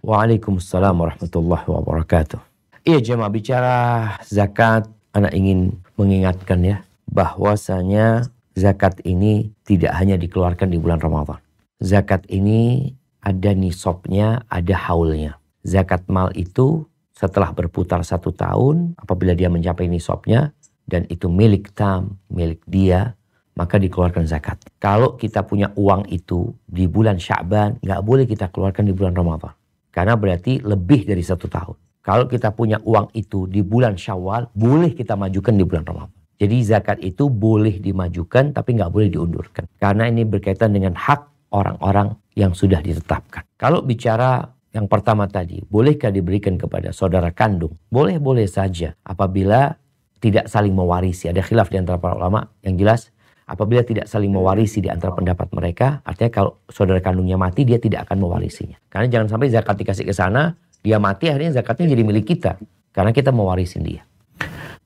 Waalaikumsalam 0.02 0.98
warahmatullahi 0.98 1.66
wabarakatuh. 1.70 2.42
Iya 2.90 3.00
jemaah 3.06 3.30
bicara 3.30 3.78
zakat, 4.26 4.90
anak 5.14 5.38
ingin 5.38 5.78
mengingatkan 5.94 6.66
ya 6.66 6.78
bahwasanya 7.14 8.34
zakat 8.58 8.98
ini 9.06 9.54
tidak 9.62 9.94
hanya 9.94 10.18
dikeluarkan 10.18 10.74
di 10.74 10.82
bulan 10.82 10.98
Ramadan. 10.98 11.38
Zakat 11.78 12.26
ini 12.34 12.97
ada 13.28 13.52
nisabnya, 13.52 14.48
ada 14.48 14.76
haulnya. 14.88 15.36
Zakat 15.68 16.08
mal 16.08 16.32
itu 16.32 16.88
setelah 17.12 17.52
berputar 17.52 18.00
satu 18.08 18.32
tahun, 18.32 18.96
apabila 18.96 19.36
dia 19.36 19.52
mencapai 19.52 19.92
nisabnya 19.92 20.56
dan 20.88 21.04
itu 21.12 21.28
milik 21.28 21.76
tam, 21.76 22.16
milik 22.32 22.64
dia, 22.64 23.20
maka 23.60 23.76
dikeluarkan 23.76 24.24
zakat. 24.24 24.56
Kalau 24.80 25.20
kita 25.20 25.44
punya 25.44 25.76
uang 25.76 26.08
itu 26.08 26.56
di 26.64 26.88
bulan 26.88 27.20
Sya'ban, 27.20 27.84
nggak 27.84 28.02
boleh 28.06 28.24
kita 28.24 28.48
keluarkan 28.48 28.88
di 28.88 28.94
bulan 28.96 29.12
Ramadan. 29.12 29.52
Karena 29.92 30.16
berarti 30.16 30.64
lebih 30.64 31.04
dari 31.04 31.26
satu 31.26 31.52
tahun. 31.52 31.76
Kalau 32.06 32.24
kita 32.32 32.56
punya 32.56 32.80
uang 32.88 33.12
itu 33.12 33.52
di 33.52 33.60
bulan 33.60 34.00
Syawal, 34.00 34.48
boleh 34.56 34.96
kita 34.96 35.20
majukan 35.20 35.52
di 35.52 35.68
bulan 35.68 35.84
Ramadan. 35.84 36.16
Jadi 36.38 36.58
zakat 36.64 37.02
itu 37.04 37.28
boleh 37.28 37.82
dimajukan 37.82 38.56
tapi 38.56 38.78
nggak 38.78 38.94
boleh 38.94 39.10
diundurkan. 39.12 39.68
Karena 39.82 40.08
ini 40.08 40.24
berkaitan 40.24 40.72
dengan 40.72 40.96
hak 40.96 41.37
orang-orang 41.52 42.16
yang 42.36 42.54
sudah 42.54 42.82
ditetapkan. 42.82 43.44
Kalau 43.58 43.82
bicara 43.82 44.46
yang 44.76 44.86
pertama 44.86 45.26
tadi, 45.26 45.64
bolehkah 45.66 46.14
diberikan 46.14 46.60
kepada 46.60 46.94
saudara 46.94 47.34
kandung? 47.34 47.74
Boleh-boleh 47.90 48.46
saja 48.46 48.94
apabila 49.02 49.74
tidak 50.22 50.50
saling 50.52 50.74
mewarisi. 50.74 51.30
Ada 51.30 51.42
khilaf 51.42 51.74
di 51.74 51.78
antara 51.82 51.98
para 51.98 52.18
ulama 52.18 52.46
yang 52.62 52.78
jelas 52.78 53.10
apabila 53.48 53.82
tidak 53.82 54.06
saling 54.12 54.30
mewarisi 54.30 54.84
di 54.84 54.92
antara 54.92 55.16
pendapat 55.16 55.48
mereka, 55.56 56.04
artinya 56.04 56.32
kalau 56.32 56.52
saudara 56.68 57.00
kandungnya 57.00 57.40
mati 57.40 57.64
dia 57.64 57.80
tidak 57.80 58.06
akan 58.06 58.28
mewarisinya. 58.28 58.78
Karena 58.92 59.08
jangan 59.08 59.28
sampai 59.32 59.48
zakat 59.50 59.76
dikasih 59.80 60.06
ke 60.06 60.14
sana, 60.14 60.54
dia 60.84 61.00
mati 61.00 61.32
akhirnya 61.32 61.64
zakatnya 61.64 61.96
jadi 61.96 62.04
milik 62.04 62.26
kita 62.38 62.60
karena 62.92 63.16
kita 63.16 63.32
mewarisin 63.32 63.88
dia. 63.88 64.04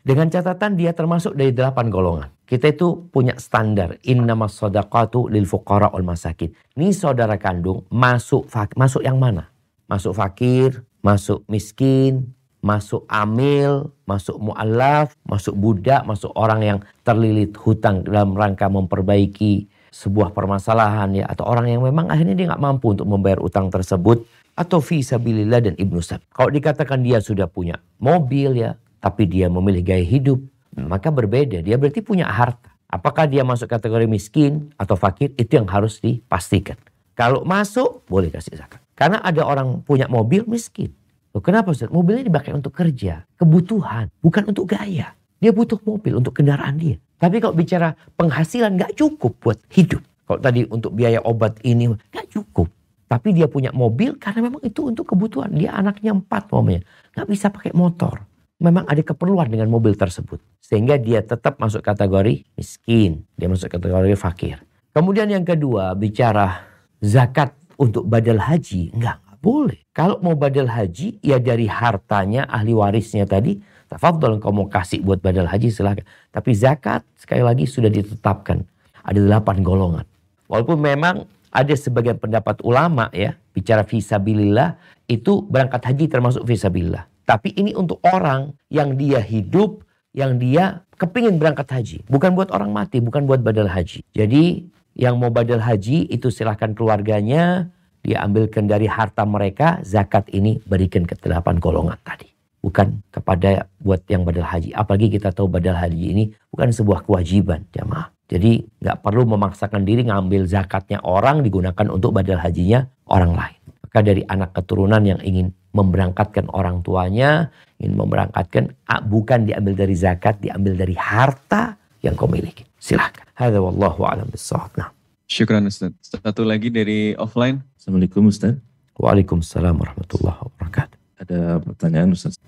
Dengan 0.02 0.34
catatan 0.34 0.74
dia 0.74 0.97
termasuk 0.97 1.38
dari 1.38 1.54
delapan 1.54 1.93
golongan. 1.93 2.30
Kita 2.49 2.74
itu 2.74 3.06
punya 3.14 3.38
standar 3.38 4.02
innamas 4.02 4.58
sadaqatu 4.58 5.30
lil 5.30 5.45
fuqara 5.45 5.93
wal 5.93 6.02
masakin. 6.02 6.49
Ini 6.74 6.89
saudara 6.89 7.38
kandung 7.38 7.86
masuk 7.93 8.49
masuk 8.74 9.06
yang 9.06 9.22
mana? 9.22 9.54
Masuk 9.86 10.18
fakir, 10.18 10.82
masuk 11.06 11.45
miskin, 11.45 12.34
masuk 12.66 13.06
amil, 13.06 13.93
masuk 14.10 14.41
mu'allaf, 14.41 15.14
masuk 15.22 15.54
budak, 15.54 16.02
masuk 16.10 16.34
orang 16.34 16.62
yang 16.66 16.80
terlilit 17.06 17.54
hutang 17.62 18.02
dalam 18.02 18.34
rangka 18.34 18.70
memperbaiki 18.74 19.70
sebuah 19.93 20.34
permasalahan 20.34 21.14
ya 21.14 21.26
atau 21.30 21.45
orang 21.45 21.68
yang 21.78 21.86
memang 21.86 22.10
akhirnya 22.10 22.34
dia 22.34 22.49
nggak 22.49 22.64
mampu 22.64 22.95
untuk 22.95 23.06
membayar 23.06 23.38
utang 23.38 23.68
tersebut 23.68 24.24
atau 24.58 24.82
fi 24.82 25.06
sabilillah 25.06 25.62
dan 25.62 25.76
ibnu 25.78 26.02
sab. 26.02 26.26
Kalau 26.34 26.49
dikatakan 26.49 27.06
dia 27.06 27.22
sudah 27.22 27.45
punya 27.45 27.78
mobil 28.02 28.56
ya, 28.56 28.74
tapi 29.02 29.26
dia 29.26 29.49
memilih 29.49 29.82
gaya 29.82 30.06
hidup, 30.06 30.39
maka 30.78 31.10
berbeda. 31.10 31.60
Dia 31.66 31.76
berarti 31.76 31.99
punya 32.06 32.30
harta. 32.30 32.72
Apakah 32.88 33.26
dia 33.26 33.41
masuk 33.41 33.68
kategori 33.72 34.06
miskin 34.06 34.70
atau 34.78 34.93
fakir? 34.93 35.34
Itu 35.36 35.58
yang 35.58 35.68
harus 35.68 35.97
dipastikan. 35.99 36.78
Kalau 37.18 37.41
masuk, 37.43 38.06
boleh 38.08 38.30
kasih 38.30 38.56
zakat. 38.56 38.80
Karena 38.95 39.20
ada 39.24 39.41
orang 39.43 39.82
punya 39.82 40.06
mobil 40.06 40.45
miskin. 40.45 40.93
Loh, 41.32 41.39
kenapa 41.39 41.72
Ustaz? 41.72 41.88
Mobilnya 41.88 42.28
dipakai 42.28 42.52
untuk 42.52 42.76
kerja, 42.76 43.24
kebutuhan, 43.39 44.12
bukan 44.20 44.52
untuk 44.52 44.68
gaya. 44.68 45.16
Dia 45.41 45.52
butuh 45.56 45.80
mobil 45.82 46.20
untuk 46.20 46.38
kendaraan 46.38 46.78
dia. 46.78 46.99
Tapi 47.18 47.39
kalau 47.39 47.56
bicara 47.56 47.95
penghasilan 48.20 48.78
nggak 48.78 48.93
cukup 48.99 49.39
buat 49.41 49.58
hidup. 49.72 50.04
Kalau 50.28 50.39
tadi 50.39 50.68
untuk 50.70 50.91
biaya 50.93 51.24
obat 51.24 51.58
ini 51.64 51.89
nggak 51.89 52.28
cukup. 52.30 52.68
Tapi 53.08 53.36
dia 53.36 53.47
punya 53.47 53.76
mobil 53.76 54.16
karena 54.16 54.47
memang 54.47 54.64
itu 54.64 54.88
untuk 54.88 55.10
kebutuhan. 55.12 55.52
Dia 55.52 55.76
anaknya 55.76 56.16
empat 56.16 56.52
momennya. 56.52 56.84
Nggak 57.16 57.28
bisa 57.28 57.47
pakai 57.52 57.76
motor. 57.76 58.24
Memang 58.62 58.86
ada 58.86 59.01
keperluan 59.01 59.49
dengan 59.49 59.74
mobil 59.74 59.97
tersebut. 59.97 60.38
Sehingga 60.62 61.01
dia 61.01 61.26
tetap 61.26 61.57
masuk 61.57 61.82
kategori 61.82 62.45
miskin. 62.53 63.26
Dia 63.34 63.49
masuk 63.49 63.74
kategori 63.74 64.14
fakir. 64.14 64.62
Kemudian 64.93 65.34
yang 65.34 65.41
kedua 65.41 65.97
bicara 65.97 66.70
zakat 67.01 67.57
untuk 67.82 68.05
badal 68.05 68.38
haji. 68.38 68.93
Enggak, 68.93 69.18
enggak 69.18 69.39
boleh. 69.41 69.82
Kalau 69.91 70.22
mau 70.22 70.38
badal 70.38 70.70
haji 70.70 71.18
ya 71.26 71.41
dari 71.41 71.66
hartanya 71.66 72.45
ahli 72.45 72.78
warisnya 72.78 73.26
tadi. 73.26 73.57
Tafadhol 73.89 74.39
engkau 74.39 74.53
mau 74.53 74.70
kasih 74.70 75.01
buat 75.01 75.20
badal 75.20 75.49
haji 75.49 75.74
silahkan. 75.74 76.05
Tapi 76.30 76.53
zakat 76.53 77.01
sekali 77.18 77.41
lagi 77.41 77.66
sudah 77.66 77.89
ditetapkan. 77.89 78.62
Ada 79.01 79.20
delapan 79.20 79.66
golongan. 79.66 80.05
Walaupun 80.45 80.78
memang 80.78 81.26
ada 81.49 81.74
sebagian 81.74 82.22
pendapat 82.22 82.62
ulama 82.62 83.09
ya. 83.12 83.36
Bicara 83.51 83.84
visabilillah 83.84 84.80
itu 85.09 85.43
berangkat 85.43 85.82
haji 85.91 86.05
termasuk 86.07 86.45
visabilillah. 86.47 87.09
Tapi 87.32 87.56
ini 87.56 87.72
untuk 87.72 88.04
orang 88.04 88.52
yang 88.68 89.00
dia 89.00 89.24
hidup, 89.24 89.88
yang 90.12 90.36
dia 90.36 90.84
kepingin 91.00 91.40
berangkat 91.40 91.72
haji. 91.72 91.98
Bukan 92.12 92.36
buat 92.36 92.52
orang 92.52 92.76
mati, 92.76 93.00
bukan 93.00 93.24
buat 93.24 93.40
badal 93.40 93.72
haji. 93.72 94.04
Jadi 94.12 94.68
yang 95.00 95.16
mau 95.16 95.32
badal 95.32 95.64
haji 95.64 96.12
itu 96.12 96.28
silahkan 96.28 96.76
keluarganya, 96.76 97.72
dia 98.04 98.20
ambilkan 98.20 98.68
dari 98.68 98.84
harta 98.84 99.24
mereka, 99.24 99.80
zakat 99.88 100.28
ini 100.36 100.60
berikan 100.68 101.08
ke 101.08 101.16
delapan 101.24 101.56
golongan 101.56 101.96
tadi. 102.04 102.28
Bukan 102.60 103.00
kepada 103.16 103.72
buat 103.80 104.04
yang 104.12 104.28
badal 104.28 104.44
haji. 104.44 104.76
Apalagi 104.76 105.08
kita 105.16 105.32
tahu 105.32 105.48
badal 105.48 105.80
haji 105.80 106.12
ini 106.12 106.24
bukan 106.52 106.76
sebuah 106.76 107.08
kewajiban 107.08 107.64
jamaah. 107.72 108.12
Jadi 108.28 108.60
nggak 108.84 109.00
perlu 109.00 109.24
memaksakan 109.24 109.88
diri 109.88 110.04
ngambil 110.04 110.52
zakatnya 110.52 111.00
orang 111.08 111.48
digunakan 111.48 111.88
untuk 111.88 112.12
badal 112.12 112.44
hajinya 112.44 112.92
orang 113.08 113.40
lain. 113.40 113.61
Maka 113.92 114.08
dari 114.08 114.24
anak 114.24 114.56
keturunan 114.56 115.04
yang 115.04 115.20
ingin 115.20 115.52
memberangkatkan 115.76 116.48
orang 116.56 116.80
tuanya, 116.80 117.52
ingin 117.76 118.00
memberangkatkan 118.00 118.72
ah, 118.88 119.04
bukan 119.04 119.44
diambil 119.44 119.76
dari 119.76 120.00
zakat, 120.00 120.39
diambil 120.39 120.80
dari 120.80 120.96
harta 120.96 121.76
yang 122.00 122.16
kau 122.16 122.32
miliki. 122.32 122.64
Silahkan. 122.80 123.28
Hadza 123.36 123.60
wallahu 123.60 124.08
a'lam 124.08 124.32
bissawab. 124.32 124.72
Nah. 124.80 124.96
Syukran 125.28 125.68
Ustaz. 125.68 125.92
Satu 126.00 126.48
lagi 126.48 126.72
dari 126.72 127.20
offline. 127.20 127.60
Assalamualaikum 127.76 128.32
Ustaz. 128.32 128.56
Waalaikumsalam 128.96 129.76
warahmatullahi 129.76 130.39
wabarakatuh. 130.39 130.98
Ada 131.28 131.39
pertanyaan 131.60 132.16
Ustaz. 132.16 132.39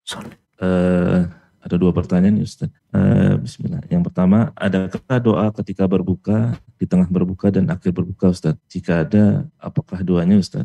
Sorry. 0.00 0.32
Eh, 0.64 1.20
ada 1.60 1.74
dua 1.76 1.92
pertanyaan 1.92 2.40
Ustaz. 2.40 2.72
Eh, 2.92 3.34
Bismillah. 3.36 3.84
Yang 3.92 4.08
pertama, 4.08 4.48
adakah 4.56 5.18
doa 5.20 5.52
ketika 5.60 5.84
berbuka, 5.84 6.56
di 6.80 6.88
tengah 6.88 7.08
berbuka 7.08 7.52
dan 7.52 7.68
akhir 7.68 7.92
berbuka 7.92 8.32
Ustaz? 8.32 8.56
Jika 8.68 9.04
ada, 9.04 9.44
apakah 9.60 10.00
doanya 10.00 10.40
Ustaz? 10.40 10.64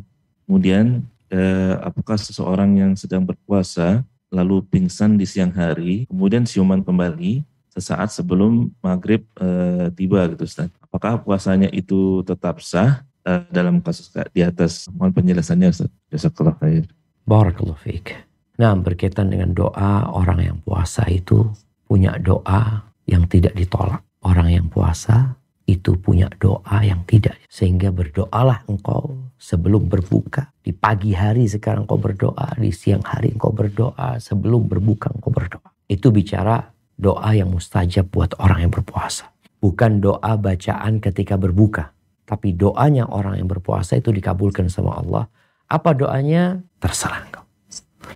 Kemudian, 0.51 1.07
eh, 1.31 1.79
apakah 1.79 2.19
seseorang 2.19 2.75
yang 2.75 2.91
sedang 2.99 3.23
berpuasa 3.23 4.03
lalu 4.35 4.59
pingsan 4.67 5.15
di 5.15 5.23
siang 5.23 5.55
hari, 5.55 6.03
kemudian 6.11 6.43
siuman 6.43 6.83
kembali 6.83 7.47
sesaat 7.71 8.11
sebelum 8.11 8.67
maghrib 8.83 9.23
eh, 9.39 9.87
tiba 9.95 10.27
gitu 10.27 10.43
Ustaz? 10.43 10.67
Apakah 10.83 11.23
puasanya 11.23 11.71
itu 11.71 12.19
tetap 12.27 12.59
sah 12.59 13.07
eh, 13.23 13.47
dalam 13.47 13.79
kasus 13.79 14.11
di 14.35 14.43
atas? 14.43 14.91
Mohon 14.91 15.23
penjelasannya 15.23 15.71
Ustaz. 15.71 15.87
Jazakallah 16.11 16.59
khair. 16.59 16.83
Barakallahu 17.23 17.79
fiik. 17.79 18.11
Nah, 18.59 18.75
berkaitan 18.75 19.31
dengan 19.31 19.55
doa, 19.55 20.11
orang 20.11 20.43
yang 20.43 20.57
puasa 20.59 21.07
itu 21.07 21.47
punya 21.87 22.19
doa 22.19 22.83
yang 23.07 23.23
tidak 23.31 23.55
ditolak. 23.55 24.03
Orang 24.19 24.51
yang 24.51 24.67
puasa 24.67 25.39
itu 25.69 25.97
punya 25.97 26.27
doa 26.41 26.81
yang 26.81 27.05
tidak. 27.05 27.37
Sehingga 27.47 27.93
berdoalah 27.93 28.65
engkau 28.67 29.17
sebelum 29.37 29.87
berbuka. 29.87 30.53
Di 30.61 30.73
pagi 30.73 31.13
hari 31.13 31.45
sekarang 31.49 31.85
engkau 31.85 32.01
berdoa, 32.01 32.53
di 32.57 32.69
siang 32.73 33.01
hari 33.05 33.33
engkau 33.33 33.53
berdoa, 33.53 34.17
sebelum 34.21 34.69
berbuka 34.69 35.13
engkau 35.13 35.31
berdoa. 35.33 35.69
Itu 35.87 36.09
bicara 36.09 36.71
doa 36.97 37.29
yang 37.33 37.49
mustajab 37.51 38.09
buat 38.13 38.37
orang 38.37 38.69
yang 38.69 38.73
berpuasa. 38.73 39.29
Bukan 39.61 40.01
doa 40.01 40.37
bacaan 40.37 41.01
ketika 41.01 41.37
berbuka. 41.37 41.93
Tapi 42.25 42.55
doanya 42.55 43.09
orang 43.09 43.41
yang 43.41 43.49
berpuasa 43.49 43.99
itu 43.99 44.09
dikabulkan 44.13 44.71
sama 44.71 44.97
Allah. 44.97 45.25
Apa 45.67 45.93
doanya? 45.93 46.63
Terserah 46.79 47.27
engkau. 47.27 47.43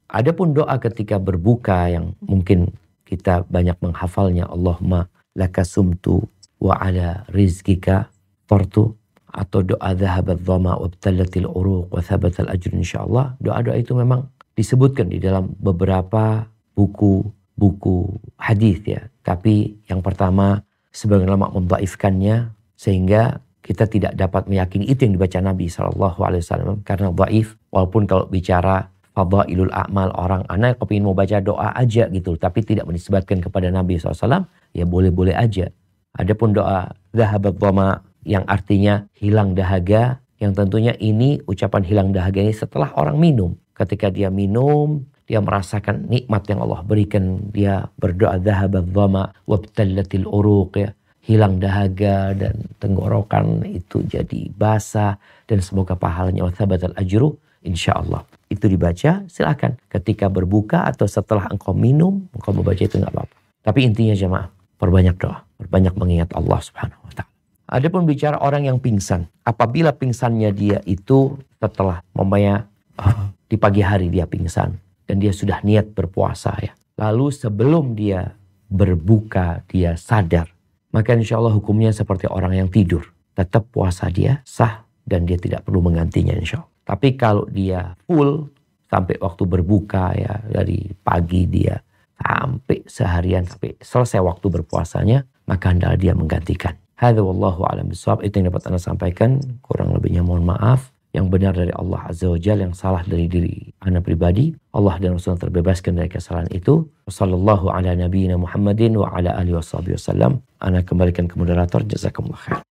Adapun 0.10 0.56
doa 0.56 0.80
ketika 0.80 1.20
berbuka 1.20 1.92
yang 1.92 2.16
mungkin 2.24 2.74
kita 3.06 3.46
banyak 3.46 3.78
menghafalnya 3.84 4.50
Allahumma 4.50 5.12
laka 5.36 5.68
sumtu 5.68 6.26
wa 6.66 6.82
ala 6.82 7.30
rizkika 7.30 8.10
fartu 8.50 8.98
atau 9.30 9.62
doa 9.62 9.94
dhahabat 9.94 10.42
dhama 10.42 10.74
wa 10.80 10.88
btalatil 10.90 11.46
uruq 11.46 11.92
wa 11.94 12.02
thabatal 12.02 12.50
ajr 12.50 12.72
insyaallah. 12.74 13.38
Doa-doa 13.38 13.78
itu 13.78 13.94
memang 13.94 14.26
disebutkan 14.58 15.12
di 15.12 15.22
dalam 15.22 15.54
beberapa 15.62 16.50
buku-buku 16.74 18.18
hadis 18.42 18.82
ya. 18.88 19.06
Tapi 19.22 19.86
yang 19.92 20.02
pertama 20.02 20.64
sebagian 20.90 21.30
ulama 21.30 21.52
mendhaifkannya 21.54 22.50
sehingga 22.80 23.44
kita 23.62 23.86
tidak 23.92 24.14
dapat 24.16 24.48
meyakini 24.50 24.88
itu 24.88 25.06
yang 25.06 25.20
dibaca 25.20 25.38
Nabi 25.44 25.68
Wasallam 25.70 26.82
karena 26.88 27.12
dhaif. 27.12 27.60
Walaupun 27.70 28.08
kalau 28.08 28.26
bicara 28.32 28.96
fadailul 29.16 29.72
a'mal 29.72 30.12
orang 30.20 30.44
anak 30.52 30.76
kepingin 30.80 31.08
mau 31.08 31.16
baca 31.16 31.40
doa 31.40 31.72
aja 31.72 32.12
gitu 32.12 32.36
tapi 32.36 32.60
tidak 32.68 32.84
menisbatkan 32.84 33.40
kepada 33.40 33.72
Nabi 33.72 33.96
SAW 33.96 34.44
ya 34.76 34.84
boleh-boleh 34.84 35.32
aja 35.32 35.72
adapun 36.16 36.56
doa 36.56 36.96
zahabat 37.12 37.60
dhama 37.60 38.02
yang 38.26 38.44
artinya 38.50 39.06
hilang 39.14 39.54
dahaga 39.54 40.24
yang 40.42 40.52
tentunya 40.52 40.92
ini 41.00 41.40
ucapan 41.48 41.84
hilang 41.86 42.10
dahaga 42.12 42.44
ini 42.44 42.52
setelah 42.56 42.92
orang 43.00 43.16
minum. 43.20 43.56
Ketika 43.76 44.12
dia 44.12 44.32
minum 44.32 45.04
dia 45.26 45.42
merasakan 45.42 46.06
nikmat 46.06 46.46
yang 46.46 46.62
Allah 46.62 46.86
berikan. 46.86 47.50
Dia 47.50 47.90
berdoa 47.98 48.38
zahabat 48.38 48.86
dhama 48.94 49.34
wabtallatil 49.50 50.30
uruq 50.30 50.72
ya. 50.80 50.90
Hilang 51.26 51.58
dahaga 51.58 52.38
dan 52.38 52.70
tenggorokan 52.78 53.66
itu 53.66 54.06
jadi 54.06 54.54
basah 54.54 55.18
dan 55.50 55.58
semoga 55.58 55.98
pahalanya 55.98 56.46
al 56.46 56.94
ajru 57.02 57.34
insya 57.66 57.98
Allah. 57.98 58.22
Itu 58.46 58.70
dibaca 58.70 59.26
silakan. 59.26 59.82
Ketika 59.90 60.30
berbuka 60.30 60.86
atau 60.86 61.10
setelah 61.10 61.50
engkau 61.50 61.74
minum 61.74 62.30
engkau 62.30 62.54
membaca 62.54 62.78
itu 62.78 63.02
nggak 63.02 63.10
apa-apa. 63.10 63.36
Tapi 63.66 63.80
intinya 63.90 64.14
jemaah 64.14 64.54
perbanyak 64.78 65.18
doa, 65.18 65.42
perbanyak 65.58 65.96
mengingat 65.96 66.30
Allah 66.36 66.60
Subhanahu 66.62 67.02
wa 67.04 67.14
taala. 67.14 67.34
Adapun 67.66 68.06
bicara 68.06 68.38
orang 68.40 68.70
yang 68.70 68.78
pingsan, 68.78 69.26
apabila 69.42 69.90
pingsannya 69.90 70.54
dia 70.54 70.80
itu 70.86 71.40
setelah 71.58 72.06
uh, 72.14 72.66
di 73.52 73.58
pagi 73.58 73.82
hari 73.82 74.14
dia 74.14 74.30
pingsan 74.30 74.78
dan 75.10 75.16
dia 75.18 75.34
sudah 75.34 75.66
niat 75.66 75.92
berpuasa 75.92 76.54
ya. 76.62 76.74
Lalu 76.96 77.34
sebelum 77.34 77.98
dia 77.98 78.38
berbuka 78.70 79.66
dia 79.68 79.98
sadar 79.98 80.56
maka 80.96 81.12
insya 81.12 81.36
Allah 81.36 81.52
hukumnya 81.52 81.92
seperti 81.92 82.32
orang 82.32 82.56
yang 82.56 82.70
tidur. 82.72 83.04
Tetap 83.36 83.68
puasa 83.68 84.08
dia 84.08 84.40
sah 84.48 84.88
dan 85.04 85.28
dia 85.28 85.36
tidak 85.36 85.68
perlu 85.68 85.84
menggantinya 85.84 86.32
insya 86.32 86.64
Allah. 86.64 86.72
Tapi 86.88 87.20
kalau 87.20 87.44
dia 87.52 88.00
full 88.08 88.48
sampai 88.88 89.20
waktu 89.20 89.44
berbuka 89.44 90.16
ya 90.16 90.40
dari 90.48 90.88
pagi 91.04 91.44
dia 91.52 91.84
sampai 92.16 92.88
seharian 92.88 93.44
sampai 93.44 93.76
selesai 93.84 94.24
waktu 94.24 94.48
berpuasanya 94.48 95.28
maka 95.50 95.74
hendaklah 95.74 95.98
dia 95.98 96.14
menggantikan. 96.14 96.74
Hadza 96.96 97.20
wallahu 97.20 97.68
alam 97.68 97.92
bisawab 97.92 98.24
itu 98.24 98.40
yang 98.40 98.54
dapat 98.54 98.72
Anda 98.72 98.80
sampaikan 98.80 99.44
kurang 99.60 99.92
lebihnya 99.92 100.24
mohon 100.24 100.48
maaf 100.48 100.96
yang 101.16 101.32
benar 101.32 101.56
dari 101.56 101.72
Allah 101.72 102.12
Azza 102.12 102.28
wa 102.28 102.36
Jalla 102.36 102.68
yang 102.68 102.76
salah 102.76 103.04
dari 103.08 103.32
diri 103.32 103.72
anak 103.88 104.04
pribadi. 104.04 104.52
Allah 104.76 105.00
dan 105.00 105.16
Rasulullah 105.16 105.48
terbebaskan 105.48 105.96
dari 105.96 106.12
kesalahan 106.12 106.52
itu. 106.52 106.84
Sallallahu 107.08 107.72
ala 107.72 107.96
nabiyina 107.96 108.36
Muhammadin 108.36 109.00
wa 109.00 109.08
ala 109.16 109.32
alihi 109.40 109.56
wasallam. 109.56 110.44
Anak 110.60 110.92
kembalikan 110.92 111.32
ke 111.32 111.40
moderator. 111.40 111.88
Jazakumullah 111.88 112.40
khair. 112.44 112.60